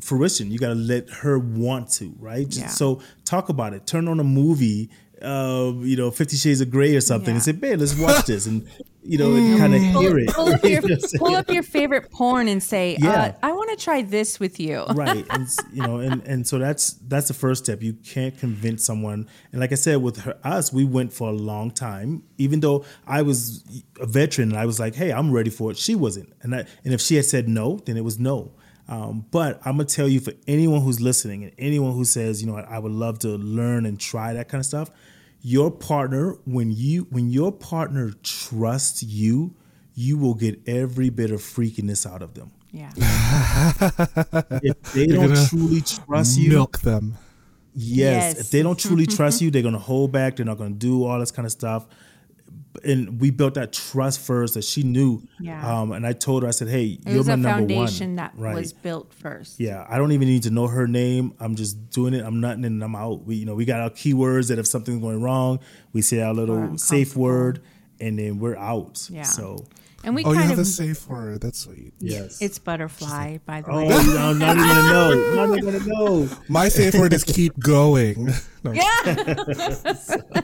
fruition. 0.00 0.50
You 0.50 0.58
got 0.58 0.68
to 0.68 0.74
let 0.94 1.10
her 1.10 1.38
want 1.38 1.90
to, 1.98 2.14
right? 2.18 2.46
Yeah. 2.48 2.68
So 2.68 3.02
talk 3.26 3.50
about 3.50 3.74
it. 3.74 3.86
Turn 3.86 4.08
on 4.08 4.18
a 4.18 4.24
movie, 4.24 4.88
uh, 5.22 5.72
you 5.80 5.96
know, 5.96 6.10
Fifty 6.10 6.36
Shades 6.36 6.60
of 6.60 6.70
Grey 6.70 6.94
or 6.96 7.00
something, 7.00 7.34
and 7.34 7.42
say, 7.42 7.52
"Babe, 7.52 7.78
let's 7.80 7.98
watch 7.98 8.26
this," 8.26 8.46
and 8.46 8.66
you 9.02 9.16
know, 9.16 9.32
and 9.34 9.58
kind 9.58 9.74
of 9.74 9.80
hear 9.80 10.18
it. 10.18 10.28
pull 10.28 10.48
up 10.52 10.62
your, 10.62 10.70
You 10.72 10.76
know 10.76 10.82
what 10.82 10.92
I'm 10.92 11.00
saying? 11.00 11.18
pull 11.18 11.34
up 11.34 11.50
your 11.50 11.62
favorite 11.62 12.10
porn 12.10 12.48
and 12.48 12.62
say, 12.62 12.96
Yeah. 13.00 13.10
uh, 13.10 13.32
"I 13.42 13.52
want 13.52 13.70
to 13.70 13.82
try 13.82 14.02
this 14.02 14.38
with 14.38 14.60
you." 14.60 14.84
right 14.94 15.26
and 15.30 15.48
you 15.72 15.82
know 15.82 15.98
and 16.00 16.22
and 16.26 16.46
so 16.46 16.58
that's 16.58 16.92
that's 17.08 17.28
the 17.28 17.34
first 17.34 17.64
step 17.64 17.82
you 17.82 17.94
can't 17.94 18.36
convince 18.38 18.84
someone 18.84 19.26
and 19.52 19.60
like 19.60 19.72
i 19.72 19.74
said 19.74 20.02
with 20.02 20.18
her 20.22 20.36
us 20.44 20.72
we 20.72 20.84
went 20.84 21.12
for 21.12 21.28
a 21.28 21.32
long 21.32 21.70
time 21.70 22.22
even 22.38 22.60
though 22.60 22.84
i 23.06 23.22
was 23.22 23.64
a 24.00 24.06
veteran 24.06 24.50
and 24.50 24.58
i 24.58 24.66
was 24.66 24.78
like 24.80 24.94
hey 24.94 25.12
i'm 25.12 25.30
ready 25.30 25.50
for 25.50 25.70
it 25.70 25.76
she 25.78 25.94
wasn't 25.94 26.30
and 26.42 26.54
I, 26.54 26.58
and 26.84 26.92
if 26.92 27.00
she 27.00 27.16
had 27.16 27.24
said 27.24 27.48
no 27.48 27.78
then 27.86 27.96
it 27.96 28.04
was 28.04 28.18
no 28.18 28.52
um, 28.90 29.24
but 29.30 29.58
i'm 29.64 29.76
gonna 29.76 29.84
tell 29.84 30.06
you 30.08 30.20
for 30.20 30.32
anyone 30.46 30.82
who's 30.82 31.00
listening 31.00 31.44
and 31.44 31.52
anyone 31.58 31.92
who 31.94 32.04
says 32.04 32.42
you 32.42 32.50
know 32.50 32.56
i 32.58 32.78
would 32.78 32.92
love 32.92 33.18
to 33.18 33.28
learn 33.28 33.86
and 33.86 33.98
try 33.98 34.34
that 34.34 34.48
kind 34.48 34.60
of 34.60 34.66
stuff 34.66 34.90
your 35.40 35.70
partner 35.70 36.36
when 36.44 36.70
you 36.70 37.06
when 37.10 37.30
your 37.30 37.50
partner 37.50 38.12
trusts 38.22 39.02
you 39.02 39.54
you 39.94 40.18
will 40.18 40.34
get 40.34 40.60
every 40.68 41.08
bit 41.10 41.30
of 41.30 41.40
freakiness 41.40 42.10
out 42.10 42.20
of 42.22 42.34
them 42.34 42.50
Yeah. 42.72 42.90
if 44.62 44.92
they 44.92 45.06
You're 45.06 45.26
don't 45.28 45.48
truly 45.48 45.80
trust 45.80 46.38
you 46.38 46.50
milk 46.50 46.78
them. 46.80 47.16
Yes. 47.74 48.36
Yes. 48.36 48.40
If 48.40 48.50
they 48.50 48.62
don't 48.62 48.78
truly 48.78 49.06
trust 49.06 49.40
you, 49.42 49.50
they're 49.50 49.62
gonna 49.62 49.78
hold 49.78 50.12
back. 50.12 50.36
They're 50.36 50.46
not 50.46 50.58
gonna 50.58 50.70
do 50.70 51.04
all 51.04 51.18
this 51.18 51.30
kind 51.30 51.46
of 51.46 51.52
stuff. 51.52 51.86
And 52.84 53.20
we 53.20 53.30
built 53.30 53.54
that 53.54 53.72
trust 53.72 54.20
first 54.20 54.54
that 54.54 54.62
she 54.62 54.82
knew. 54.84 55.22
Yeah. 55.40 55.80
Um, 55.80 55.90
and 55.92 56.06
I 56.06 56.12
told 56.12 56.44
her, 56.44 56.48
I 56.48 56.52
said, 56.52 56.68
"Hey, 56.68 56.98
It 57.04 57.08
you're 57.08 57.18
was 57.18 57.26
my 57.26 57.34
a 57.34 57.36
number 57.36 57.74
foundation 57.74 58.16
that 58.16 58.32
right. 58.36 58.54
was 58.54 58.72
built 58.72 59.12
first. 59.12 59.58
Yeah, 59.58 59.84
I 59.88 59.98
don't 59.98 60.12
even 60.12 60.28
need 60.28 60.44
to 60.44 60.50
know 60.50 60.68
her 60.68 60.86
name. 60.86 61.34
I'm 61.40 61.56
just 61.56 61.90
doing 61.90 62.14
it. 62.14 62.24
I'm 62.24 62.40
nutting 62.40 62.64
and 62.64 62.82
I'm 62.82 62.94
out. 62.94 63.24
We, 63.24 63.34
you 63.36 63.44
know, 63.44 63.54
we 63.54 63.64
got 63.64 63.80
our 63.80 63.90
keywords 63.90 64.48
that 64.48 64.58
if 64.60 64.66
something's 64.68 65.00
going 65.02 65.20
wrong, 65.20 65.58
we 65.92 66.00
say 66.00 66.20
our 66.20 66.32
little 66.32 66.78
safe 66.78 67.16
word, 67.16 67.60
and 67.98 68.18
then 68.18 68.38
we're 68.38 68.56
out. 68.56 69.08
Yeah. 69.10 69.22
So, 69.24 69.66
And 70.04 70.14
we 70.14 70.24
Oh, 70.24 70.32
you 70.32 70.38
have 70.38 70.52
of 70.52 70.58
a 70.60 70.64
safe 70.64 71.06
word. 71.08 71.40
That's 71.40 71.58
sweet. 71.58 71.92
yes. 71.98 72.40
it's 72.40 72.58
butterfly, 72.60 73.38
by 73.46 73.62
the 73.62 73.70
oh, 73.72 73.80
way. 73.84 73.96
you 73.96 74.14
know, 74.14 74.32
not 74.32 74.56
even 74.56 74.68
gonna 74.68 74.92
know. 74.92 75.34
Not 75.34 75.58
even 75.58 75.72
gonna 75.72 75.86
know. 75.86 76.28
My 76.48 76.68
safe 76.68 76.94
word 76.94 77.12
is 77.12 77.24
keep 77.24 77.58
going. 77.58 78.32
No, 78.62 78.72
Yeah. 78.72 79.94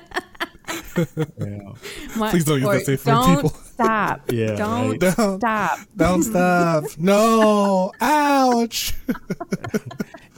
My- 2.17 2.31
Please 2.31 2.45
don't 2.45 2.61
use 2.61 2.67
or 2.69 2.75
that 2.75 2.87
safe 2.87 3.07
word, 3.07 3.13
Don't 3.13 3.35
people. 3.37 3.51
stop. 3.51 4.21
Yeah, 4.33 4.55
Don't 4.57 4.91
right. 4.91 5.01
Don't. 5.01 5.39
stop. 5.41 5.79
Don't 5.97 6.23
stop. 6.23 6.85
No. 6.99 7.93
Ouch. 8.01 8.95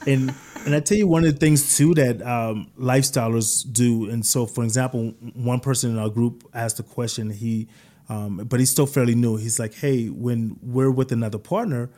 and 0.06 0.34
and 0.66 0.74
I 0.74 0.80
tell 0.80 0.98
you 0.98 1.06
one 1.06 1.24
of 1.24 1.32
the 1.32 1.38
things 1.38 1.76
too 1.76 1.94
that 1.94 2.20
um, 2.22 2.70
lifestylers 2.78 3.64
do. 3.72 4.10
And 4.10 4.24
so, 4.26 4.44
for 4.46 4.64
example, 4.64 5.14
one 5.34 5.60
person 5.60 5.90
in 5.92 5.98
our 5.98 6.10
group 6.10 6.44
asked 6.52 6.78
a 6.80 6.82
question. 6.82 7.30
He, 7.30 7.68
um, 8.08 8.38
but 8.48 8.58
he's 8.60 8.70
still 8.70 8.86
fairly 8.86 9.14
new. 9.14 9.36
He's 9.36 9.58
like, 9.58 9.74
"Hey, 9.74 10.06
when 10.08 10.58
we're 10.62 10.90
with 10.90 11.12
another 11.12 11.38
partner, 11.38 11.90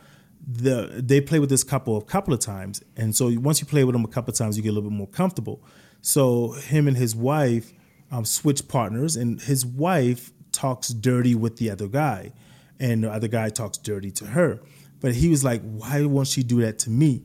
the 0.47 1.01
they 1.03 1.19
play 1.21 1.39
with 1.39 1.49
this 1.49 1.63
couple 1.63 1.97
a 1.97 2.03
couple 2.03 2.33
of 2.33 2.39
times, 2.39 2.81
and 2.95 3.15
so 3.15 3.29
once 3.39 3.59
you 3.59 3.65
play 3.67 3.83
with 3.83 3.93
them 3.93 4.05
a 4.05 4.09
couple 4.09 4.31
of 4.31 4.37
times, 4.37 4.55
you 4.55 4.63
get 4.63 4.69
a 4.69 4.73
little 4.73 4.89
bit 4.89 4.95
more 4.95 5.07
comfortable." 5.07 5.61
So 6.01 6.53
him 6.53 6.87
and 6.87 6.97
his 6.97 7.15
wife 7.15 7.73
um, 8.11 8.25
switch 8.25 8.67
partners, 8.67 9.15
and 9.15 9.41
his 9.41 9.65
wife 9.65 10.31
talks 10.51 10.89
dirty 10.89 11.33
with 11.33 11.57
the 11.57 11.69
other 11.69 11.87
guy. 11.87 12.33
and 12.79 13.03
the 13.03 13.11
other 13.11 13.27
guy 13.27 13.47
talks 13.49 13.77
dirty 13.77 14.09
to 14.09 14.25
her. 14.25 14.59
But 15.01 15.13
he 15.13 15.29
was 15.29 15.43
like, 15.43 15.61
why 15.61 16.03
won't 16.05 16.27
she 16.27 16.41
do 16.43 16.61
that 16.61 16.79
to 16.79 16.89
me? 16.89 17.23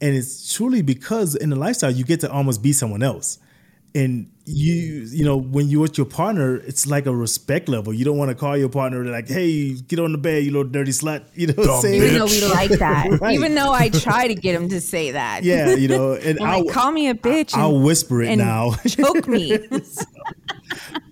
And 0.00 0.14
it's 0.14 0.54
truly 0.54 0.82
because 0.82 1.34
in 1.34 1.50
the 1.50 1.56
lifestyle, 1.56 1.90
you 1.90 2.04
get 2.04 2.20
to 2.20 2.30
almost 2.30 2.62
be 2.62 2.72
someone 2.72 3.02
else. 3.02 3.38
And 3.94 4.30
you, 4.44 4.74
you 5.10 5.24
know, 5.24 5.36
when 5.36 5.68
you're 5.68 5.80
with 5.80 5.96
your 5.98 6.06
partner, 6.06 6.56
it's 6.56 6.86
like 6.86 7.06
a 7.06 7.14
respect 7.14 7.68
level. 7.68 7.92
You 7.92 8.04
don't 8.04 8.16
want 8.18 8.30
to 8.30 8.34
call 8.34 8.56
your 8.56 8.68
partner 8.68 9.02
like, 9.04 9.28
"Hey, 9.28 9.74
get 9.74 9.98
on 9.98 10.12
the 10.12 10.18
bed, 10.18 10.44
you 10.44 10.52
little 10.52 10.70
dirty 10.70 10.92
slut." 10.92 11.24
You 11.34 11.48
know 11.48 11.54
what 11.56 11.70
I'm 11.70 11.80
saying? 11.82 12.02
Even 12.02 12.18
though 12.18 12.26
we 12.26 12.44
like 12.52 12.70
that. 12.78 13.20
Right. 13.20 13.34
Even 13.34 13.54
though 13.54 13.72
I 13.72 13.88
try 13.88 14.28
to 14.28 14.34
get 14.34 14.54
him 14.54 14.68
to 14.68 14.80
say 14.80 15.12
that. 15.12 15.42
Yeah, 15.42 15.74
you 15.74 15.88
know, 15.88 16.12
and 16.14 16.38
I'm 16.40 16.46
I'll, 16.46 16.64
like, 16.66 16.74
call 16.74 16.92
me 16.92 17.08
a 17.08 17.14
bitch. 17.14 17.54
and- 17.54 17.62
I'll 17.62 17.80
whisper 17.80 18.22
it 18.22 18.30
and 18.30 18.38
now. 18.40 18.72
choke 18.86 19.26
me. 19.26 19.58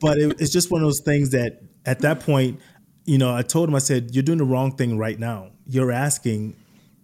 but 0.01 0.19
it, 0.19 0.41
it's 0.41 0.53
just 0.53 0.71
one 0.71 0.83
of 0.83 0.87
those 0.87 1.01
things 1.01 1.31
that 1.31 1.63
at 1.85 2.01
that 2.01 2.21
point, 2.21 2.61
you 3.05 3.19
know, 3.19 3.35
I 3.35 3.43
told 3.43 3.69
him, 3.69 3.75
I 3.75 3.79
said, 3.81 4.15
"You're 4.15 4.23
doing 4.23 4.39
the 4.39 4.45
wrong 4.45 4.77
thing 4.77 4.99
right 4.99 5.19
now. 5.19 5.51
You're 5.67 5.93
asking 5.93 6.57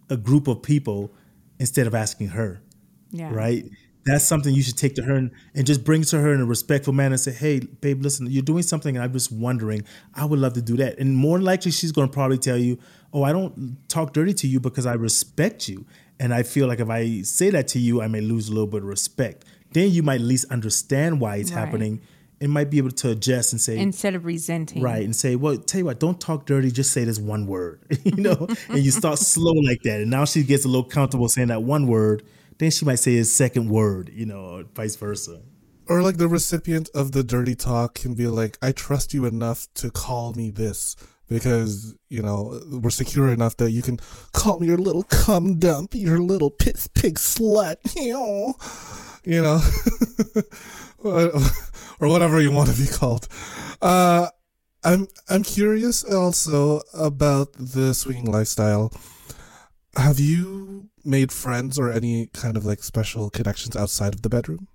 a 0.09 0.17
group 0.17 0.47
of 0.47 0.61
people 0.61 1.11
instead 1.59 1.87
of 1.87 1.95
asking 1.95 2.29
her." 2.29 2.61
yeah. 3.11 3.29
right? 3.31 3.65
That's 4.05 4.25
something 4.25 4.53
you 4.53 4.61
should 4.61 4.77
take 4.77 4.95
to 4.95 5.03
her 5.03 5.13
and, 5.15 5.31
and 5.55 5.65
just 5.65 5.83
bring 5.85 6.03
to 6.03 6.19
her 6.19 6.33
in 6.33 6.41
a 6.41 6.45
respectful 6.45 6.91
manner 6.93 7.13
and 7.13 7.19
say, 7.19 7.31
hey, 7.31 7.59
babe, 7.59 8.01
listen, 8.01 8.27
you're 8.29 8.43
doing 8.43 8.63
something 8.63 8.95
and 8.95 9.03
I'm 9.03 9.13
just 9.13 9.31
wondering. 9.31 9.83
I 10.13 10.25
would 10.25 10.39
love 10.39 10.53
to 10.53 10.61
do 10.61 10.75
that. 10.77 10.99
And 10.99 11.15
more 11.15 11.39
likely, 11.39 11.71
she's 11.71 11.91
going 11.93 12.09
to 12.09 12.13
probably 12.13 12.37
tell 12.37 12.57
you, 12.57 12.79
oh, 13.13 13.23
I 13.23 13.31
don't 13.31 13.77
talk 13.87 14.11
dirty 14.13 14.33
to 14.33 14.47
you 14.47 14.59
because 14.59 14.85
I 14.85 14.93
respect 14.95 15.69
you. 15.69 15.85
And 16.19 16.33
I 16.33 16.43
feel 16.43 16.67
like 16.67 16.79
if 16.79 16.89
I 16.89 17.21
say 17.21 17.49
that 17.51 17.67
to 17.69 17.79
you, 17.79 18.01
I 18.01 18.07
may 18.07 18.21
lose 18.21 18.49
a 18.49 18.51
little 18.51 18.67
bit 18.67 18.81
of 18.81 18.87
respect. 18.87 19.45
Then 19.71 19.89
you 19.89 20.03
might 20.03 20.15
at 20.15 20.21
least 20.27 20.45
understand 20.51 21.19
why 21.19 21.37
it's 21.37 21.51
Right. 21.51 21.59
happening 21.59 22.01
and 22.41 22.51
might 22.51 22.69
be 22.69 22.77
able 22.77 22.91
to 22.91 23.11
adjust 23.11 23.53
and 23.53 23.61
say, 23.61 23.77
Instead 23.77 24.15
of 24.15 24.25
resenting. 24.25 24.81
Right, 24.81 25.03
and 25.03 25.15
say, 25.15 25.37
well, 25.37 25.55
tell 25.57 25.79
you 25.79 25.85
what, 25.85 25.99
don't 25.99 26.19
talk 26.19 26.45
dirty, 26.45 26.71
just 26.71 26.91
say 26.91 27.05
this 27.05 27.17
one 27.17 27.47
word, 27.47 27.79
you 28.03 28.21
know, 28.21 28.47
and 28.67 28.79
you 28.79 28.91
start 28.91 29.17
slow 29.19 29.53
like 29.53 29.81
that. 29.83 30.01
And 30.01 30.11
now 30.11 30.25
she 30.25 30.43
gets 30.43 30.65
a 30.65 30.67
little 30.67 30.83
comfortable 30.83 31.29
saying 31.29 31.47
that 31.47 31.63
one 31.63 31.87
word, 31.87 32.23
then 32.59 32.71
she 32.71 32.85
might 32.85 32.95
say 32.95 33.13
his 33.15 33.33
second 33.33 33.69
word, 33.69 34.09
you 34.13 34.25
know, 34.25 34.45
or 34.45 34.63
vice 34.75 34.95
versa. 34.95 35.41
Or 35.87 36.01
like 36.01 36.17
the 36.17 36.27
recipient 36.27 36.89
of 36.95 37.11
the 37.11 37.23
dirty 37.23 37.55
talk 37.55 37.95
can 37.95 38.13
be 38.13 38.27
like, 38.27 38.57
I 38.61 38.71
trust 38.71 39.13
you 39.13 39.25
enough 39.25 39.67
to 39.75 39.91
call 39.91 40.33
me 40.33 40.49
this 40.49 40.95
because, 41.27 41.95
you 42.09 42.21
know, 42.21 42.61
we're 42.69 42.89
secure 42.89 43.29
enough 43.29 43.57
that 43.57 43.71
you 43.71 43.81
can 43.81 43.99
call 44.31 44.59
me 44.59 44.67
your 44.67 44.77
little 44.77 45.03
cum 45.03 45.59
dump, 45.59 45.93
your 45.93 46.19
little 46.19 46.51
piss 46.51 46.87
pig 46.87 47.15
slut, 47.15 47.77
you 49.25 49.41
know, 49.41 49.61
or 51.99 52.07
whatever 52.07 52.39
you 52.39 52.51
want 52.51 52.69
to 52.69 52.81
be 52.81 52.87
called. 52.87 53.27
Uh, 53.81 54.27
I'm 54.83 55.07
I'm 55.29 55.43
curious 55.43 56.03
also 56.03 56.81
about 56.93 57.53
the 57.53 57.93
swinging 57.93 58.31
lifestyle. 58.31 58.91
Have 59.95 60.19
you 60.19 60.89
made 61.05 61.31
friends 61.31 61.77
or 61.77 61.91
any 61.91 62.27
kind 62.27 62.57
of 62.57 62.65
like 62.65 62.83
special 62.83 63.29
connections 63.29 63.75
outside 63.75 64.13
of 64.15 64.21
the 64.23 64.29
bedroom? 64.29 64.67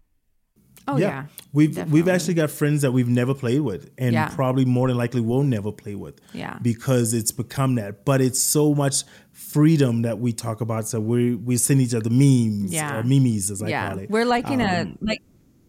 Oh, 0.86 0.96
yeah. 0.96 1.26
We've 1.52 1.76
we've 1.90 2.08
actually 2.08 2.34
got 2.34 2.50
friends 2.50 2.80
that 2.80 2.92
we've 2.92 3.08
never 3.08 3.34
played 3.34 3.60
with 3.60 3.90
and 3.98 4.14
Yeah. 4.14 4.28
probably 4.28 4.64
more 4.64 4.88
than 4.88 4.96
likely 4.96 5.20
will 5.20 5.42
never 5.42 5.70
play 5.70 5.94
with. 5.94 6.18
Yeah. 6.32 6.58
Because 6.62 7.12
it's 7.12 7.30
become 7.30 7.74
that. 7.74 8.06
But 8.06 8.22
it's 8.22 8.40
so 8.40 8.74
much 8.74 9.04
freedom 9.32 10.02
that 10.02 10.18
we 10.18 10.32
talk 10.32 10.62
about. 10.62 10.88
So 10.88 10.98
we 10.98 11.34
we 11.34 11.58
send 11.58 11.82
each 11.82 11.94
other 11.94 12.08
memes 12.08 12.72
Yeah. 12.72 12.98
or 12.98 13.02
memes 13.02 13.50
as 13.50 13.62
I 13.62 13.68
yeah. 13.68 13.88
call 13.90 13.98
it. 13.98 14.10
We're 14.10 14.24
like 14.24 14.50
in 14.50 14.62
a, 14.62 14.94
like, 15.02 15.20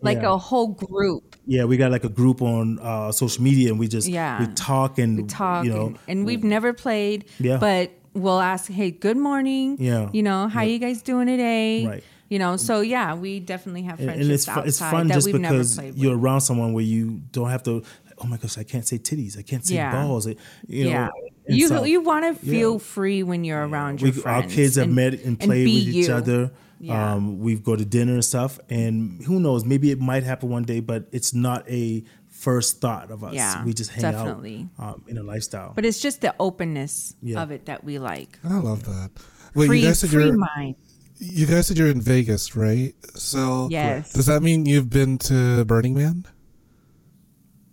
like 0.02 0.22
yeah. 0.22 0.34
a 0.34 0.38
whole 0.38 0.70
group. 0.70 1.36
Yeah, 1.46 1.66
we 1.66 1.76
got 1.76 1.92
like 1.92 2.06
a 2.06 2.10
group 2.10 2.42
on 2.42 2.80
uh, 2.80 3.12
social 3.12 3.44
media, 3.44 3.72
and 3.72 3.80
we 3.80 3.90
just 3.90 4.08
Yeah. 4.08 4.40
we 4.40 4.54
talk 4.54 5.00
and 5.00 5.18
We 5.18 5.24
talk 5.24 5.66
you 5.66 5.72
know 5.72 5.88
and, 5.88 6.00
and 6.08 6.26
we've 6.26 6.46
never 6.46 6.72
played, 6.72 7.26
Yeah. 7.40 7.58
but 7.58 7.92
we'll 8.14 8.40
ask, 8.42 8.70
hey, 8.72 8.92
good 8.92 9.18
morning. 9.18 9.78
Yeah. 9.80 10.10
You 10.12 10.24
know, 10.24 10.48
how 10.48 10.62
you 10.62 10.80
guys 10.80 11.02
doing 11.02 11.28
today? 11.28 11.86
Right. 11.86 12.04
You 12.30 12.38
know, 12.38 12.58
so 12.58 12.82
yeah, 12.82 13.16
we 13.16 13.40
definitely 13.40 13.84
have 13.84 13.98
friendships 13.98 14.22
and 14.24 14.32
it's 14.32 14.46
fu- 14.46 14.52
outside 14.52 14.68
it's 14.68 14.80
fun 14.80 15.08
that 15.08 15.14
just 15.16 15.26
we've 15.28 15.40
never 15.42 15.58
because 15.58 15.80
you're 15.96 16.16
with. 16.16 16.24
around 16.24 16.42
someone 16.42 16.74
where 16.74 16.84
you 16.84 17.22
don't 17.32 17.50
have 17.50 17.64
to. 17.64 17.82
Oh 18.20 18.28
my 18.28 18.38
gosh, 18.38 18.58
I 18.58 18.64
can't 18.64 18.86
say 18.88 19.00
titties. 19.00 19.38
I 19.38 19.42
can't 19.42 19.66
say 19.66 19.76
Yeah. 19.76 19.92
balls. 19.94 20.28
it- 20.28 20.38
You 20.68 20.84
know, 20.86 20.90
yeah. 20.92 21.10
and 21.48 21.58
You 21.58 21.68
so 21.70 21.86
you 21.86 22.02
want 22.02 22.26
to 22.26 22.46
feel 22.46 22.74
yeah. 22.74 22.78
free 22.80 23.24
when 23.24 23.44
you're 23.44 23.66
around 23.68 24.02
your 24.02 24.12
we, 24.12 24.20
friends. 24.22 24.44
our 24.46 24.50
kids 24.50 24.76
have 24.76 24.86
and- 24.86 24.96
met 24.96 25.14
and 25.24 25.40
played 25.40 25.66
be 25.66 25.86
with 25.86 25.96
each 25.96 26.08
you. 26.08 26.14
other. 26.14 26.52
Yeah. 26.82 27.14
Um, 27.16 27.40
we 27.40 27.56
go 27.56 27.76
to 27.76 27.84
dinner 27.84 28.14
and 28.14 28.24
stuff, 28.24 28.58
and 28.70 29.22
who 29.26 29.40
knows? 29.42 29.66
Maybe 29.66 29.92
it 29.92 30.00
might 30.00 30.24
happen 30.24 30.50
one 30.50 30.64
day, 30.64 30.80
but 30.80 31.08
it's 31.12 31.34
not 31.34 31.70
a 31.70 32.04
first 32.40 32.80
thought 32.82 33.12
of 33.12 33.24
us. 33.24 33.34
Yeah, 33.34 33.64
we 33.66 33.74
just 33.74 33.92
hang 33.92 34.02
definitely. 34.02 34.70
out 34.80 34.96
um, 34.96 35.04
in 35.08 35.18
a 35.18 35.24
lifestyle. 35.24 35.74
But 35.76 35.86
it's 35.86 36.00
just 36.00 36.22
the 36.22 36.34
openness 36.40 37.16
Yeah. 37.22 37.42
of 37.42 37.52
it 37.52 37.66
that 37.66 37.84
we 37.84 38.00
like. 38.00 38.40
I 38.44 38.58
love 38.60 38.84
that. 38.86 39.12
Wait, 39.56 39.68
free 39.68 39.80
you 39.82 39.88
guys 39.88 40.00
said 40.00 40.10
free 40.12 40.26
you're 40.26 40.38
mind. 40.38 40.76
you 41.18 41.46
guys 41.46 41.68
said 41.68 41.78
you're 41.78 41.90
in 41.90 42.02
Vegas, 42.02 42.56
right? 42.56 42.94
So 43.16 43.68
Yes. 43.70 44.14
does 44.14 44.28
that 44.28 44.42
mean 44.42 44.66
you've 44.66 44.90
been 44.90 45.18
to 45.30 45.66
Burning 45.66 45.94
Man? 45.96 46.26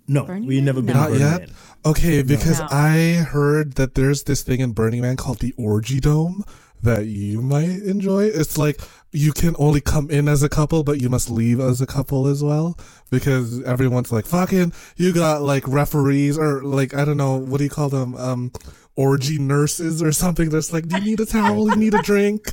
no, 0.08 0.24
Burning 0.24 0.46
we've 0.46 0.58
Man? 0.58 0.64
never 0.66 0.82
been 0.82 0.94
No. 0.94 1.00
Not 1.00 1.08
Burning 1.10 1.20
yet. 1.22 1.40
Man. 1.40 1.50
Okay, 1.84 2.22
because 2.22 2.58
No. 2.60 2.66
I 2.70 3.24
heard 3.30 3.74
that 3.74 3.94
there's 3.94 4.24
this 4.24 4.42
thing 4.42 4.60
in 4.60 4.72
Burning 4.72 5.00
Man 5.02 5.16
called 5.16 5.38
the 5.38 5.52
Orgy 5.56 6.00
Dome 6.00 6.44
that 6.82 7.06
you 7.06 7.40
might 7.42 7.82
enjoy. 7.82 8.24
It's 8.24 8.58
like 8.58 8.80
you 9.16 9.32
can 9.32 9.56
only 9.58 9.80
come 9.80 10.10
in 10.10 10.28
as 10.28 10.42
a 10.42 10.48
couple, 10.48 10.84
but 10.84 11.00
you 11.00 11.08
must 11.08 11.30
leave 11.30 11.58
as 11.58 11.80
a 11.80 11.86
couple 11.86 12.26
as 12.26 12.44
well. 12.44 12.78
Because 13.10 13.62
everyone's 13.62 14.12
like, 14.12 14.26
fucking, 14.26 14.72
you 14.96 15.12
got 15.14 15.40
like 15.40 15.66
referees 15.66 16.36
or 16.36 16.62
like, 16.62 16.94
I 16.94 17.04
don't 17.04 17.16
know, 17.16 17.36
what 17.36 17.58
do 17.58 17.64
you 17.64 17.70
call 17.70 17.88
them? 17.88 18.14
Um, 18.16 18.52
orgy 18.94 19.38
nurses 19.38 20.02
or 20.02 20.12
something 20.12 20.50
that's 20.50 20.72
like, 20.72 20.88
do 20.88 20.98
you 20.98 21.04
need 21.04 21.20
a 21.20 21.26
towel? 21.26 21.68
You 21.68 21.76
need 21.76 21.94
a 21.94 22.02
drink? 22.02 22.52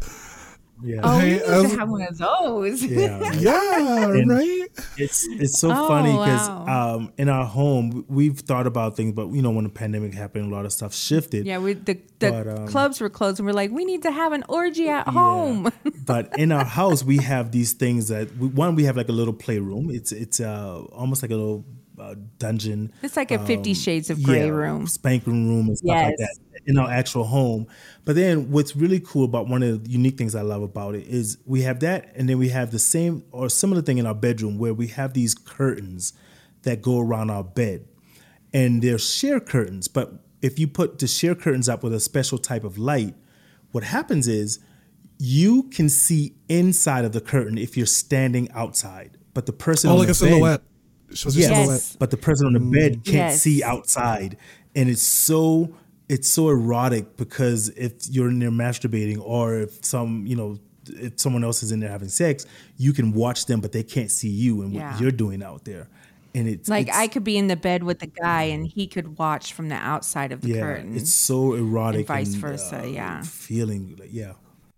Yeah, 0.84 1.00
Oh, 1.04 1.18
we 1.18 1.24
Hey, 1.24 1.32
need 1.38 1.44
um, 1.44 1.70
to 1.70 1.78
have 1.80 1.90
one 1.90 2.02
of 2.02 2.18
those. 2.18 2.84
yeah. 2.84 3.20
right. 3.20 3.36
Yeah, 3.42 4.24
right? 4.28 4.68
It's 4.98 5.26
it's 5.30 5.60
so 5.60 5.72
Oh, 5.72 5.88
funny 5.88 6.12
because 6.12 6.50
wow. 6.50 6.96
um, 6.96 7.14
in 7.18 7.30
our 7.30 7.46
home 7.46 8.06
we've 8.10 8.38
thought 8.40 8.68
about 8.68 8.96
things, 8.98 9.14
but 9.14 9.30
you 9.30 9.42
know 9.42 9.52
when 9.52 9.64
the 9.64 9.70
pandemic 9.70 10.14
happened, 10.14 10.52
a 10.52 10.56
lot 10.56 10.66
of 10.66 10.74
stuff 10.74 10.94
shifted. 10.94 11.46
Yeah, 11.46 11.60
we 11.60 11.74
the 11.74 12.00
the 12.20 12.32
But, 12.32 12.48
um, 12.48 12.68
clubs 12.68 13.00
were 13.02 13.10
closed, 13.10 13.40
and 13.40 13.46
we're 13.48 13.54
like, 13.54 13.72
we 13.72 13.86
need 13.86 14.04
to 14.04 14.12
have 14.12 14.34
an 14.34 14.44
orgy 14.50 14.90
at 14.90 15.08
home. 15.08 15.72
but 16.06 16.38
in 16.38 16.52
our 16.52 16.66
house 16.66 17.04
we 17.04 17.18
have 17.18 17.52
these 17.52 17.74
things 17.74 18.10
that 18.10 18.36
we, 18.38 18.48
one 18.48 18.76
we 18.76 18.84
have 18.84 18.98
like 18.98 19.10
a 19.10 19.14
little 19.14 19.34
playroom. 19.34 19.90
It's 19.90 20.12
it's 20.12 20.40
uh, 20.40 20.82
almost 20.92 21.22
like 21.22 21.32
a 21.32 21.36
little 21.36 21.66
uh, 22.04 22.16
dungeon. 22.38 22.92
It's 23.02 23.16
like 23.16 23.32
a 23.32 23.40
Fifty 23.46 23.74
Shades 23.74 24.10
of 24.10 24.22
Grey 24.22 24.42
Um, 24.42 24.48
yeah, 24.48 24.54
room. 24.54 24.88
spanking 24.88 25.48
room, 25.48 25.68
and 25.70 25.78
stuff 25.78 25.90
like 25.90 26.16
Yes. 26.20 26.38
that 26.38 26.62
in 26.66 26.78
our 26.78 26.90
actual 26.90 27.24
home. 27.26 27.68
But 28.06 28.16
then 28.16 28.52
what's 28.52 28.76
really 28.76 29.00
cool 29.00 29.26
about 29.26 29.48
one 29.48 29.64
of 29.64 29.84
the 29.86 29.90
unique 29.90 30.18
things 30.18 30.36
I 30.36 30.42
love 30.42 30.62
about 30.62 30.96
it 30.96 31.08
is 31.08 31.38
we 31.46 31.62
have 31.64 31.80
that, 31.82 32.12
and 32.16 32.28
then 32.28 32.38
we 32.38 32.50
have 32.50 32.72
the 32.72 32.80
same 32.80 33.24
or 33.32 33.50
similar 33.50 33.82
thing 33.82 33.98
in 33.98 34.06
our 34.06 34.16
bedroom 34.16 34.58
where 34.58 34.74
we 34.74 34.88
have 34.88 35.14
these 35.14 35.34
curtains 35.34 36.14
that 36.64 36.82
go 36.82 37.00
around 37.00 37.30
our 37.30 37.44
bed, 37.44 37.86
and 38.54 38.82
they're 38.82 38.98
sheer 39.00 39.40
curtains. 39.40 39.88
But 39.88 40.14
if 40.42 40.60
you 40.60 40.68
put 40.68 41.00
the 41.00 41.08
sheer 41.08 41.36
curtains 41.36 41.68
up 41.70 41.84
with 41.84 41.94
a 41.94 42.00
special 42.00 42.38
type 42.38 42.64
of 42.64 42.78
light, 42.78 43.16
what 43.72 43.84
happens 43.86 44.28
is 44.28 44.60
you 45.20 45.64
can 45.64 45.90
see 45.90 46.36
inside 46.50 47.06
of 47.06 47.12
the 47.14 47.22
curtain 47.22 47.58
if 47.58 47.78
you're 47.78 47.86
standing 47.86 48.50
outside, 48.52 49.18
but 49.34 49.46
the 49.46 49.54
person 49.54 49.90
Oh, 49.90 49.94
on 49.94 50.00
like 50.00 50.08
the 50.08 50.12
a 50.12 50.16
bed- 50.16 50.30
silhouette. 50.32 50.62
Your 51.16 51.34
Yes. 51.34 51.96
But 51.98 52.12
the 52.12 52.18
person 52.18 52.48
on 52.48 52.54
the 52.54 52.60
bed 52.60 52.94
mm. 53.00 53.06
can't 53.06 53.16
Yes. 53.16 53.42
see 53.42 53.64
outside. 53.64 54.38
And 54.76 54.90
it's 54.90 55.02
so 55.02 55.76
it's 56.10 56.28
so 56.28 56.50
erotic 56.50 57.16
because 57.18 57.70
if 57.70 57.94
you're 58.10 58.28
in 58.30 58.40
there 58.40 58.52
masturbating 58.52 59.20
or 59.22 59.56
if 59.60 59.84
some, 59.86 60.28
you 60.28 60.36
know, 60.36 60.60
if 60.88 61.20
someone 61.20 61.44
else 61.44 61.64
is 61.64 61.72
in 61.72 61.80
there 61.80 61.90
having 61.90 62.10
sex, 62.10 62.46
you 62.78 62.92
can 62.94 63.14
watch 63.14 63.46
them 63.46 63.62
but 63.62 63.72
they 63.72 63.84
can't 63.84 64.12
see 64.12 64.30
you 64.30 64.62
and 64.62 64.74
what 64.74 64.80
Yeah. 64.80 65.00
you're 65.00 65.12
doing 65.12 65.42
out 65.42 65.64
there. 65.64 65.88
And 66.36 66.48
it's 66.48 66.68
Like 66.68 66.88
it's, 66.88 66.98
I 66.98 67.08
could 67.08 67.24
be 67.24 67.38
in 67.38 67.48
the 67.48 67.56
bed 67.56 67.84
with 67.84 68.00
the 68.00 68.08
guy, 68.08 68.44
and 68.44 68.66
he 68.66 68.88
could 68.88 69.20
watch 69.20 69.54
from 69.54 69.70
the 69.70 69.76
outside 69.76 70.32
of 70.32 70.42
the 70.42 70.50
yeah, 70.50 70.62
curtain. 70.62 70.96
it's 70.96 71.14
so 71.14 71.54
erotic 71.54 72.00
And 72.00 72.08
vice 72.08 72.34
versa, 72.34 72.82
uh, 72.82 72.86
yeah. 72.86 73.22
Feeling 73.22 73.96
like, 74.00 74.10
yeah. 74.12 74.34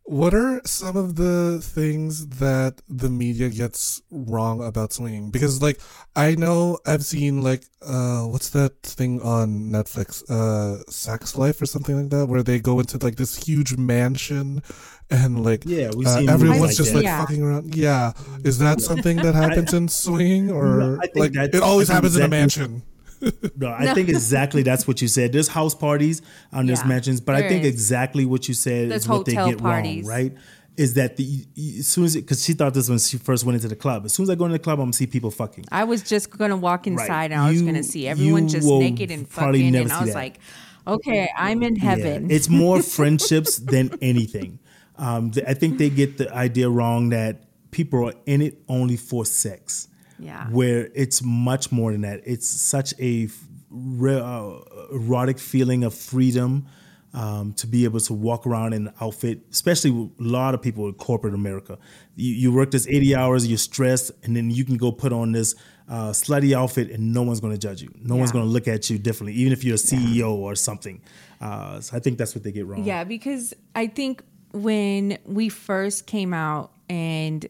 What 0.08 0.36
are 0.36 0.62
some 0.66 0.96
of 0.96 1.16
the 1.16 1.60
things 1.64 2.28
that 2.38 2.80
the 2.88 3.10
media 3.10 3.50
gets 3.50 4.04
wrong 4.12 4.64
about 4.64 4.94
swinging? 4.94 5.32
Because 5.32 5.64
like 5.64 5.80
I 6.16 6.36
know 6.36 6.78
I've 6.86 7.04
seen 7.04 7.42
like 7.42 7.64
uh 7.82 8.22
what's 8.26 8.50
that 8.52 8.84
thing 8.84 9.20
on 9.24 9.72
Netflix? 9.72 10.22
Uh 10.30 10.84
Sex 10.92 11.36
Life 11.36 11.60
or 11.60 11.66
something 11.66 11.98
like 12.00 12.12
that 12.12 12.28
where 12.28 12.44
they 12.44 12.60
go 12.60 12.80
into 12.80 13.00
like 13.00 13.16
this 13.16 13.36
huge 13.48 13.78
mansion 13.78 14.62
and 15.10 15.44
like 15.44 15.64
Yeah, 15.66 15.90
uh, 15.90 16.22
everyone's 16.30 16.60
movies 16.62 16.78
just 16.78 16.94
like 16.94 17.06
like 17.06 17.06
that. 17.06 17.22
fucking 17.22 17.42
around. 17.42 17.74
Yeah. 17.76 18.14
Is 18.44 18.60
that 18.60 18.82
something 18.82 19.18
that 19.18 19.34
happens 19.34 19.74
in 19.74 19.88
swinging 19.88 20.52
or 20.52 20.78
No, 20.78 20.98
I 21.02 21.08
think 21.08 21.36
like 21.36 21.54
it 21.54 21.64
always 21.64 21.88
happens 21.88 22.16
in 22.16 22.22
a 22.22 22.28
mansion? 22.28 22.84
No, 23.58 23.70
I 23.72 23.94
think 23.94 24.10
exactly 24.10 24.64
that's 24.64 24.88
what 24.88 25.02
you 25.02 25.08
said. 25.08 25.32
There's 25.32 25.48
house 25.48 25.74
parties 25.76 26.22
on 26.52 26.66
there's 26.66 26.82
Yeah, 26.82 26.88
mansions, 26.88 27.22
but 27.22 27.36
I 27.36 27.48
think 27.48 27.64
is. 27.64 27.74
exactly 27.74 28.26
what 28.26 28.48
you 28.48 28.54
said 28.54 28.92
There's 28.92 29.04
is 29.04 29.08
what 29.10 29.26
they 29.26 29.34
get 29.34 29.58
parties. 29.60 30.06
wrong, 30.06 30.16
right? 30.18 30.34
Is 30.78 30.96
that 30.96 31.16
the 31.16 31.46
as 31.80 31.88
soon 31.88 32.04
as 32.06 32.16
because 32.16 32.44
she 32.44 32.52
thought 32.54 32.74
this 32.74 32.90
when 32.90 33.00
she 33.00 33.18
first 33.18 33.46
went 33.46 33.56
into 33.56 33.70
the 33.70 33.76
club. 33.78 34.04
As 34.06 34.14
soon 34.14 34.24
as 34.24 34.30
I 34.30 34.36
go 34.36 34.44
into 34.46 34.58
the 34.58 34.64
club, 34.64 34.80
I'm 34.80 34.86
gonna 34.88 34.94
see 34.94 35.08
people 35.08 35.32
fucking. 35.32 35.66
I 35.72 35.86
was 35.86 36.04
just 36.04 36.30
gonna 36.30 36.58
walk 36.58 36.86
inside, 36.86 37.32
and 37.32 37.40
I 37.42 37.50
was 37.50 37.62
You- 37.62 37.66
gonna 37.68 37.84
see 37.84 38.08
everyone 38.08 38.50
just 38.50 38.68
naked 38.68 39.10
and 39.10 39.26
fucking, 39.28 39.74
and 39.76 39.92
I 39.92 40.00
was 40.02 40.10
that. 40.10 40.16
like, 40.16 40.40
Okay, 40.88 41.28
I'm 41.36 41.64
in 41.64 41.78
heaven. 41.78 42.30
Yeah, 42.30 42.36
it's 42.36 42.48
more 42.50 42.82
friendships 42.98 43.58
than 43.58 43.98
anything. 44.02 44.60
Um, 44.98 45.32
I 45.48 45.54
think 45.56 45.78
they 45.80 45.90
get 45.90 46.18
the 46.18 46.32
idea 46.34 46.70
wrong 46.70 47.10
that 47.10 47.44
people 47.72 48.08
are 48.08 48.14
in 48.26 48.42
it 48.42 48.62
only 48.70 48.96
for 48.98 49.26
sex. 49.26 49.88
Yeah. 50.20 50.48
Where 50.50 50.90
it's 50.94 51.22
much 51.24 51.72
more 51.72 51.92
than 51.92 52.02
that. 52.02 52.22
It's 52.26 52.48
such 52.48 52.94
a 53.00 53.28
re- 53.70 54.20
uh, 54.20 54.60
erotic 54.92 55.40
feeling 55.40 55.84
of 55.84 55.94
freedom 55.94 56.68
um, 57.14 57.54
to 57.54 57.68
be 57.68 57.86
able 57.86 58.02
to 58.02 58.14
walk 58.14 58.46
around 58.46 58.74
in 58.74 58.88
an 58.88 58.94
outfit, 59.00 59.42
especially 59.52 59.92
with 59.92 60.12
a 60.20 60.24
lot 60.24 60.54
of 60.54 60.62
people 60.62 60.88
in 60.88 60.94
corporate 60.96 61.34
America. 61.34 61.78
You, 62.16 62.34
you 62.34 62.52
work 62.52 62.72
this 62.72 62.88
80 62.88 63.16
hours, 63.16 63.48
you're 63.48 63.58
stressed, 63.58 64.12
and 64.24 64.36
then 64.36 64.52
you 64.52 64.66
can 64.66 64.76
go 64.76 64.92
put 64.92 65.14
on 65.14 65.32
this 65.32 65.56
uh, 65.88 66.10
slutty 66.10 66.54
outfit 66.54 66.90
and 66.90 67.14
no 67.14 67.22
one's 67.22 67.40
going 67.40 67.54
to 67.54 67.60
judge 67.60 67.82
you. 67.82 67.90
No 68.02 68.16
one's 68.16 68.32
going 68.32 68.44
to 68.44 68.50
look 68.50 68.68
at 68.68 68.90
you 68.90 68.98
differently, 68.98 69.34
even 69.34 69.54
if 69.54 69.64
you're 69.64 69.76
a 69.76 69.78
CEO 69.78 70.32
or 70.32 70.56
something. 70.56 71.02
Uh, 71.40 71.80
so 71.80 71.96
I 71.96 72.00
think 72.00 72.18
that's 72.18 72.36
what 72.36 72.44
they 72.44 72.52
get 72.52 72.66
wrong. 72.66 72.84
Yeah, 72.84 73.04
because 73.04 73.54
I 73.76 73.88
think 73.88 74.24
when 74.52 75.18
we 75.26 75.50
first 75.50 76.08
came 76.08 76.34
out 76.34 76.72
and 76.90 77.48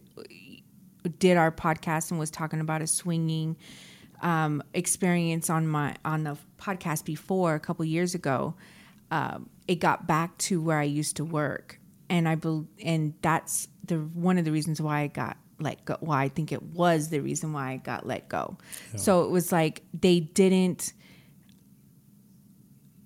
did 1.09 1.37
our 1.37 1.51
podcast 1.51 2.11
and 2.11 2.19
was 2.19 2.31
talking 2.31 2.59
about 2.59 2.81
a 2.81 2.87
swinging 2.87 3.55
um, 4.21 4.63
experience 4.73 5.49
on 5.49 5.67
my 5.67 5.95
on 6.03 6.23
the 6.23 6.37
podcast 6.57 7.05
before 7.05 7.55
a 7.55 7.59
couple 7.59 7.85
years 7.85 8.15
ago, 8.15 8.55
um, 9.11 9.49
it 9.67 9.75
got 9.75 10.07
back 10.07 10.37
to 10.39 10.61
where 10.61 10.79
I 10.79 10.83
used 10.83 11.17
to 11.17 11.25
work, 11.25 11.79
and 12.09 12.27
I 12.27 12.35
bel 12.35 12.65
and 12.83 13.13
that's 13.21 13.67
the 13.85 13.97
one 13.97 14.37
of 14.37 14.45
the 14.45 14.51
reasons 14.51 14.81
why 14.81 15.01
I 15.01 15.07
got 15.07 15.37
let 15.59 15.85
go. 15.85 15.97
Why 15.99 16.23
I 16.23 16.29
think 16.29 16.51
it 16.51 16.63
was 16.63 17.09
the 17.09 17.19
reason 17.19 17.53
why 17.53 17.71
I 17.71 17.77
got 17.77 18.05
let 18.05 18.29
go. 18.29 18.57
So 18.95 19.23
it 19.23 19.31
was 19.31 19.51
like 19.51 19.83
they 19.93 20.19
didn't 20.21 20.93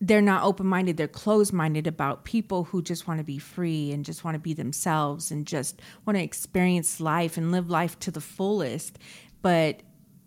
they're 0.02 0.22
not 0.22 0.44
open 0.44 0.66
minded, 0.66 0.98
they're 0.98 1.08
closed 1.08 1.54
minded 1.54 1.88
about 1.88 2.24
people 2.24 2.66
who 2.66 2.82
just 2.82 3.08
want 3.08 3.20
to 3.20 3.24
be 3.24 3.38
free 3.38 3.92
and 3.92 4.06
just 4.06 4.24
want 4.24 4.36
to 4.36 4.40
be 4.40 4.54
themselves 4.54 5.32
and 5.32 5.46
just 5.46 5.82
want 6.06 6.18
to 6.18 6.24
experience 6.24 7.00
life 7.00 7.38
and 7.38 7.52
live 7.52 7.70
life 7.70 8.00
to 8.00 8.12
the 8.12 8.22
fullest. 8.22 8.98
But 9.42 9.82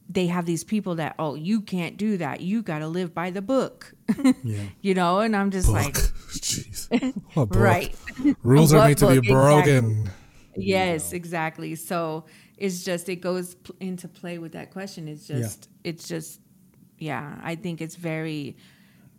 they 0.08 0.26
have 0.26 0.46
these 0.46 0.64
people 0.64 0.96
that, 0.96 1.14
oh, 1.18 1.34
you 1.34 1.60
can't 1.60 1.96
do 1.96 2.18
that. 2.18 2.40
You 2.40 2.62
got 2.62 2.80
to 2.80 2.88
live 2.88 3.14
by 3.14 3.30
the 3.30 3.40
book. 3.40 3.94
you 4.82 4.94
know, 4.94 5.20
and 5.20 5.34
I'm 5.34 5.50
just 5.50 5.68
like, 5.68 5.94
Jeez. 6.32 7.14
Book? 7.34 7.54
right. 7.54 7.94
Rules 8.42 8.72
are 8.74 8.86
made 8.88 8.98
to 8.98 9.08
be 9.08 9.20
book? 9.20 9.26
broken. 9.26 10.10
Yes, 10.56 11.12
exactly. 11.12 11.74
So 11.76 12.26
it's 12.58 12.84
just 12.84 13.08
it 13.08 13.16
goes 13.16 13.56
into 13.80 14.08
play 14.08 14.38
with 14.38 14.52
that 14.52 14.70
question. 14.70 15.08
It's 15.08 15.26
just 15.26 15.68
it's 15.82 16.06
just 16.08 16.40
yeah. 16.98 17.38
I 17.42 17.54
think 17.54 17.80
it's 17.80 17.96
very. 17.96 18.56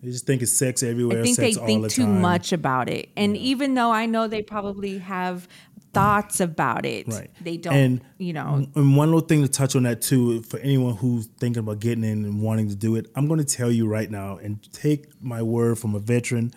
They 0.04 0.12
just 0.12 0.26
think 0.28 0.42
it's 0.42 0.52
sex 0.52 0.84
everywhere. 0.84 1.20
I 1.20 1.24
think 1.24 1.38
they 1.38 1.54
think 1.54 1.84
the 1.84 1.90
too 1.90 2.04
time. 2.04 2.22
much 2.22 2.52
about 2.52 2.90
it, 2.90 3.10
and 3.16 3.38
even 3.38 3.74
though 3.74 3.92
I 3.92 4.06
know 4.06 4.28
they 4.28 4.42
probably 4.42 4.98
have 5.00 5.48
thoughts 5.94 6.40
about 6.40 6.86
it, 6.86 7.08
Right. 7.08 7.30
they 7.42 7.56
don't. 7.58 7.74
And 7.74 8.02
you 8.18 8.34
know, 8.34 8.68
And 8.76 8.98
one 8.98 9.10
little 9.10 9.22
thing 9.28 9.44
to 9.44 9.48
touch 9.48 9.76
on 9.76 9.84
that 9.84 10.02
too, 10.02 10.42
for 10.42 10.60
anyone 10.60 10.96
who's 10.96 11.28
thinking 11.40 11.60
about 11.60 11.80
getting 11.80 12.04
in 12.04 12.26
and 12.26 12.42
wanting 12.42 12.68
to 12.70 12.76
do 12.76 12.96
it, 12.96 13.10
I'm 13.16 13.28
going 13.28 13.40
to 13.40 13.46
tell 13.46 13.72
you 13.72 13.88
right 13.88 14.10
now, 14.12 14.38
and 14.38 14.62
take 14.74 15.06
my 15.22 15.42
word 15.42 15.78
from 15.80 15.94
a 15.96 16.00
veteran, 16.00 16.52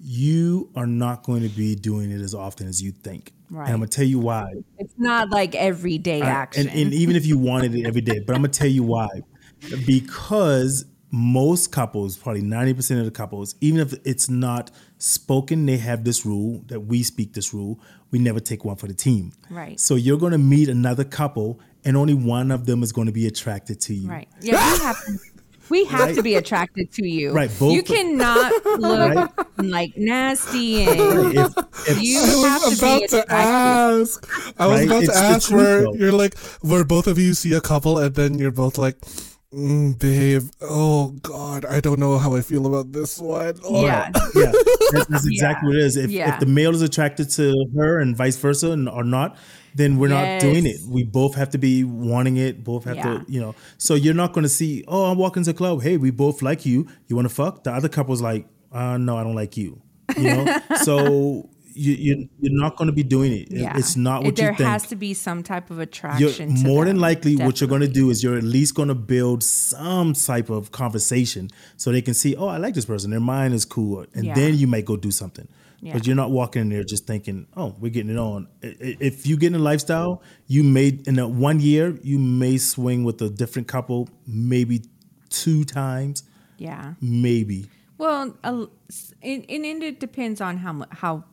you 0.00 0.70
are 0.74 0.86
not 0.86 1.22
going 1.22 1.42
to 1.42 1.48
be 1.50 1.74
doing 1.76 2.10
it 2.10 2.20
as 2.20 2.34
often 2.34 2.66
as 2.66 2.82
you 2.82 2.90
think. 2.92 3.32
Right. 3.50 3.64
And 3.66 3.74
I'm 3.74 3.80
going 3.80 3.90
to 3.90 3.96
tell 3.96 4.06
you 4.06 4.18
why. 4.18 4.46
it's 4.78 4.94
not 4.96 5.30
like 5.30 5.54
everyday 5.54 6.22
I- 6.22 6.26
action. 6.28 6.66
And, 6.68 6.78
and 6.80 6.92
even 6.94 7.14
if 7.14 7.26
you 7.26 7.36
wanted 7.38 7.74
it 7.74 7.86
every 7.86 8.00
day, 8.00 8.20
but 8.26 8.34
I'm 8.34 8.40
gonna 8.42 8.52
tell 8.52 8.66
you 8.68 8.82
why. 8.82 9.08
Because 9.86 10.86
most 11.14 11.70
couples, 11.72 12.16
probably 12.16 12.42
90% 12.42 12.98
of 12.98 13.04
the 13.04 13.10
couples, 13.10 13.54
even 13.60 13.80
if 13.80 13.94
it's 14.04 14.28
not 14.30 14.70
spoken, 14.98 15.66
they 15.66 15.76
have 15.76 16.04
this 16.04 16.24
rule 16.24 16.64
that 16.68 16.80
we 16.80 17.02
speak 17.02 17.34
this 17.34 17.52
rule. 17.52 17.78
We 18.10 18.18
never 18.18 18.40
take 18.40 18.64
one 18.64 18.76
for 18.76 18.86
the 18.88 18.94
team. 18.94 19.32
Right. 19.50 19.78
So 19.78 19.94
you're 19.94 20.16
gonna 20.18 20.38
meet 20.38 20.68
another 20.70 21.04
couple 21.04 21.60
and 21.84 21.96
only 21.96 22.14
one 22.14 22.50
of 22.50 22.64
them 22.66 22.82
is 22.82 22.92
gonna 22.92 23.12
be 23.12 23.26
attracted 23.26 23.80
to 23.82 23.94
you. 23.94 24.08
Right. 24.08 24.28
Yeah, 24.40 24.52
we 24.72 24.78
have 24.84 24.96
we 25.68 25.84
have 25.86 26.14
to 26.16 26.22
be 26.22 26.34
attracted 26.34 26.92
to 26.92 27.06
you. 27.06 27.32
Right, 27.32 27.50
both- 27.58 27.72
You 27.72 27.82
cannot 27.82 28.52
look 28.78 29.46
like 29.58 29.96
nasty 29.96 30.82
and 30.88 31.34
If, 31.36 31.52
if 31.88 32.02
you 32.02 32.20
I 32.20 32.48
have 32.48 32.62
was 32.62 32.78
to 32.78 32.84
be 32.84 33.04
about 33.04 33.08
to 33.10 33.32
ask. 33.32 34.54
I 34.60 34.66
was 34.66 34.78
Right? 34.80 34.86
about 34.86 34.98
to 34.98 35.04
It's 35.04 35.12
the 35.14 35.18
ask 35.18 35.48
truth, 35.48 35.60
where 35.62 35.82
though. 35.82 35.94
you're 35.94 36.12
like, 36.12 36.36
where 36.62 36.84
both 36.84 37.06
of 37.06 37.18
you 37.18 37.34
see 37.34 37.52
a 37.54 37.60
couple 37.60 37.98
and 37.98 38.14
then 38.14 38.38
you're 38.38 38.50
both 38.50 38.76
like, 38.78 38.96
mm, 39.52 39.98
babe, 39.98 40.42
oh 40.60 41.08
God, 41.22 41.64
I 41.64 41.80
don't 41.80 41.98
know 41.98 42.18
how 42.18 42.34
I 42.34 42.40
feel 42.40 42.66
about 42.66 42.92
this 42.92 43.18
one. 43.18 43.54
Oh, 43.64 43.84
Yeah. 43.84 44.10
yeah, 44.34 44.52
that's, 44.92 45.06
that's 45.06 45.26
exactly 45.32 45.68
what 45.68 45.76
it 45.76 45.82
is. 45.82 45.96
If, 45.96 46.10
Yeah. 46.10 46.34
if 46.34 46.40
the 46.40 46.46
male 46.46 46.74
is 46.74 46.82
attracted 46.82 47.30
to 47.30 47.52
her 47.76 48.00
and 48.00 48.16
vice 48.16 48.36
versa, 48.36 48.70
and, 48.72 48.88
or 48.88 49.04
not, 49.04 49.36
then 49.74 49.98
we're 49.98 50.08
not 50.08 50.40
doing 50.40 50.66
it. 50.66 50.76
We 50.86 51.02
both 51.04 51.34
have 51.36 51.50
to 51.50 51.58
be 51.58 51.82
wanting 51.84 52.36
it. 52.36 52.62
Both 52.62 52.84
have 52.84 52.96
Yeah. 52.96 53.18
to, 53.18 53.24
you 53.26 53.40
know. 53.40 53.54
So 53.78 53.94
you're 53.94 54.12
not 54.14 54.32
going 54.34 54.42
to 54.42 54.48
see, 54.50 54.84
oh, 54.86 55.06
I'm 55.06 55.16
walking 55.18 55.42
to 55.44 55.52
the 55.52 55.56
club. 55.56 55.82
Hey, 55.82 55.96
we 55.96 56.10
both 56.10 56.42
like 56.42 56.66
you. 56.66 56.86
You 57.08 57.16
want 57.16 57.28
to 57.28 57.34
fuck? 57.34 57.64
The 57.64 57.72
other 57.72 57.88
couple's 57.88 58.20
like, 58.20 58.46
uh, 58.70 58.98
no, 58.98 59.16
I 59.16 59.22
don't 59.22 59.34
like 59.34 59.56
you. 59.56 59.80
You 60.16 60.24
know. 60.24 60.58
so 60.82 61.48
you, 61.74 61.92
you 61.94 62.28
you're 62.40 62.60
not 62.60 62.76
going 62.76 62.86
to 62.86 62.92
be 62.92 63.02
doing 63.02 63.32
it. 63.32 63.48
Yeah. 63.50 63.76
It's 63.78 63.96
not 63.96 64.22
what 64.24 64.36
there 64.36 64.46
you 64.46 64.50
think 64.50 64.58
There 64.58 64.68
has 64.68 64.86
to 64.88 64.96
be 64.96 65.14
some 65.14 65.42
type 65.42 65.70
of 65.70 65.76
you're 65.76 65.84
attraction. 65.84 66.54
to 66.56 66.64
more 66.66 66.84
than 66.84 66.94
them. 66.96 67.02
likely 67.02 67.36
what 67.36 67.60
you're 67.60 67.68
going 67.68 67.80
to 67.82 67.88
do 67.88 68.10
is 68.10 68.22
you're 68.22 68.36
at 68.36 68.42
least 68.44 68.74
going 68.74 68.88
to 68.88 68.94
build 68.94 69.42
some 69.42 70.12
type 70.12 70.50
of 70.50 70.70
conversation 70.72 71.50
so 71.76 71.90
they 71.92 72.02
can 72.02 72.14
see 72.14 72.34
oh 72.36 72.46
i 72.48 72.56
like 72.56 72.74
this 72.74 72.84
person 72.84 73.10
their 73.10 73.20
mind 73.20 73.54
is 73.54 73.64
cool 73.64 74.04
and 74.14 74.24
Yeah. 74.26 74.34
then 74.34 74.56
you 74.56 74.66
might 74.66 74.84
go 74.84 74.96
do 74.96 75.10
something 75.10 75.48
Yeah. 75.80 75.92
but 75.94 76.06
you're 76.06 76.16
not 76.16 76.30
walking 76.30 76.62
in 76.62 76.68
there 76.68 76.84
just 76.84 77.06
thinking 77.06 77.46
oh 77.56 77.74
we're 77.80 77.90
getting 77.90 78.10
it 78.10 78.18
on 78.18 78.48
if 78.62 79.26
you 79.26 79.36
get 79.36 79.48
in 79.48 79.54
a 79.54 79.64
lifestyle 79.70 80.22
you 80.46 80.62
may 80.64 80.98
in 81.06 81.18
a 81.18 81.26
one 81.28 81.60
year 81.60 81.98
you 82.02 82.18
may 82.18 82.58
swing 82.58 83.04
with 83.04 83.20
a 83.22 83.28
different 83.30 83.68
couple 83.68 84.08
maybe 84.26 84.82
two 85.30 85.64
times 85.64 86.24
Yeah. 86.58 86.94
maybe 87.00 87.66
Well, 87.98 88.34
and, 88.42 88.68
and 89.50 89.82
it 89.90 90.00
depends 90.00 90.40
on 90.40 90.56
how 90.58 90.72
how 90.90 91.24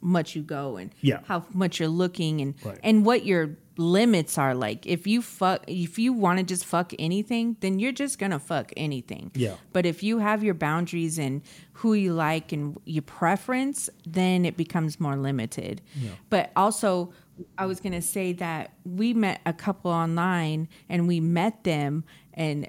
much 0.00 0.36
you 0.36 0.42
go 0.42 0.76
and 0.76 0.94
Yeah. 1.00 1.20
how 1.26 1.44
much 1.52 1.80
you're 1.80 1.88
looking 1.88 2.40
and 2.40 2.54
Right. 2.64 2.78
and 2.82 3.04
what 3.04 3.24
your 3.26 3.56
limits 3.78 4.38
are. 4.38 4.54
Like 4.54 4.86
if 4.86 5.06
you 5.06 5.20
fuck, 5.20 5.64
if 5.68 5.98
you 5.98 6.12
want 6.12 6.38
to 6.38 6.44
just 6.44 6.64
fuck 6.64 6.92
anything, 6.98 7.56
then 7.60 7.78
you're 7.78 7.92
just 7.92 8.18
gonna 8.18 8.38
fuck 8.38 8.72
anything. 8.76 9.30
Yeah. 9.34 9.56
But 9.72 9.84
if 9.86 10.02
you 10.02 10.18
have 10.18 10.42
your 10.42 10.54
boundaries 10.54 11.18
and 11.18 11.42
who 11.74 11.92
you 11.94 12.14
like 12.14 12.52
and 12.52 12.78
your 12.86 13.02
preference, 13.02 13.90
then 14.06 14.44
it 14.44 14.56
becomes 14.56 14.98
more 14.98 15.16
limited. 15.16 15.82
yeah. 16.00 16.10
But 16.30 16.52
also, 16.56 17.12
I 17.58 17.66
was 17.66 17.80
gonna 17.80 18.00
say 18.00 18.32
that 18.34 18.72
we 18.84 19.12
met 19.12 19.40
a 19.44 19.52
couple 19.52 19.90
online 19.90 20.68
and 20.88 21.06
we 21.06 21.20
met 21.20 21.64
them 21.64 22.04
and 22.32 22.68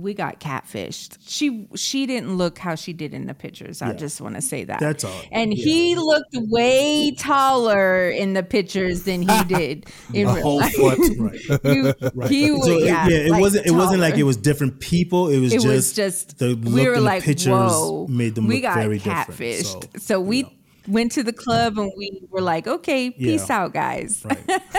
we 0.00 0.14
got 0.14 0.40
catfished. 0.40 1.18
She 1.26 1.66
she 1.74 2.06
didn't 2.06 2.36
look 2.36 2.58
how 2.58 2.74
she 2.74 2.92
did 2.92 3.14
in 3.14 3.26
the 3.26 3.34
pictures. 3.34 3.82
I 3.82 3.88
Yeah. 3.88 3.92
just 3.94 4.20
want 4.20 4.34
to 4.36 4.40
say 4.42 4.64
that. 4.64 4.80
That's 4.80 5.04
all. 5.04 5.20
And 5.32 5.52
he 5.52 5.96
looked 5.96 6.34
way 6.34 7.14
taller 7.18 8.08
in 8.08 8.32
the 8.34 8.42
pictures 8.42 9.02
than 9.04 9.22
he 9.22 9.44
did 9.48 9.86
in 10.14 10.26
real 10.28 10.40
whole 10.42 10.58
life. 10.60 10.74
foot. 10.74 10.98
Right. 12.14 12.30
He 12.30 12.50
was, 12.50 12.64
so 12.64 12.78
it- 12.78 12.84
yeah, 12.86 13.08
it 13.08 13.30
like, 13.30 13.40
wasn't 13.40 13.66
it 13.66 13.72
wasn't 13.72 14.00
like 14.00 14.16
it 14.16 14.22
was 14.24 14.36
different 14.36 14.80
people 14.80 15.28
it 15.28 15.38
was 15.38 15.52
it 15.52 15.56
just 15.56 15.66
was 15.66 15.92
just 15.92 16.38
the 16.38 16.48
look 16.48 16.74
we 16.74 16.86
were 16.88 16.94
in 16.94 17.04
like, 17.04 17.22
the 17.22 17.26
pictures 17.34 17.48
whoa, 17.52 18.06
made 18.08 18.34
them 18.34 18.46
we 18.46 18.54
look 18.56 18.62
got 18.62 18.76
very 18.76 18.98
catfished. 19.00 19.80
different 19.80 20.02
So, 20.02 20.20
we 20.20 20.46
went 20.86 21.12
to 21.12 21.22
the 21.22 21.32
club 21.34 21.76
and 21.78 21.92
we 21.98 22.22
were 22.30 22.40
like, 22.40 22.66
okay, 22.66 23.10
peace 23.10 23.48
Yeah. 23.50 23.58
out, 23.58 23.74
guys. 23.74 24.24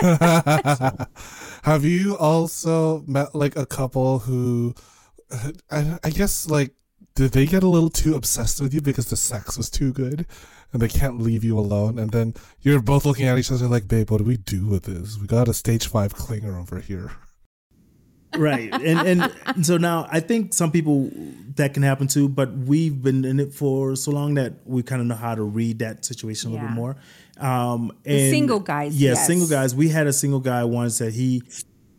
Have 1.62 1.84
you 1.84 2.16
also 2.16 3.04
met 3.06 3.34
like 3.34 3.54
a 3.56 3.66
couple 3.66 4.18
who, 4.20 4.74
I, 5.70 5.98
I 6.04 6.10
guess, 6.10 6.48
like, 6.48 6.74
did 7.14 7.32
they 7.32 7.46
get 7.46 7.62
a 7.62 7.68
little 7.68 7.90
too 7.90 8.14
obsessed 8.14 8.60
with 8.60 8.72
you 8.72 8.80
because 8.80 9.06
the 9.10 9.16
sex 9.16 9.56
was 9.56 9.68
too 9.70 9.92
good 9.92 10.26
and 10.72 10.80
they 10.80 10.88
can't 10.88 11.20
leave 11.20 11.42
you 11.44 11.58
alone? 11.58 11.98
And 11.98 12.10
then 12.10 12.34
you're 12.60 12.80
both 12.80 13.04
looking 13.04 13.26
at 13.26 13.38
each 13.38 13.50
other 13.50 13.66
like, 13.66 13.88
babe, 13.88 14.10
what 14.10 14.18
do 14.18 14.24
we 14.24 14.36
do 14.36 14.66
with 14.66 14.84
this? 14.84 15.18
We 15.18 15.26
got 15.26 15.48
a 15.48 15.54
stage 15.54 15.86
five 15.88 16.14
clinger 16.14 16.58
over 16.60 16.78
here. 16.80 17.10
right 18.38 18.72
and, 18.72 19.28
and 19.56 19.66
so 19.66 19.76
now 19.76 20.06
i 20.12 20.20
think 20.20 20.54
some 20.54 20.70
people 20.70 21.10
that 21.56 21.74
can 21.74 21.82
happen 21.82 22.06
too 22.06 22.28
but 22.28 22.52
we've 22.52 23.02
been 23.02 23.24
in 23.24 23.40
it 23.40 23.52
for 23.52 23.96
so 23.96 24.12
long 24.12 24.34
that 24.34 24.52
we 24.64 24.84
kind 24.84 25.00
of 25.00 25.08
know 25.08 25.16
how 25.16 25.34
to 25.34 25.42
read 25.42 25.80
that 25.80 26.04
situation 26.04 26.50
a 26.50 26.52
little 26.52 26.68
bit 26.68 26.74
more 26.74 26.96
um 27.38 27.90
The 28.04 28.30
single 28.30 28.60
guys, 28.60 28.94
yeah 29.02 29.10
yes. 29.10 29.26
single 29.26 29.48
guys 29.48 29.74
we 29.74 29.88
had 29.88 30.06
a 30.06 30.12
single 30.12 30.38
guy 30.38 30.62
once 30.62 30.98
that 30.98 31.12
he 31.12 31.42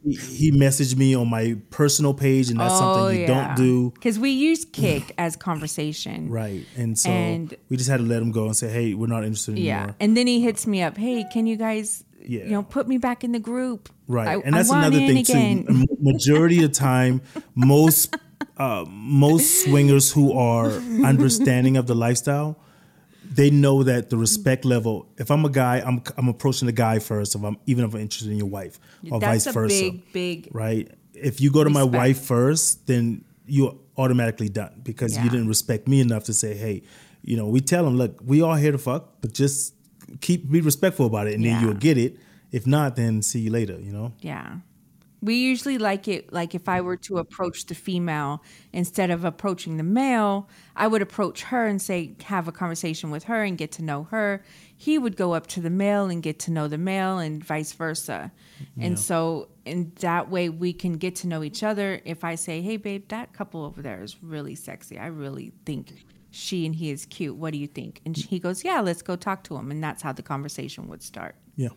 he- 0.04 0.52
messaged 0.52 0.95
me 0.95 1.14
on 1.16 1.30
my 1.30 1.58
personal 1.70 2.14
page 2.14 2.49
and 2.49 2.60
that's 2.60 2.78
something 2.78 3.20
you 3.22 3.28
don't 3.28 3.56
do 3.56 3.91
Because 3.91 4.18
we 4.20 4.32
use 4.32 4.66
Kik 4.72 5.14
as 5.18 5.36
conversation. 5.36 6.30
right 6.30 6.66
and 6.76 6.97
so 6.97 7.10
And- 7.10 7.54
we 7.70 7.78
just 7.78 7.89
had 7.89 7.97
to 7.97 8.04
let 8.06 8.22
him 8.22 8.32
go 8.32 8.45
and 8.45 8.56
say 8.56 8.70
hey 8.70 8.93
we're 8.93 9.08
not 9.08 9.24
interested 9.24 9.52
anymore 9.54 9.66
Yeah. 9.68 9.93
And 9.99 10.18
then 10.18 10.28
he 10.28 10.41
hits 10.41 10.66
me 10.68 10.82
up, 10.82 10.97
hey, 10.97 11.24
can 11.32 11.45
you 11.47 11.56
guys, 11.58 12.04
Yeah. 12.26 12.43
you 12.45 12.49
know, 12.52 12.64
put 12.64 12.88
me 12.88 12.97
back 12.97 13.24
in 13.24 13.32
the 13.32 13.39
group? 13.39 13.89
Right. 14.08 14.28
I- 14.38 14.41
and 14.45 14.54
that's 14.56 14.70
another 14.72 14.97
in 14.97 15.08
thing 15.08 15.18
again. 15.18 15.66
too. 15.68 15.86
Majority 16.02 16.64
of 16.64 16.72
time, 16.72 17.22
most 17.56 18.16
uh, 18.58 18.86
most 18.89 19.64
swingers 19.66 20.12
who 20.12 20.34
are 20.38 20.70
understanding 21.06 21.78
of 21.78 21.86
the 21.88 21.95
lifestyle, 21.95 22.58
they 23.34 23.49
know 23.49 23.84
that 23.84 24.09
the 24.09 24.17
respect 24.17 24.65
level. 24.65 25.07
If 25.17 25.32
I'm 25.32 25.45
a 25.45 25.49
guy, 25.49 25.79
I'm 25.79 26.01
I'm 26.17 26.27
approaching 26.27 26.65
the 26.65 26.71
guy 26.73 26.99
first. 26.99 27.36
If 27.36 27.43
I'm 27.43 27.57
even 27.65 27.86
if 27.86 27.93
I'm 27.93 28.01
interested 28.01 28.32
in 28.32 28.38
your 28.38 28.47
wife, 28.49 28.79
or 29.09 29.19
That's 29.19 29.45
vice 29.45 29.47
a 29.47 29.51
versa. 29.53 29.73
big, 29.91 30.11
big 30.13 30.47
right? 30.51 30.89
If 31.13 31.39
you 31.41 31.51
go 31.51 31.63
to 31.63 31.69
my 31.69 31.84
wife 31.84 32.19
first, 32.21 32.88
then 32.88 33.23
you're 33.45 33.75
automatically 33.97 34.49
done 34.49 34.82
because 34.84 35.17
you 35.17 35.29
didn't 35.29 35.47
respect 35.47 35.88
me 35.88 35.99
enough 36.01 36.23
to 36.25 36.34
say, 36.34 36.55
hey, 36.55 36.84
you 37.21 37.36
know, 37.38 37.47
we 37.47 37.59
tell 37.61 37.84
them, 37.84 37.97
look, 37.97 38.19
we 38.23 38.41
all 38.41 38.55
here 38.55 38.71
to 38.71 38.77
fuck, 38.77 39.21
but 39.21 39.34
just 39.34 39.75
keep 40.21 40.49
be 40.49 40.61
respectful 40.61 41.05
about 41.05 41.27
it, 41.27 41.34
and 41.36 41.43
Yeah. 41.43 41.53
then 41.55 41.63
you'll 41.63 41.73
get 41.75 41.97
it. 41.97 42.17
If 42.51 42.67
not, 42.67 42.95
then 42.95 43.21
see 43.21 43.39
you 43.39 43.51
later. 43.51 43.77
You 43.79 43.93
know. 43.93 44.13
Yeah. 44.21 44.57
We 45.24 45.36
usually 45.36 45.78
like 45.78 46.07
it 46.07 46.34
like 46.34 46.55
if 46.55 46.67
I 46.67 46.82
were 46.82 46.97
to 46.97 47.17
approach 47.19 47.67
the 47.67 47.76
female 47.76 48.43
instead 48.74 49.11
of 49.11 49.24
approaching 49.24 49.78
the 49.78 49.84
male, 49.84 50.49
I 50.76 50.88
would 50.88 51.01
approach 51.01 51.43
her 51.43 51.67
and 51.67 51.80
say 51.80 52.15
have 52.24 52.47
a 52.47 52.51
conversation 52.51 53.11
with 53.11 53.26
her 53.26 53.43
and 53.43 53.57
get 53.57 53.72
to 53.74 53.84
know 53.84 54.03
her. 54.05 54.43
He 54.76 54.97
would 54.97 55.15
go 55.15 55.34
up 55.34 55.45
to 55.47 55.61
the 55.61 55.69
male 55.69 56.09
and 56.09 56.24
get 56.24 56.39
to 56.39 56.51
know 56.51 56.67
the 56.67 56.80
male 56.80 57.19
and 57.19 57.43
vice 57.43 57.74
versa. 57.74 58.32
And 58.80 58.97
so 58.97 59.49
in 59.65 59.91
that 59.99 60.30
way 60.32 60.49
we 60.49 60.74
can 60.74 60.93
get 60.93 61.15
to 61.17 61.28
know 61.28 61.43
each 61.43 61.61
other. 61.61 62.01
If 62.03 62.24
I 62.24 62.36
say, 62.36 62.61
"Hey 62.61 62.78
babe, 62.78 63.07
that 63.09 63.32
couple 63.32 63.63
over 63.63 63.82
there 63.82 64.01
is 64.01 64.24
really 64.24 64.55
sexy. 64.55 64.97
I 64.97 65.07
really 65.07 65.53
think 65.65 66.03
she 66.32 66.65
and 66.65 66.74
he 66.74 66.89
is 66.89 67.05
cute. 67.05 67.36
What 67.36 67.53
do 67.53 67.59
you 67.59 67.67
think?" 67.67 68.01
And 68.05 68.17
he 68.17 68.39
goes, 68.39 68.63
"Yeah, 68.63 68.82
let's 68.82 69.03
go 69.03 69.15
talk 69.15 69.43
to 69.45 69.55
him." 69.55 69.69
And 69.69 69.84
that's 69.84 70.01
how 70.01 70.13
the 70.13 70.24
conversation 70.24 70.88
would 70.88 71.03
start. 71.03 71.36
Yeah. 71.55 71.69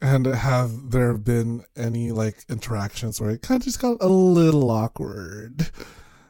And 0.00 0.26
have 0.26 0.90
there 0.90 1.14
been 1.14 1.64
any 1.76 2.12
like 2.12 2.44
interactions 2.48 3.20
where 3.20 3.30
it 3.30 3.42
kind 3.42 3.60
of 3.60 3.64
just 3.64 3.80
got 3.80 3.96
a 4.00 4.08
little 4.08 4.70
awkward? 4.70 5.70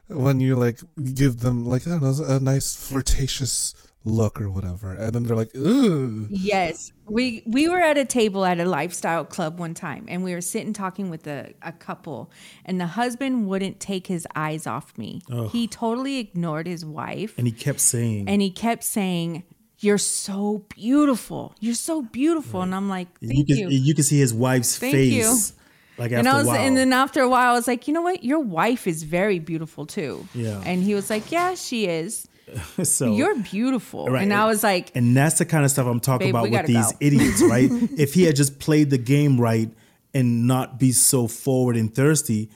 When 0.09 0.41
you 0.41 0.57
like 0.57 0.81
give 1.14 1.41
them 1.41 1.66
like 1.66 1.87
I 1.87 1.91
don't 1.99 2.03
know 2.03 2.25
a 2.27 2.41
nice 2.41 2.75
flirtatious 2.75 3.75
look 4.05 4.41
or 4.41 4.49
whatever, 4.51 4.95
and 4.95 5.12
then 5.12 5.25
they're 5.25 5.37
like, 5.37 5.55
"Ooh, 5.55 6.27
Yes, 6.31 6.93
we 7.07 7.43
we 7.47 7.69
were 7.69 7.81
at 7.81 7.99
a 7.99 8.07
table 8.07 8.47
at 8.47 8.59
a 8.59 8.64
lifestyle 8.64 9.25
club 9.25 9.59
one 9.59 9.75
time, 9.75 10.07
and 10.09 10.25
we 10.25 10.33
were 10.33 10.41
sitting 10.41 10.73
talking 10.73 11.11
with 11.11 11.27
a, 11.27 11.53
a 11.61 11.73
couple, 11.73 12.31
and 12.64 12.81
the 12.81 12.87
husband 12.87 13.47
wouldn't 13.49 13.81
take 13.81 14.07
his 14.07 14.27
eyes 14.35 14.66
off 14.66 14.97
me. 14.97 15.21
He 15.53 15.66
totally 15.69 16.19
ignored 16.19 16.66
his 16.66 16.87
wife, 16.87 17.35
And 17.37 17.47
he 17.47 17.53
kept 17.53 17.81
saying, 17.81 18.29
and 18.29 18.41
he 18.41 18.51
kept 18.51 18.85
saying, 18.85 19.43
"You're 19.81 19.99
so 19.99 20.64
beautiful. 20.74 21.55
You're 21.61 21.74
so 21.74 22.03
beautiful," 22.03 22.62
and 22.62 22.74
I'm 22.74 22.89
like, 22.89 23.09
you 23.20 23.45
can 23.45 23.57
you." 23.57 23.68
you 23.68 23.95
can 23.95 24.05
see 24.05 24.18
his 24.18 24.33
wife's 24.35 24.79
Thank 24.79 24.95
face. 24.95 25.12
you. 25.12 25.55
Like 25.99 26.12
after 26.12 26.18
And 26.18 26.29
I 26.29 26.35
was, 26.35 26.45
a 26.45 26.49
while. 26.51 26.61
and 26.61 26.76
then 26.76 26.93
after 26.93 27.20
a 27.22 27.29
while, 27.29 27.51
I 27.51 27.55
was 27.55 27.66
like, 27.66 27.89
you 27.89 27.93
know 27.95 28.03
what? 28.03 28.22
Your 28.22 28.39
wife 28.39 28.87
is 28.87 29.03
very 29.03 29.41
beautiful 29.41 29.85
too. 29.85 30.29
Yeah. 30.33 30.62
And 30.64 30.81
he 30.81 30.95
was 30.95 31.11
like, 31.11 31.33
yeah, 31.33 31.57
she 31.57 31.87
is. 31.89 32.29
so 32.85 33.14
You're 33.16 33.35
beautiful. 33.35 34.07
Right. 34.07 34.22
And 34.22 34.33
I 34.33 34.47
was 34.47 34.62
like, 34.62 34.93
And 34.95 35.16
that's 35.16 35.39
the 35.39 35.45
kind 35.45 35.64
of 35.64 35.72
stuff 35.72 35.89
I'm 35.89 35.99
talking 35.99 36.31
about 36.31 36.51
with 36.51 36.66
these 36.66 36.93
go. 36.93 36.99
idiots, 37.01 37.43
right? 37.43 37.68
if 37.99 38.14
he 38.14 38.22
had 38.22 38.37
just 38.37 38.61
played 38.61 38.91
the 38.91 38.99
game 38.99 39.41
right 39.41 39.70
and 40.14 40.47
not 40.47 40.79
be 40.79 40.93
so 40.93 41.26
forward 41.26 41.76
and 41.76 41.93
thirsty, 41.93 42.49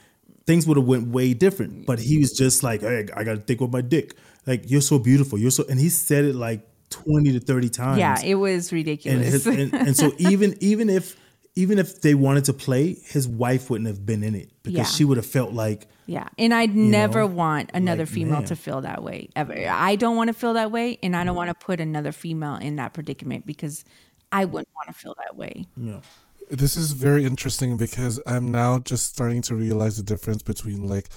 things 0.47 0.65
would 0.65 0.77
have 0.77 0.87
went 0.87 1.09
way 1.09 1.33
different. 1.33 1.85
But 1.85 1.99
he 1.99 2.19
was 2.19 2.31
just 2.31 2.63
like, 2.63 2.79
hey, 2.79 3.07
I 3.13 3.25
got 3.25 3.33
to 3.33 3.41
think 3.41 3.59
with 3.59 3.71
my 3.73 3.81
dick. 3.81 4.15
Like 4.47 4.69
you're 4.71 4.79
so 4.81 4.99
beautiful. 4.99 5.37
You're 5.37 5.51
so, 5.51 5.65
and 5.69 5.81
he 5.81 5.89
said 5.89 6.23
it 6.23 6.35
like 6.35 6.65
20 6.93 7.33
to 7.33 7.39
30 7.39 7.69
times. 7.69 7.99
yeah, 7.99 8.21
it 8.23 8.35
was 8.35 8.71
and, 8.71 8.73
ridiculous. 8.77 9.31
his, 9.31 9.47
and 9.47 9.73
and 9.73 9.95
so 9.97 10.11
even 10.17 10.55
even 10.61 10.89
if 10.89 11.15
even 11.55 11.77
if 11.77 12.01
they 12.01 12.15
wanted 12.15 12.45
to 12.45 12.53
play, 12.53 12.95
his 13.05 13.27
wife 13.27 13.69
wouldn't 13.69 13.87
have 13.87 14.03
been 14.05 14.23
in 14.23 14.33
it 14.35 14.49
because 14.63 14.77
Yeah. 14.77 14.83
she 14.85 15.05
would 15.05 15.17
have 15.17 15.25
felt 15.25 15.53
like 15.53 15.87
Yeah. 16.07 16.27
And 16.37 16.51
I'd 16.53 16.75
never 16.75 17.19
know, 17.19 17.27
want 17.27 17.69
another 17.73 18.03
like, 18.05 18.13
female 18.13 18.39
man. 18.39 18.45
to 18.45 18.55
feel 18.55 18.81
that 18.81 19.03
way 19.03 19.29
ever. 19.35 19.53
I 19.69 19.95
don't 19.95 20.15
want 20.15 20.29
to 20.29 20.33
feel 20.33 20.53
that 20.53 20.71
way. 20.71 20.97
And 21.03 21.15
I 21.15 21.23
don't 21.23 21.35
want 21.35 21.49
to 21.49 21.65
put 21.65 21.79
another 21.79 22.11
female 22.11 22.55
in 22.55 22.75
that 22.77 22.93
predicament 22.93 23.45
because 23.45 23.85
I 24.31 24.45
wouldn't 24.45 24.69
want 24.75 24.87
to 24.87 24.93
feel 24.93 25.15
that 25.23 25.35
way. 25.37 25.67
you 25.77 25.91
know, 25.91 26.01
This 26.49 26.75
is 26.75 26.91
very 26.93 27.23
interesting 27.23 27.77
because 27.77 28.19
I'm 28.25 28.51
now 28.51 28.79
just 28.79 29.05
starting 29.13 29.43
to 29.43 29.53
realize 29.55 29.95
the 29.97 30.03
difference 30.03 30.41
between 30.41 30.87
like 30.87 31.07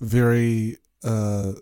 very 0.00 0.78
uh 1.04 1.52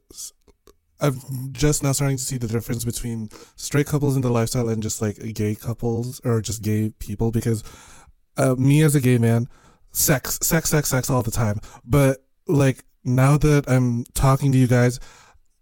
I'm 1.02 1.20
just 1.52 1.82
now 1.82 1.92
starting 1.92 2.16
to 2.16 2.22
see 2.22 2.38
the 2.38 2.46
difference 2.46 2.84
between 2.84 3.28
straight 3.56 3.86
couples 3.86 4.14
in 4.14 4.22
the 4.22 4.30
lifestyle 4.30 4.68
and 4.68 4.82
just 4.82 5.02
like 5.02 5.18
gay 5.34 5.56
couples 5.56 6.20
or 6.24 6.40
just 6.40 6.62
gay 6.62 6.92
people 7.00 7.32
because 7.32 7.64
uh, 8.36 8.54
me 8.56 8.82
as 8.82 8.94
a 8.94 9.00
gay 9.00 9.18
man 9.18 9.48
sex 9.90 10.38
sex 10.40 10.70
sex 10.70 10.88
sex 10.88 11.10
all 11.10 11.22
the 11.22 11.32
time. 11.32 11.58
But 11.84 12.24
like 12.46 12.84
now 13.04 13.36
that 13.38 13.68
I'm 13.68 14.04
talking 14.14 14.52
to 14.52 14.58
you 14.58 14.68
guys 14.68 15.00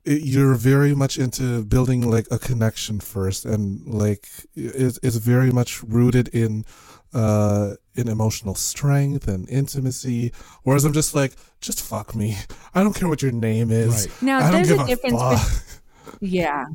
it, 0.05 0.23
you're 0.23 0.55
very 0.55 0.95
much 0.95 1.19
into 1.19 1.65
building 1.65 2.09
like 2.09 2.27
a 2.31 2.39
connection 2.39 3.01
first 3.01 3.45
and 3.45 3.87
like 3.87 4.29
it's, 4.55 4.99
it's 5.03 5.17
very 5.17 5.51
much 5.51 5.83
rooted 5.83 6.29
in 6.29 6.65
uh 7.13 7.75
in 7.95 8.09
emotional 8.09 8.55
strength 8.55 9.27
and 9.27 9.49
intimacy 9.49 10.33
whereas 10.63 10.85
i'm 10.85 10.93
just 10.93 11.15
like 11.15 11.33
just 11.61 11.83
fuck 11.83 12.15
me 12.15 12.37
i 12.75 12.83
don't 12.83 12.95
care 12.95 13.09
what 13.09 13.21
your 13.21 13.33
name 13.33 13.71
is 13.71 14.07
Right. 14.07 14.23
Now, 14.23 14.39
i 14.39 14.43
don't 14.43 14.53
there's 14.53 14.69
give 14.69 14.81
a 14.81 14.83
a, 14.85 14.87
difference 14.87 15.21
fuck 15.21 15.63
Yeah. 16.21 16.67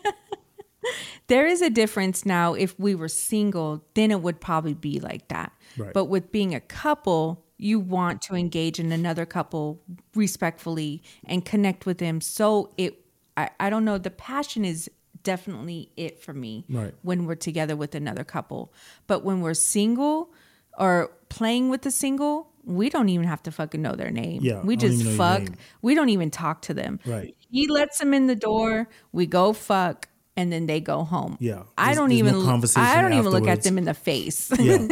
there 1.28 1.46
is 1.46 1.62
a 1.62 1.70
difference 1.70 2.26
now. 2.26 2.54
If 2.54 2.80
we 2.80 2.96
were 2.96 3.08
single, 3.10 3.84
then 3.94 4.12
it 4.12 4.22
would 4.22 4.40
probably 4.40 4.74
be 4.74 5.00
like 5.00 5.28
that. 5.30 5.52
Right. 5.78 5.94
But 5.94 6.06
with 6.06 6.32
being 6.32 6.56
a 6.56 6.60
couple, 6.60 7.46
you 7.58 7.80
want 7.80 8.22
to 8.24 8.36
engage 8.36 8.80
in 8.80 8.92
another 8.92 9.26
couple 9.26 9.82
respectfully 10.16 11.02
and 11.26 11.44
connect 11.44 11.86
with 11.86 11.98
them. 11.98 12.22
So 12.22 12.74
it, 12.78 13.00
I, 13.36 13.50
I 13.60 13.70
don't 13.70 13.86
know, 13.86 13.98
the 13.98 14.12
passion 14.12 14.64
is 14.66 14.90
definitely 15.32 15.92
it 15.98 16.14
for 16.24 16.34
me 16.34 16.64
Right. 16.70 16.94
when 17.04 17.26
we're 17.28 17.36
together 17.50 17.76
with 17.76 17.94
another 17.96 18.24
couple. 18.24 18.72
But 19.08 19.24
when 19.26 19.42
we're 19.42 19.54
single 19.54 20.30
or 20.78 21.12
playing 21.30 21.70
with 21.70 21.86
a 21.86 21.92
single, 21.92 22.36
we 22.64 22.90
don't 22.90 23.10
even 23.10 23.28
have 23.28 23.44
to 23.44 23.52
fucking 23.52 23.82
know 23.82 23.96
their 24.02 24.12
name. 24.12 24.40
Yeah, 24.42 24.62
we 24.62 24.76
just 24.78 24.94
even 25.02 25.06
know 25.06 25.12
your 25.12 25.18
fuck. 25.46 25.56
We 25.82 25.96
don't 25.96 26.10
even 26.10 26.30
talk 26.32 26.62
to 26.64 26.74
them. 26.74 27.00
Right. 27.06 27.36
He 27.52 27.68
lets 27.68 27.98
them 28.00 28.14
in 28.14 28.28
the 28.28 28.36
door. 28.36 28.88
We 29.12 29.26
go 29.26 29.54
fuck, 29.54 30.08
and 30.38 30.52
then 30.52 30.66
they 30.66 30.80
go 30.80 31.04
home. 31.04 31.38
Yeah, 31.40 31.64
I 31.78 31.94
don't 31.94 32.10
there's 32.10 32.22
no 32.22 32.28
even. 32.28 32.40
look- 32.40 32.48
conversation 32.54 32.88
I 32.88 33.02
don't 33.02 33.14
even 33.14 33.32
look 33.32 33.48
at 33.48 33.64
them 33.64 33.78
in 33.78 33.86
the 33.86 33.94
face. 33.94 34.52
yeah, 34.60 34.88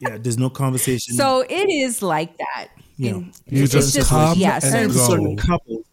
yeah. 0.00 0.18
There's 0.18 0.38
no 0.38 0.50
conversation. 0.50 1.14
so 1.14 1.40
it 1.48 1.68
is 1.70 2.02
like 2.02 2.36
that. 2.38 2.68
Yeah. 2.96 3.10
And 3.14 3.32
You 3.48 3.64
it's 3.64 3.72
just 3.72 4.08
come 4.08 4.38
yes, 4.38 4.64
and 4.64 4.74
and 4.74 4.92
for 4.92 4.98
go. 4.98 5.06
certain 5.08 5.36
couples, 5.36 5.84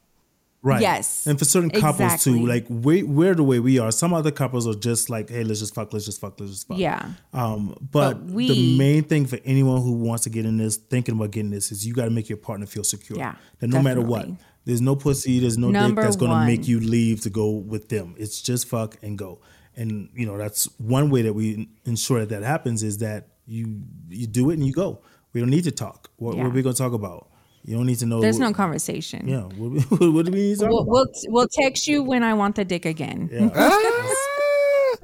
right? 0.62 0.82
Yes, 0.82 1.26
and 1.28 1.38
for 1.40 1.46
certain 1.46 1.70
couples 1.70 2.14
exactly. 2.14 2.40
too, 2.40 2.46
like 2.46 2.66
we, 2.70 3.04
we're 3.04 3.36
the 3.36 3.44
way 3.44 3.60
we 3.60 3.80
are. 3.80 3.92
Some 3.92 4.14
other 4.14 4.32
couples 4.32 4.68
are 4.68 4.74
just 4.74 5.10
like, 5.10 5.30
hey, 5.30 5.44
let's 5.44 5.60
just 5.60 5.74
fuck, 5.76 5.94
let's 5.94 6.06
just 6.06 6.20
fuck, 6.22 6.40
let's 6.40 6.52
just 6.52 6.68
fuck. 6.68 6.78
Yeah. 6.78 7.12
Um, 7.34 7.76
but, 7.80 8.14
But 8.14 8.24
we- 8.26 8.48
the 8.48 8.78
main 8.78 9.04
thing 9.04 9.26
for 9.26 9.40
anyone 9.46 9.82
who 9.82 9.94
wants 9.94 10.24
to 10.24 10.30
get 10.30 10.46
in 10.46 10.58
this, 10.58 10.76
thinking 10.78 11.16
about 11.16 11.32
getting 11.32 11.52
this, 11.52 11.72
is 11.72 11.86
you 11.86 11.94
got 11.94 12.06
to 12.06 12.12
make 12.12 12.30
your 12.30 12.38
partner 12.38 12.66
feel 12.66 12.84
secure. 12.84 13.18
Yeah, 13.18 13.36
That 13.60 13.68
no 13.70 13.82
matter 13.82 14.02
what, 14.02 14.28
there's 14.66 14.82
no 14.82 14.96
pussy, 14.96 15.40
there's 15.40 15.58
no 15.58 15.70
Number 15.70 16.02
dick 16.02 16.06
that's 16.08 16.16
going 16.18 16.32
to 16.32 16.46
make 16.46 16.68
you 16.68 16.80
leave 16.80 17.22
to 17.22 17.30
go 17.30 17.50
with 17.52 17.90
them. 17.90 18.16
It's 18.18 18.42
just 18.42 18.68
fuck 18.68 18.98
and 19.02 19.18
go. 19.18 19.40
And 19.76 20.10
you 20.14 20.26
know 20.26 20.38
that's 20.38 20.66
one 20.78 21.10
way 21.10 21.22
that 21.22 21.32
we 21.34 21.70
ensure 21.86 22.20
that 22.20 22.30
that 22.30 22.44
happens 22.44 22.84
is 22.84 22.98
that 22.98 23.30
you 23.46 23.82
you 24.10 24.28
do 24.28 24.50
it 24.50 24.56
and 24.56 24.68
you 24.68 24.74
go. 24.74 25.02
We 25.32 25.40
don't 25.40 25.50
need 25.50 25.64
to 25.64 25.72
talk. 25.72 26.10
What, 26.18 26.36
Yeah. 26.36 26.44
what 26.44 26.50
are 26.50 26.54
we 26.54 26.62
going 26.62 26.76
to 26.76 26.82
talk 26.82 26.92
about? 26.92 27.29
You 27.70 27.78
don't 27.78 27.86
need 27.86 28.00
to 28.00 28.08
know. 28.08 28.20
There's 28.20 28.40
no 28.40 28.52
conversation. 28.52 29.28
Yeah. 29.28 29.42
What, 29.60 30.02
what 30.12 30.26
do 30.26 30.32
we 30.32 30.40
need 30.50 30.56
to 30.56 30.62
talk 30.62 30.70
We'll, 30.72 30.80
about? 30.80 30.88
we'll 30.92 31.08
we'll 31.28 31.48
text 31.48 31.88
you 31.88 32.02
when 32.02 32.24
I 32.24 32.34
want 32.34 32.56
the 32.56 32.66
dick 32.66 32.86
again. 32.86 33.30
Ah! 33.56 34.96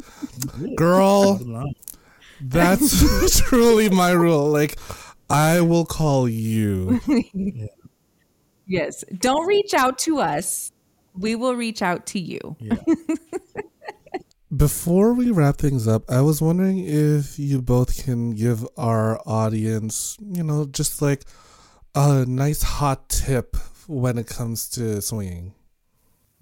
girl 0.75 1.39
that's 2.41 3.39
truly 3.47 3.87
my 3.89 4.11
rule 4.11 4.49
like 4.49 4.77
i 5.29 5.61
will 5.61 5.85
call 5.85 6.27
you 6.27 6.99
Yes. 8.67 9.03
Don't 9.19 9.45
reach 9.45 9.73
out 9.73 9.99
to 9.99 10.19
us. 10.19 10.71
We 11.13 11.35
will 11.35 11.55
reach 11.55 11.81
out 11.81 12.07
to 12.07 12.19
you. 12.19 12.55
Yeah. 12.59 12.77
Before 14.55 15.13
we 15.13 15.31
wrap 15.31 15.57
things 15.57 15.87
up, 15.87 16.09
I 16.09 16.21
was 16.21 16.41
wondering 16.41 16.79
if 16.79 17.37
you 17.37 17.61
both 17.61 18.03
can 18.03 18.31
give 18.31 18.65
our 18.77 19.19
audience, 19.25 20.17
you 20.19 20.43
know, 20.43 20.65
just 20.65 21.01
like 21.01 21.25
a 21.95 22.25
nice 22.25 22.61
hot 22.61 23.09
tip 23.09 23.55
when 23.87 24.17
it 24.17 24.27
comes 24.27 24.69
to 24.71 25.01
swinging. 25.01 25.53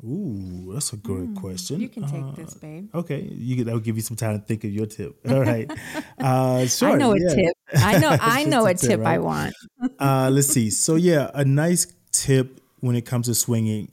Ooh, 0.05 0.71
that's 0.73 0.91
a 0.91 0.97
good 0.97 1.33
question. 1.35 1.77
Mm, 1.77 1.81
You 1.81 1.89
can 1.89 2.03
take 2.03 2.23
Uh, 2.23 2.31
this, 2.35 2.53
babe. 2.55 2.89
Okay, 2.93 3.21
you 3.21 3.55
get, 3.55 3.65
that 3.67 3.73
will 3.73 3.79
give 3.79 3.95
you 3.95 4.01
some 4.01 4.17
time 4.17 4.37
to 4.37 4.45
think 4.45 4.65
of 4.65 4.71
your 4.71 4.85
tip. 4.85 5.15
All 5.29 5.39
right, 5.39 5.71
uh, 6.19 6.65
sure. 6.65 6.89
I 6.89 6.95
know 6.95 7.13
a 7.13 7.17
yeah. 7.19 7.35
tip. 7.35 7.57
I 7.75 7.97
know. 7.99 8.09
I 8.19 8.43
know 8.43 8.65
a 8.65 8.71
a 8.71 8.73
tip, 8.73 8.89
tip 8.89 9.05
I 9.05 9.19
want. 9.19 9.53
Uh, 9.99 10.29
let's 10.31 10.47
see. 10.47 10.69
So 10.71 10.95
yeah, 10.95 11.31
a 11.33 11.45
nice 11.45 11.87
tip 12.11 12.59
when 12.81 12.95
it 12.97 13.05
comes 13.05 13.27
to 13.27 13.35
swinging. 13.35 13.91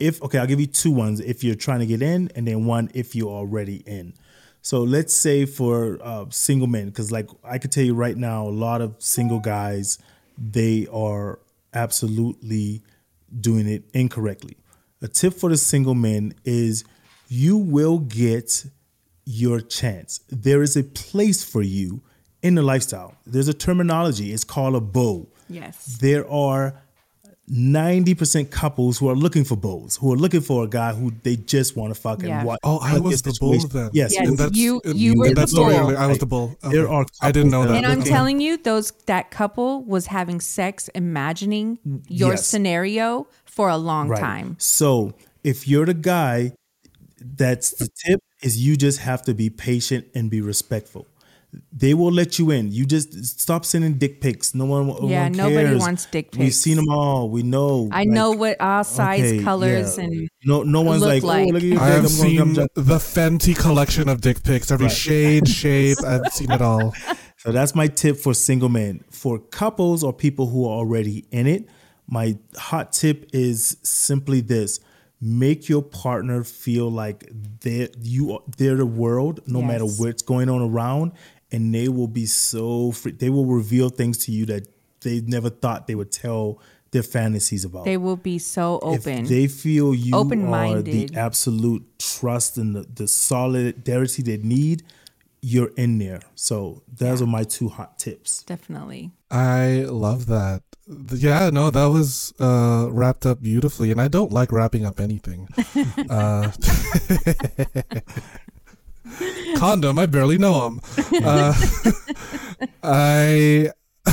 If 0.00 0.20
okay, 0.22 0.38
I'll 0.38 0.48
give 0.48 0.58
you 0.60 0.66
two 0.66 0.90
ones. 0.90 1.20
If 1.20 1.44
you're 1.44 1.54
trying 1.54 1.80
to 1.80 1.86
get 1.86 2.02
in, 2.02 2.30
and 2.34 2.48
then 2.48 2.64
one 2.66 2.90
if 2.94 3.14
you're 3.14 3.28
already 3.30 3.76
in. 3.86 4.14
So 4.62 4.82
let's 4.82 5.14
say 5.14 5.46
for 5.46 5.98
uh, 6.02 6.26
single 6.30 6.66
men, 6.66 6.86
because 6.86 7.12
like 7.12 7.30
I 7.44 7.58
could 7.58 7.70
tell 7.70 7.84
you 7.84 7.94
right 7.94 8.16
now, 8.16 8.48
a 8.48 8.50
lot 8.50 8.80
of 8.80 8.96
single 8.98 9.38
guys 9.38 9.98
they 10.40 10.86
are 10.90 11.38
absolutely 11.74 12.82
doing 13.40 13.68
it 13.68 13.84
incorrectly. 13.92 14.56
A 15.02 15.08
tip 15.08 15.34
for 15.34 15.50
the 15.50 15.56
single 15.56 15.94
men 15.94 16.34
is 16.44 16.84
you 17.28 17.56
will 17.56 17.98
get 17.98 18.66
your 19.24 19.60
chance. 19.60 20.20
There 20.28 20.62
is 20.62 20.76
a 20.76 20.82
place 20.82 21.44
for 21.44 21.62
you 21.62 22.02
in 22.42 22.54
the 22.54 22.62
lifestyle. 22.62 23.14
There's 23.26 23.48
a 23.48 23.54
terminology, 23.54 24.32
it's 24.32 24.44
called 24.44 24.74
a 24.74 24.80
bull. 24.80 25.30
Yes. 25.48 25.98
There 26.00 26.28
are 26.30 26.82
90% 27.50 28.50
couples 28.50 28.98
who 28.98 29.08
are 29.08 29.16
looking 29.16 29.42
for 29.44 29.56
bulls, 29.56 29.96
who 29.96 30.12
are 30.12 30.16
looking 30.16 30.40
for 30.40 30.62
a 30.64 30.68
guy 30.68 30.92
who 30.94 31.10
they 31.24 31.34
just 31.36 31.76
want 31.76 31.92
to 31.92 32.00
fuck 32.00 32.22
Yeah. 32.22 32.38
and 32.38 32.46
watch. 32.46 32.60
Oh, 32.62 32.78
I 32.78 32.94
like 32.94 33.02
was 33.02 33.22
their 33.22 33.32
the 33.32 33.38
bull 33.40 33.52
situation. 33.54 33.70
then. 33.86 33.90
Yes, 33.92 34.12
Yes. 34.14 34.28
And 34.28 34.38
that's, 34.38 34.56
You- 34.56 34.80
in- 34.84 34.96
you 34.96 35.14
were 35.18 35.26
in 35.26 35.34
the 35.34 35.40
that 35.42 35.48
story, 35.48 35.76
bull. 35.76 35.96
I 35.96 36.06
was 36.06 36.18
the 36.18 36.26
bull. 36.26 36.56
There 36.70 36.88
are 36.88 37.04
I 37.20 37.32
didn't 37.32 37.50
know 37.50 37.62
that. 37.62 37.68
that- 37.68 37.76
And 37.78 37.86
I'm 37.86 38.00
Okay. 38.00 38.10
telling 38.10 38.40
you, 38.40 38.56
those 38.56 38.92
that 39.06 39.30
couple 39.32 39.82
was 39.82 40.06
having 40.06 40.40
sex, 40.40 40.88
imagining 40.94 41.78
your 42.08 42.30
Yes. 42.32 42.46
scenario 42.46 43.26
for 43.44 43.68
a 43.68 43.76
long 43.76 44.08
Right. 44.08 44.20
time. 44.20 44.56
So 44.58 45.14
if 45.42 45.66
you're 45.66 45.86
the 45.86 45.94
guy, 45.94 46.52
that's 47.36 47.70
the 47.72 47.88
tip 48.06 48.20
is 48.42 48.58
you 48.58 48.76
just 48.76 49.00
have 49.00 49.22
to 49.24 49.34
be 49.34 49.50
patient 49.50 50.06
and 50.14 50.30
be 50.30 50.40
respectful. 50.40 51.06
They 51.72 51.94
will 51.94 52.12
let 52.12 52.38
you 52.38 52.50
in. 52.52 52.70
You 52.70 52.86
just 52.86 53.24
stop 53.24 53.64
sending 53.64 53.94
dick 53.94 54.20
pics. 54.20 54.54
No 54.54 54.66
one, 54.66 54.86
no 54.86 55.08
Yeah, 55.08 55.24
one 55.24 55.32
nobody 55.32 55.76
wants 55.76 56.06
dick 56.06 56.30
pics. 56.30 56.38
We've 56.38 56.54
seen 56.54 56.76
them 56.76 56.88
all. 56.88 57.28
We 57.28 57.42
know. 57.42 57.88
I 57.90 58.00
Like, 58.00 58.08
know 58.08 58.30
what 58.32 58.60
all 58.60 58.84
size, 58.84 59.20
okay, 59.32 59.42
colors, 59.42 59.98
yeah. 59.98 60.04
and 60.04 60.28
no, 60.44 60.62
no 60.62 60.82
one's 60.82 61.00
look 61.02 61.08
like, 61.08 61.24
oh, 61.24 61.26
like. 61.26 61.48
oh, 61.48 61.50
look 61.52 61.56
at 61.56 61.62
your 61.62 61.72
dick. 61.74 61.80
I 61.82 61.88
have 61.88 62.02
I'm 62.04 62.08
seen 62.08 62.38
come 62.38 62.54
the 62.54 62.98
Fenty 62.98 63.58
collection 63.58 64.08
of 64.08 64.20
dick 64.20 64.42
pics, 64.44 64.70
every 64.70 64.86
Right. 64.86 64.94
shade, 64.96 65.48
shape. 65.60 65.98
I've 66.06 66.32
seen 66.32 66.50
it 66.52 66.62
all. 66.62 66.94
So 67.38 67.50
that's 67.50 67.74
my 67.74 67.88
tip 67.88 68.16
for 68.18 68.32
single 68.34 68.68
men. 68.68 69.02
For 69.10 69.38
couples 69.38 70.04
or 70.04 70.12
people 70.12 70.46
who 70.48 70.66
are 70.66 70.76
already 70.76 71.24
in 71.32 71.46
it, 71.48 71.68
my 72.06 72.36
hot 72.56 72.92
tip 72.92 73.28
is 73.32 73.76
simply 73.82 74.40
this: 74.40 74.78
make 75.20 75.68
your 75.68 75.82
partner 75.82 76.44
feel 76.44 76.90
like 76.90 77.28
they 77.60 77.88
you 78.00 78.34
are- 78.34 78.42
they're 78.56 78.76
the 78.76 78.86
world, 78.86 79.40
no 79.46 79.62
matter 79.62 79.84
what's 79.86 80.22
going 80.22 80.48
on 80.48 80.60
around, 80.60 81.12
and 81.52 81.74
they 81.74 81.88
will 81.88 82.08
be 82.08 82.26
so 82.26 82.92
free. 82.92 83.12
They 83.12 83.30
will 83.30 83.46
reveal 83.46 83.88
things 83.88 84.18
to 84.26 84.32
you 84.32 84.46
that 84.46 84.66
they 85.00 85.20
never 85.20 85.50
thought 85.50 85.86
they 85.86 85.94
would 85.94 86.12
tell 86.12 86.60
their 86.90 87.02
fantasies 87.04 87.64
about. 87.64 87.84
they 87.84 87.96
will 87.96 88.16
be 88.16 88.38
so 88.38 88.78
open. 88.82 89.20
If 89.20 89.28
they 89.28 89.46
feel 89.46 89.94
you 89.94 90.14
are 90.14 90.20
Open-minded. 90.20 90.84
the 90.86 91.16
absolute 91.16 91.84
trust 91.98 92.58
and 92.58 92.74
the, 92.74 92.82
the 92.82 93.06
solidarity 93.06 94.22
they 94.22 94.38
need, 94.38 94.82
you're 95.40 95.70
in 95.76 95.98
there. 95.98 96.20
So 96.34 96.82
those 96.92 97.22
are 97.22 97.26
my 97.26 97.44
two 97.44 97.68
hot 97.68 97.98
tips. 97.98 98.42
Definitely. 98.42 99.12
I 99.30 99.84
love 99.88 100.26
that. 100.26 100.62
Yeah, 101.14 101.50
no, 101.50 101.70
that 101.70 101.86
was 101.86 102.34
uh, 102.40 102.88
wrapped 102.90 103.24
up 103.24 103.40
beautifully, 103.40 103.92
and 103.92 104.00
I 104.00 104.08
don't 104.08 104.32
like 104.32 104.50
wrapping 104.50 104.84
up 104.84 104.98
anything. 104.98 105.46
uh, 106.10 106.50
condom, 109.56 109.98
I 109.98 110.06
barely 110.06 110.38
know 110.38 110.66
him. 110.66 110.80
Uh, 111.24 111.54
I. 112.82 113.70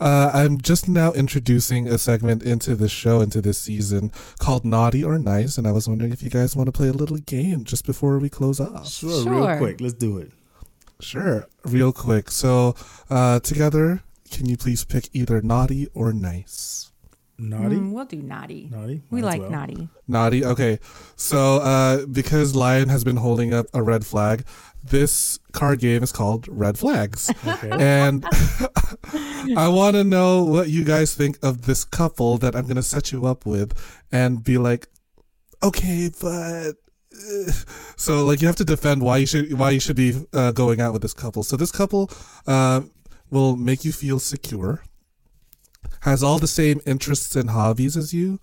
Uh, 0.00 0.30
I'm 0.32 0.58
just 0.60 0.88
now 0.88 1.12
introducing 1.12 1.88
a 1.88 1.98
segment 1.98 2.42
into 2.42 2.74
the 2.76 2.88
show, 2.88 3.20
into 3.20 3.40
this 3.40 3.58
season 3.58 4.12
called 4.38 4.64
Naughty 4.64 5.02
or 5.02 5.18
Nice, 5.18 5.58
and 5.58 5.66
I 5.66 5.72
was 5.72 5.88
wondering 5.88 6.12
if 6.12 6.22
you 6.22 6.30
guys 6.30 6.54
want 6.54 6.66
to 6.68 6.72
play 6.72 6.88
a 6.88 6.92
little 6.92 7.16
game 7.18 7.64
just 7.64 7.84
before 7.84 8.18
we 8.18 8.28
close 8.28 8.60
off. 8.60 8.88
Sure, 8.88 9.22
Sure. 9.24 9.32
real 9.46 9.56
quick, 9.58 9.80
let's 9.80 9.94
do 9.94 10.18
it. 10.18 10.30
Sure, 11.00 11.46
real 11.64 11.92
quick. 11.92 12.30
So, 12.30 12.74
uh, 13.10 13.40
together, 13.40 14.02
can 14.30 14.48
you 14.48 14.56
please 14.56 14.84
pick 14.84 15.08
either 15.12 15.40
naughty 15.42 15.88
or 15.94 16.12
nice? 16.12 16.87
Naughty, 17.40 17.76
Mm, 17.76 17.92
we'll 17.92 18.04
do 18.04 18.20
naughty. 18.20 18.68
naughty. 18.70 19.02
We 19.10 19.20
Might 19.22 19.28
as 19.28 19.32
like 19.32 19.40
well. 19.42 19.50
naughty. 19.52 19.88
Naughty. 20.08 20.44
Okay. 20.44 20.80
So, 21.14 21.58
uh, 21.58 22.06
because 22.06 22.56
Lion 22.56 22.88
has 22.88 23.04
been 23.04 23.16
holding 23.16 23.54
up 23.54 23.66
a 23.72 23.80
red 23.82 24.04
flag, 24.04 24.44
this 24.82 25.38
card 25.52 25.78
game 25.78 26.02
is 26.02 26.10
called 26.10 26.46
Red 26.48 26.76
Flags. 26.78 27.30
And 27.62 28.24
I 29.56 29.68
want 29.68 29.94
to 29.96 30.04
know 30.04 30.42
what 30.44 30.68
you 30.68 30.84
guys 30.84 31.14
think 31.14 31.38
of 31.42 31.62
this 31.62 31.84
couple 31.84 32.38
that 32.38 32.56
I'm 32.56 32.64
going 32.64 32.76
to 32.76 32.82
set 32.82 33.12
you 33.12 33.26
up 33.26 33.46
with 33.46 33.72
and 34.10 34.42
be 34.42 34.58
like, 34.58 34.88
okay, 35.62 36.10
but. 36.20 36.74
uh," 37.14 37.52
So, 37.96 38.24
like, 38.24 38.40
you 38.40 38.46
have 38.46 38.56
to 38.56 38.64
defend 38.64 39.02
why 39.02 39.16
you 39.18 39.26
should 39.26 39.52
why 39.58 39.70
you 39.70 39.80
should 39.80 39.96
be 39.96 40.14
uh, 40.32 40.52
going 40.52 40.80
out 40.80 40.92
with 40.92 41.02
this 41.02 41.14
couple. 41.14 41.42
So, 41.42 41.56
this 41.56 41.72
couple 41.72 42.10
uh, 42.46 42.82
will 43.30 43.56
make 43.56 43.84
you 43.84 43.92
feel 43.92 44.18
secure, 44.20 44.82
has 46.02 46.22
all 46.22 46.38
the 46.38 46.46
same 46.46 46.80
interests 46.86 47.34
and 47.36 47.50
hobbies 47.50 47.96
as 47.96 48.12
you, 48.14 48.38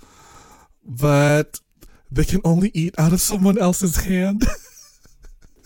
but 0.84 1.60
they 2.12 2.24
can 2.24 2.42
only 2.44 2.72
eat 2.74 2.94
out 2.98 3.14
of 3.14 3.22
someone 3.22 3.58
else's 3.58 4.06
hand. 4.06 4.46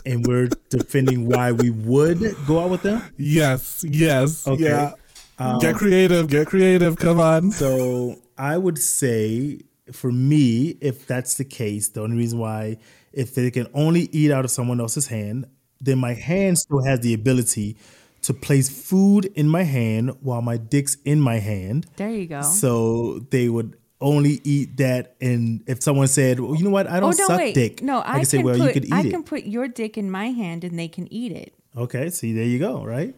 And 0.06 0.26
we're 0.26 0.48
defending 0.70 1.28
why 1.28 1.52
we 1.52 1.70
would 1.72 2.20
go 2.48 2.62
out 2.62 2.70
with 2.70 2.84
them. 2.84 3.02
yes, 3.18 3.84
yes, 3.88 4.48
Okay. 4.48 4.64
yeah. 4.64 4.94
Um, 5.38 5.60
get 5.60 5.76
creative, 5.76 6.30
get 6.30 6.48
creative. 6.48 6.96
Come 6.96 7.20
on. 7.20 7.52
So 7.52 8.16
I 8.38 8.58
would 8.58 8.78
say 8.78 9.60
for 9.92 10.10
me, 10.12 10.78
if 10.82 11.06
that's 11.06 11.36
the 11.36 11.44
case, 11.44 11.90
the 11.90 12.02
only 12.02 12.16
reason 12.16 12.40
why, 12.40 12.78
if 13.12 13.36
they 13.36 13.52
can 13.52 13.68
only 13.74 14.04
eat 14.14 14.32
out 14.32 14.46
of 14.46 14.52
someone 14.52 14.80
else's 14.80 15.08
hand, 15.08 15.48
then 15.82 15.98
my 15.98 16.14
hand 16.14 16.58
still 16.58 16.82
has 16.84 17.02
the 17.02 17.14
ability 17.14 17.78
to 18.24 18.34
place 18.34 18.70
food 18.70 19.26
in 19.36 19.48
my 19.48 19.64
hand 19.64 20.12
while 20.22 20.42
my 20.42 20.58
dick's 20.58 20.96
in 21.06 21.20
my 21.22 21.40
hand. 21.40 21.86
There 21.96 22.10
you 22.10 22.28
go. 22.28 22.42
So 22.42 23.20
they 23.32 23.50
would 23.50 23.76
only 24.02 24.40
eat 24.44 24.78
that. 24.78 25.16
And 25.22 25.64
if 25.68 25.82
someone 25.84 26.08
said, 26.08 26.40
well, 26.40 26.56
you 26.56 26.64
know 26.64 26.70
what, 26.70 26.88
I 26.88 27.00
don't 27.00 27.14
oh 27.14 27.18
no, 27.18 27.28
suck 27.28 27.38
wait. 27.38 27.56
dick. 27.56 27.82
No, 27.82 28.02
I, 28.06 28.18
can 28.18 28.26
say, 28.26 28.44
well, 28.44 28.58
put 28.58 28.68
you 28.68 28.74
could 28.74 28.86
eat 28.86 28.94
I 28.94 29.02
it. 29.02 29.10
can 29.12 29.24
put 29.24 29.44
your 29.44 29.68
dick 29.68 29.98
in 29.98 30.10
my 30.10 30.28
hand 30.28 30.64
and 30.64 30.78
they 30.78 30.88
can 30.88 31.12
eat 31.14 31.32
it. 31.32 31.54
okay, 31.76 32.10
see, 32.10 32.34
there 32.34 32.46
you 32.46 32.60
go, 32.60 32.84
right? 32.84 33.16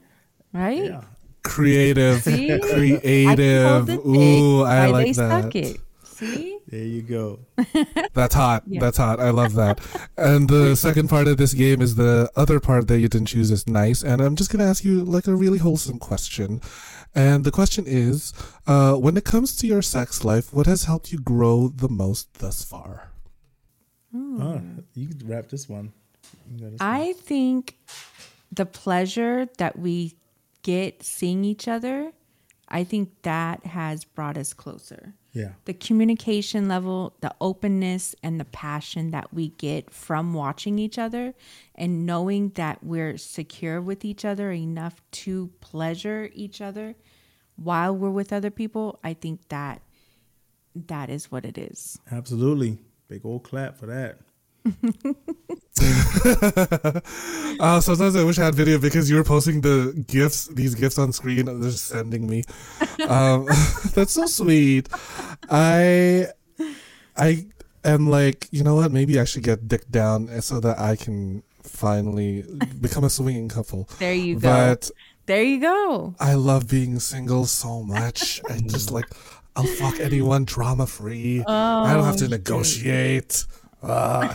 Right? 0.54 0.84
Yeah. 0.86 1.02
Creative, 1.44 2.22
See? 2.22 2.54
I 2.54 2.60
creative. 2.60 3.86
the 3.88 4.00
Ooh, 4.06 4.64
I 4.64 4.82
while 4.86 4.92
like 4.92 5.06
they 5.08 5.12
that. 5.14 5.44
suck 5.44 5.56
it. 5.56 5.78
See? 6.04 6.51
There 6.68 6.84
you 6.84 7.02
go. 7.02 7.40
That's 8.14 8.34
hot. 8.34 8.64
That's 8.68 8.98
hot. 8.98 9.20
I 9.20 9.30
love 9.30 9.54
that. 9.54 9.80
And 10.18 10.50
the 10.50 10.76
second 10.76 11.10
part 11.10 11.28
of 11.28 11.38
this 11.38 11.54
game 11.54 11.82
is 11.82 11.96
the 11.96 12.30
other 12.36 12.60
part 12.60 12.88
that 12.88 13.00
you 13.00 13.08
didn't 13.08 13.28
choose 13.28 13.50
is 13.52 13.68
nice. 13.68 14.04
And 14.04 14.22
I'm 14.22 14.36
just 14.36 14.52
gonna 14.52 14.66
ask 14.66 14.84
you 14.84 15.04
like 15.04 15.28
a 15.28 15.36
really 15.36 15.58
wholesome 15.58 16.00
question. 16.00 16.62
And 17.14 17.44
the 17.44 17.52
question 17.52 17.86
is, 17.88 18.34
uh, 18.68 18.94
when 18.96 19.18
it 19.18 19.26
comes 19.26 19.56
to 19.58 19.68
your 19.68 19.82
sex 19.82 20.24
life, 20.24 20.54
what 20.54 20.68
has 20.68 20.86
helped 20.86 21.12
you 21.12 21.20
grow 21.20 21.68
the 21.68 21.90
most 21.90 22.36
thus 22.36 22.64
far? 22.64 23.12
Oh, 24.14 24.62
you 24.94 25.08
could 25.08 25.28
wrap 25.28 25.50
this 25.50 25.68
one. 25.68 25.94
This 26.48 26.80
I 26.80 27.14
think 27.14 27.78
the 28.52 28.66
pleasure 28.66 29.48
that 29.58 29.80
we 29.80 30.16
get 30.64 31.04
seeing 31.04 31.44
each 31.46 31.68
other, 31.68 32.12
I 32.68 32.84
think 32.84 33.10
that 33.24 33.66
has 33.66 34.04
brought 34.04 34.38
us 34.38 34.54
closer. 34.54 35.16
Yeah. 35.34 35.52
The 35.66 35.74
communication 35.74 36.68
level, 36.68 37.14
the 37.22 37.34
openness, 37.40 38.16
and 38.22 38.40
the 38.40 38.46
passion 38.46 39.12
that 39.12 39.34
we 39.34 39.50
get 39.50 39.90
from 39.90 40.34
watching 40.34 40.78
each 40.78 40.98
other 41.00 41.34
and 41.76 42.06
knowing 42.06 42.50
that 42.56 42.84
we're 42.84 43.18
secure 43.18 43.82
with 43.82 44.04
each 44.04 44.26
other 44.26 44.52
enough 44.52 45.02
to 45.12 45.52
pleasure 45.62 46.30
each 46.34 46.60
other 46.60 46.96
while 47.56 47.96
we're 47.96 48.10
with 48.10 48.34
other 48.34 48.50
people, 48.50 49.00
I 49.04 49.14
think 49.14 49.48
that 49.50 49.82
that 50.76 51.10
is 51.10 51.32
what 51.32 51.46
it 51.46 51.58
is. 51.58 52.00
Absolutely. 52.12 52.80
Big 53.08 53.26
old 53.26 53.44
clap 53.44 53.78
for 53.78 53.86
that. 53.88 54.20
Uh, 57.60 57.80
sometimes 57.80 58.16
I 58.16 58.24
wish 58.24 58.40
I 58.40 58.46
had 58.46 58.56
video 58.56 58.80
because 58.80 59.10
you 59.10 59.16
were 59.16 59.24
posting 59.24 59.62
the 59.62 59.94
gifts, 60.08 60.48
these 60.48 60.76
gifts 60.76 60.98
on 60.98 61.12
screen, 61.14 61.48
and 61.48 61.62
they're 61.64 61.72
sending 61.72 62.28
me. 62.28 62.44
Um, 63.08 63.46
that's 63.94 64.14
so 64.14 64.26
sweet. 64.26 64.90
I, 65.50 66.28
I 67.18 67.46
am 67.84 68.10
like, 68.10 68.48
you 68.52 68.64
know 68.64 68.76
what? 68.76 68.92
Maybe 68.92 69.20
I 69.20 69.26
should 69.26 69.44
get 69.44 69.68
dick 69.68 69.90
down 69.90 70.42
so 70.42 70.60
that 70.60 70.80
I 70.80 70.96
can 70.96 71.44
finally 71.64 72.44
become 72.80 73.04
a 73.04 73.10
swinging 73.10 73.50
couple. 73.50 73.88
There 74.00 74.14
you 74.14 74.36
go. 74.36 74.50
But 74.50 74.92
There 75.26 75.44
you 75.44 75.60
go. 75.62 76.16
I 76.20 76.34
love 76.36 76.68
being 76.70 77.00
single 77.00 77.46
so 77.46 77.84
much. 77.84 78.42
I 78.50 78.58
just 78.60 78.92
like, 78.92 79.06
I'll 79.56 79.66
fuck 79.66 80.00
anyone 80.00 80.46
drama 80.46 80.88
free. 80.88 81.44
I 81.48 81.94
don't 81.94 82.06
have 82.06 82.18
to 82.18 82.28
negotiate. 82.28 83.46
Uh, 83.84 84.34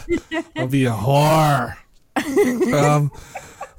I'll 0.57 0.69
be 0.69 0.85
a 0.87 0.93
whore. 0.93 1.77
um, 2.73 3.11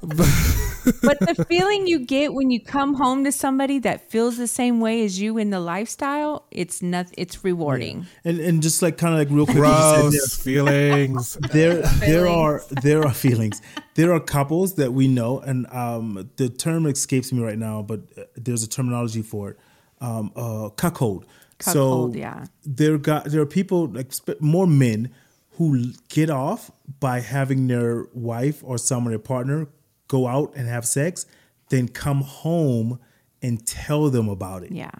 but 0.00 1.18
the 1.18 1.44
feeling 1.48 1.88
you 1.88 1.98
get 1.98 2.32
when 2.32 2.52
you 2.52 2.60
come 2.60 2.94
home 2.94 3.24
to 3.24 3.32
somebody 3.32 3.80
that 3.80 4.08
feels 4.10 4.36
the 4.36 4.46
same 4.46 4.80
way 4.80 5.04
as 5.04 5.20
you 5.20 5.36
in 5.38 5.50
the 5.50 5.58
lifestyle, 5.58 6.46
it's 6.52 6.80
not 6.80 7.06
it's 7.18 7.42
rewarding. 7.42 8.06
And 8.24 8.38
and 8.38 8.62
just 8.62 8.80
like 8.80 8.96
kind 8.96 9.14
of 9.14 9.18
like 9.18 9.28
real 9.30 9.44
quick, 9.44 9.56
you 9.56 10.12
said 10.12 10.40
feelings. 10.44 11.34
there 11.50 11.82
there, 11.82 11.82
there 11.82 12.28
are 12.28 12.62
there 12.82 13.04
are 13.04 13.12
feelings. 13.12 13.60
There 13.94 14.12
are 14.12 14.20
couples 14.20 14.76
that 14.76 14.92
we 14.92 15.08
know, 15.08 15.40
and 15.40 15.66
um, 15.72 16.30
the 16.36 16.48
term 16.48 16.86
escapes 16.86 17.32
me 17.32 17.42
right 17.42 17.58
now, 17.58 17.82
but 17.82 18.00
uh, 18.16 18.22
there's 18.36 18.62
a 18.62 18.68
terminology 18.68 19.22
for 19.22 19.50
it. 19.50 19.58
um, 20.00 20.30
uh, 20.36 20.68
cuckold. 20.76 21.26
Cuckold, 21.58 22.14
so 22.14 22.18
yeah. 22.18 22.44
there 22.64 22.98
got 22.98 23.24
there 23.24 23.40
are 23.40 23.46
people 23.46 23.88
like 23.88 24.12
more 24.40 24.68
men 24.68 25.10
who 25.58 25.92
get 26.08 26.30
off 26.30 26.70
by 27.00 27.20
having 27.20 27.66
their 27.68 28.06
wife 28.14 28.62
or 28.64 28.78
someone 28.78 29.12
their 29.12 29.18
partner 29.18 29.68
go 30.08 30.26
out 30.26 30.52
and 30.56 30.66
have 30.68 30.86
sex, 30.86 31.26
then 31.68 31.86
come 31.88 32.22
home 32.22 32.98
and 33.42 33.64
tell 33.66 34.08
them 34.10 34.28
about 34.28 34.62
it 34.62 34.72
Yeah. 34.72 34.90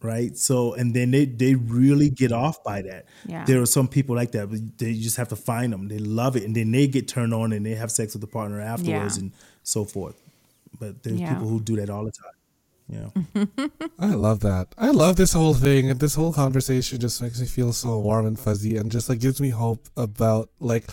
right? 0.00 0.36
So 0.36 0.72
and 0.74 0.94
then 0.94 1.10
they 1.10 1.24
they 1.26 1.54
really 1.56 2.08
get 2.10 2.32
off 2.32 2.62
by 2.64 2.82
that. 2.82 3.06
Yeah. 3.26 3.44
There 3.44 3.60
are 3.60 3.66
some 3.66 3.88
people 3.88 4.14
like 4.16 4.30
that, 4.32 4.48
but 4.50 4.78
they 4.78 4.94
just 4.94 5.16
have 5.16 5.28
to 5.28 5.36
find 5.36 5.72
them. 5.72 5.88
They 5.88 5.98
love 5.98 6.36
it, 6.36 6.44
and 6.44 6.54
then 6.54 6.70
they 6.72 6.86
get 6.86 7.06
turned 7.08 7.34
on 7.34 7.52
and 7.52 7.64
they 7.66 7.74
have 7.74 7.90
sex 7.90 8.14
with 8.14 8.20
the 8.22 8.26
partner 8.38 8.60
afterwards 8.60 9.16
Yeah. 9.16 9.22
and 9.24 9.32
so 9.62 9.84
forth. 9.84 10.16
But 10.78 11.02
there's 11.02 11.20
Yeah. 11.20 11.32
people 11.34 11.48
who 11.48 11.60
do 11.60 11.76
that 11.76 11.90
all 11.90 12.04
the 12.04 12.12
time. 12.12 12.35
Yeah. 12.88 13.08
I 13.98 14.14
love 14.14 14.40
that. 14.40 14.68
I 14.78 14.90
love 14.90 15.16
this 15.16 15.32
whole 15.32 15.54
thing, 15.54 15.90
and 15.90 15.98
this 15.98 16.14
whole 16.14 16.32
conversation 16.32 17.00
just 17.00 17.20
makes 17.20 17.40
me 17.40 17.46
feel 17.46 17.72
so 17.72 17.98
warm 17.98 18.26
and 18.26 18.38
fuzzy, 18.38 18.76
and 18.76 18.92
just 18.92 19.08
like 19.08 19.18
gives 19.20 19.40
me 19.40 19.50
hope 19.50 19.88
about 19.96 20.50
like 20.60 20.84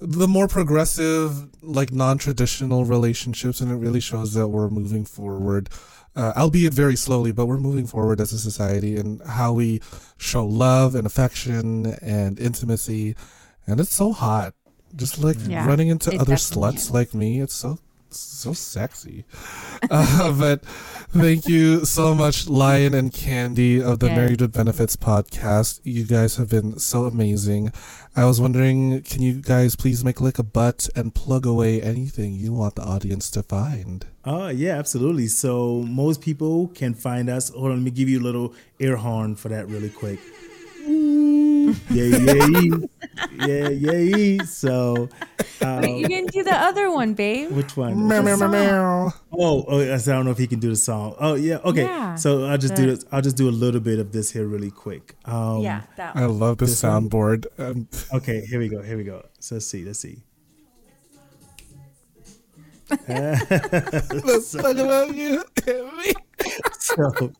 the 0.00 0.28
more 0.28 0.46
progressive, 0.46 1.48
like 1.62 1.90
non-traditional 1.92 2.84
relationships, 2.84 3.60
and 3.60 3.72
it 3.72 3.76
really 3.76 4.00
shows 4.00 4.34
that 4.34 4.48
we're 4.48 4.68
moving 4.68 5.04
forward, 5.04 5.70
uh, 6.14 6.32
albeit 6.36 6.74
very 6.74 6.96
slowly, 6.96 7.32
but 7.32 7.46
we're 7.46 7.58
moving 7.58 7.86
forward 7.86 8.20
as 8.20 8.32
a 8.32 8.38
society, 8.38 8.96
and 8.96 9.22
how 9.22 9.52
we 9.52 9.80
show 10.18 10.44
love 10.46 10.94
and 10.94 11.06
affection 11.06 11.86
and 12.02 12.38
intimacy, 12.38 13.16
and 13.66 13.80
it's 13.80 13.94
so 13.94 14.12
hot. 14.12 14.54
Just 14.96 15.18
like 15.18 15.36
Yeah, 15.46 15.66
running 15.66 15.88
into 15.88 16.14
other 16.18 16.36
sluts 16.36 16.74
is. 16.76 16.90
like 16.90 17.12
me, 17.14 17.40
it's 17.40 17.54
so 17.54 17.78
so 18.16 18.52
sexy. 18.52 19.24
Uh, 19.90 20.32
but 20.38 20.64
thank 21.10 21.46
you 21.46 21.84
so 21.84 22.14
much, 22.14 22.48
Lion 22.48 22.94
and 22.94 23.12
Kandi 23.12 23.82
of 23.82 23.98
the 23.98 24.06
Yeah. 24.06 24.16
Married 24.16 24.40
with 24.40 24.52
Benefits 24.52 24.96
podcast. 24.96 25.80
You 25.84 26.04
guys 26.04 26.36
have 26.36 26.50
been 26.50 26.78
so 26.78 27.04
amazing. 27.04 27.72
I 28.16 28.24
was 28.24 28.40
wondering, 28.40 29.02
can 29.02 29.22
you 29.22 29.34
guys 29.40 29.76
please 29.76 30.04
make 30.04 30.20
like 30.20 30.38
a 30.38 30.42
butt 30.42 30.88
and 30.96 31.14
plug 31.14 31.46
away 31.46 31.80
anything 31.80 32.32
you 32.34 32.52
want 32.52 32.74
the 32.74 32.82
audience 32.82 33.30
to 33.32 33.42
find? 33.42 34.06
Oh 34.24 34.48
yeah, 34.48 34.76
absolutely. 34.76 35.28
So 35.28 35.84
most 35.86 36.20
people 36.20 36.68
can 36.68 36.94
find 36.94 37.30
us. 37.30 37.50
Hold 37.50 37.66
on, 37.66 37.76
let 37.76 37.82
me 37.82 37.90
give 37.90 38.08
you 38.08 38.20
a 38.20 38.24
little 38.24 38.54
air 38.80 38.96
horn 38.96 39.36
for 39.36 39.48
that 39.48 39.68
really 39.68 39.90
quick. 39.90 40.18
Ooh, 41.90 41.90
yeah, 41.90 42.78
yeah, 43.46 43.68
yeah, 43.68 43.92
yeah. 43.98 44.42
So, 44.44 45.08
Wait, 45.60 45.96
you 45.98 46.06
didn't 46.08 46.32
do 46.32 46.42
the 46.42 46.54
other 46.54 46.90
one, 46.90 47.14
babe. 47.14 47.50
which 47.50 47.76
one? 47.76 48.08
Meow, 48.08 48.22
meow, 48.22 48.36
meow, 48.36 48.36
song. 48.36 48.50
meow. 48.52 49.12
Oh, 49.32 49.64
oh, 49.68 49.80
yes, 49.80 50.08
I 50.08 50.12
don't 50.12 50.24
know 50.24 50.30
if 50.30 50.38
he 50.38 50.46
can 50.46 50.60
do 50.60 50.70
the 50.70 50.76
song. 50.76 51.14
Oh, 51.18 51.34
yeah. 51.34 51.56
Okay. 51.64 51.82
Yeah, 51.82 52.14
so 52.14 52.44
I'll 52.44 52.58
just 52.58 52.74
do 52.74 52.86
this. 52.86 53.04
I'll 53.12 53.22
just 53.22 53.36
do 53.36 53.48
a 53.48 53.50
little 53.50 53.80
bit 53.80 53.98
of 53.98 54.12
this 54.12 54.30
here 54.30 54.46
really 54.46 54.70
quick. 54.70 55.16
Um, 55.24 55.60
yeah, 55.60 55.82
that 55.96 56.16
I 56.16 56.26
love 56.26 56.58
the 56.58 56.66
This 56.66 56.80
soundboard. 56.82 57.46
Um, 57.58 57.88
Okay. 58.14 58.44
Here 58.46 58.58
we 58.58 58.68
go. 58.68 58.82
Here 58.82 58.96
we 58.96 59.04
go. 59.04 59.24
So 59.40 59.56
let's 59.56 59.66
see. 59.66 59.84
Let's 59.84 59.98
see. 60.00 60.22
let's 63.08 64.52
talk 64.52 64.76
about 64.76 65.14
you. 65.14 65.44
So, 66.78 67.32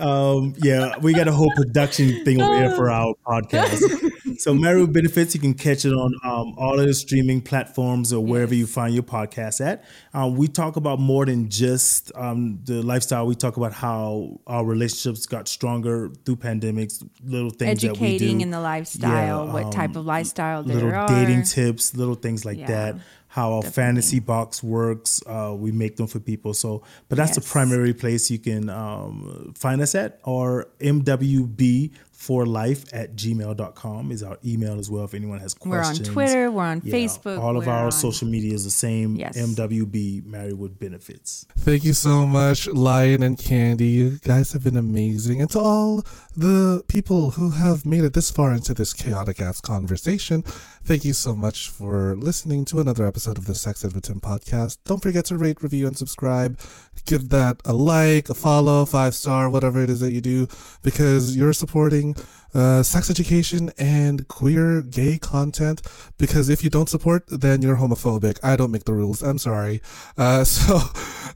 um, 0.00 0.54
yeah, 0.62 0.96
we 0.98 1.12
got 1.14 1.28
a 1.28 1.32
whole 1.32 1.52
production 1.56 2.24
thing 2.24 2.40
over 2.40 2.56
here 2.58 2.74
for 2.74 2.90
our 2.90 3.14
podcast. 3.26 4.06
So, 4.38 4.54
with 4.54 4.92
Benefits, 4.94 5.34
you 5.34 5.40
can 5.40 5.52
catch 5.52 5.84
it 5.84 5.92
on 5.92 6.14
um, 6.24 6.54
all 6.56 6.80
of 6.80 6.86
the 6.86 6.94
streaming 6.94 7.42
platforms 7.42 8.10
or 8.12 8.24
wherever 8.24 8.54
you 8.54 8.66
find 8.66 8.94
your 8.94 9.02
podcast 9.02 9.60
at. 9.64 9.84
Um, 10.14 10.34
we 10.36 10.48
talk 10.48 10.76
about 10.76 10.98
more 10.98 11.26
than 11.26 11.50
just 11.50 12.10
um, 12.14 12.58
the 12.64 12.82
lifestyle. 12.82 13.26
We 13.26 13.34
talk 13.34 13.58
about 13.58 13.74
how 13.74 14.40
our 14.46 14.64
relationships 14.64 15.26
got 15.26 15.46
stronger 15.46 16.10
through 16.24 16.36
pandemics, 16.36 17.06
little 17.22 17.50
things 17.50 17.82
that 17.82 17.98
we 17.98 18.14
Educating 18.14 18.38
do. 18.38 18.44
in 18.44 18.50
the 18.50 18.60
lifestyle, 18.60 19.46
Yeah, 19.46 19.52
what 19.52 19.72
type 19.72 19.90
um, 19.90 19.96
of 19.98 20.06
lifestyle 20.06 20.62
there 20.62 20.76
little 20.76 20.94
are. 20.94 21.08
dating 21.08 21.42
tips, 21.42 21.94
little 21.94 22.14
things 22.14 22.44
like 22.46 22.56
Yeah, 22.58 22.66
that. 22.92 22.96
How 23.32 23.52
our 23.52 23.62
fantasy 23.62 24.18
box 24.18 24.60
works, 24.60 25.22
uh, 25.24 25.54
we 25.56 25.70
make 25.70 25.96
them 25.96 26.08
for 26.08 26.18
people. 26.18 26.52
So, 26.52 26.82
but 27.08 27.16
that's 27.16 27.36
the 27.36 27.40
primary 27.40 27.94
place 27.94 28.28
you 28.28 28.40
can 28.40 28.68
um, 28.68 29.54
find 29.56 29.80
us 29.80 29.94
at, 29.94 30.18
or 30.24 30.66
MWB 30.80 31.92
for 32.10 32.44
life 32.44 32.84
at 32.92 33.16
gmail.com 33.16 34.12
is 34.12 34.22
our 34.22 34.36
email 34.44 34.78
as 34.78 34.90
well 34.90 35.04
if 35.04 35.14
anyone 35.14 35.38
has 35.38 35.54
questions, 35.54 36.00
We're 36.00 36.06
on. 36.08 36.12
Twitter, 36.28 36.50
we're 36.50 36.64
on 36.64 36.82
Yeah, 36.84 36.92
Facebook, 36.94 37.38
All 37.40 37.56
of 37.56 37.66
our 37.66 37.86
on- 37.86 37.92
social 37.92 38.28
media 38.28 38.52
is 38.52 38.64
the 38.64 38.70
same 38.70 39.16
Yes. 39.16 39.38
MWB 39.38 40.26
Married 40.26 40.58
with 40.58 40.78
Benefits. 40.78 41.46
Thank 41.56 41.82
you 41.84 41.94
so 41.94 42.26
much, 42.26 42.66
Lion 42.66 43.22
and 43.22 43.38
Kandi. 43.38 43.90
You 43.90 44.18
guys 44.22 44.52
have 44.52 44.64
been 44.64 44.76
amazing. 44.76 45.40
And 45.40 45.48
to 45.50 45.60
all 45.60 46.04
the 46.36 46.82
people 46.88 47.30
who 47.30 47.50
have 47.52 47.86
made 47.86 48.04
it 48.04 48.12
this 48.12 48.30
far 48.30 48.52
into 48.52 48.74
this 48.74 48.92
chaotic 48.92 49.40
ass 49.40 49.62
conversation, 49.62 50.44
thank 50.84 51.04
you 51.04 51.12
so 51.12 51.34
much 51.34 51.68
for 51.68 52.14
listening 52.16 52.64
to 52.66 52.80
another 52.80 53.06
episode 53.06 53.38
of 53.38 53.46
the 53.46 53.54
Sex 53.54 53.84
Ed 53.84 53.92
podcast. 53.92 54.78
Don't 54.84 55.02
forget 55.02 55.24
to 55.26 55.36
rate, 55.36 55.62
review, 55.62 55.86
and 55.86 55.96
subscribe. 55.96 56.58
Give 57.06 57.28
that 57.30 57.60
a 57.64 57.72
like, 57.72 58.28
a 58.28 58.34
follow, 58.34 58.84
five 58.84 59.14
star, 59.14 59.48
whatever 59.48 59.82
it 59.82 59.90
is 59.90 60.00
that 60.00 60.12
you 60.12 60.20
do, 60.20 60.48
because 60.82 61.36
you're 61.36 61.52
supporting 61.52 62.14
uh, 62.54 62.82
sex 62.82 63.10
education 63.10 63.72
and 63.78 64.26
queer 64.28 64.82
gay 64.82 65.18
content. 65.18 65.82
Because 66.18 66.48
if 66.48 66.62
you 66.64 66.70
don't 66.70 66.88
support, 66.88 67.24
then 67.28 67.62
you're 67.62 67.76
homophobic. 67.76 68.38
I 68.42 68.56
don't 68.56 68.70
make 68.70 68.84
the 68.84 68.92
rules. 68.92 69.22
I'm 69.22 69.38
sorry. 69.38 69.82
Uh, 70.16 70.44
so, 70.44 70.80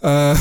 uh, 0.02 0.36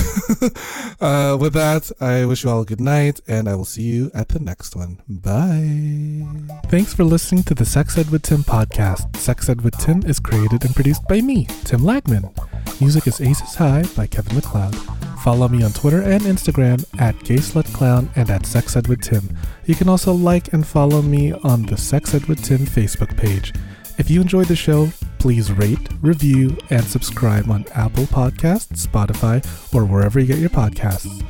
uh, 1.02 1.38
with 1.40 1.54
that, 1.54 1.92
I 2.00 2.26
wish 2.26 2.44
you 2.44 2.50
all 2.50 2.62
a 2.62 2.66
good 2.66 2.82
night, 2.82 3.22
and 3.28 3.48
I 3.48 3.56
will 3.56 3.66
see 3.66 3.84
you 3.84 4.12
at 4.14 4.30
the 4.30 4.40
next 4.40 4.76
one. 4.76 5.02
Bye. 5.08 6.28
Thanks 6.70 6.94
for 6.94 7.04
listening 7.04 7.44
to 7.44 7.54
the 7.54 7.66
Sex 7.66 7.98
Ed 7.98 8.10
with 8.10 8.24
Tim 8.24 8.44
podcast. 8.44 9.16
Sex 9.18 9.50
Ed 9.50 9.62
with 9.62 9.78
Tim 9.78 10.04
is 10.04 10.20
created 10.20 10.66
and 10.66 10.76
produced 10.76 11.08
by 11.08 11.22
me, 11.22 11.46
Tim 11.64 11.82
Lagman. 11.82 12.34
Music 12.82 13.08
is 13.08 13.22
Aces 13.22 13.56
High 13.56 13.84
by 13.96 14.08
Kevin 14.08 14.36
MacLeod. 14.36 15.13
Follow 15.24 15.48
me 15.48 15.64
on 15.64 15.72
Twitter 15.72 16.02
and 16.02 16.22
Instagram 16.24 16.84
at 17.00 17.16
GaySlutClown 17.20 18.10
and 18.18 18.30
at 18.30 18.42
SexEdWithTim. 18.42 19.34
You 19.66 19.74
can 19.74 19.88
also 19.88 20.12
like 20.12 20.52
and 20.52 20.68
follow 20.68 21.02
me 21.02 21.32
on 21.32 21.66
the 21.66 21.78
Sex 21.78 22.14
Ed 22.14 22.26
with 22.26 22.44
Tim 22.44 22.60
Facebook 22.60 23.16
page. 23.16 23.54
If 23.98 24.12
you 24.12 24.20
enjoyed 24.20 24.48
the 24.48 24.56
show, 24.58 24.90
please 25.20 25.50
rate, 25.50 25.88
review, 26.02 26.58
and 26.72 26.84
subscribe 26.84 27.50
on 27.50 27.64
Apple 27.74 28.04
Podcasts, 28.04 28.86
Spotify, 28.86 29.42
or 29.74 29.86
wherever 29.86 30.20
you 30.20 30.26
get 30.26 30.40
your 30.40 30.50
podcasts. 30.50 31.22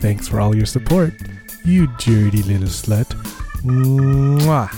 Thanks 0.00 0.26
for 0.26 0.40
all 0.40 0.56
your 0.56 0.66
support, 0.66 1.14
you 1.64 1.86
dirty 1.98 2.42
little 2.42 2.66
slut. 2.66 3.06
Mwah. 3.62 4.72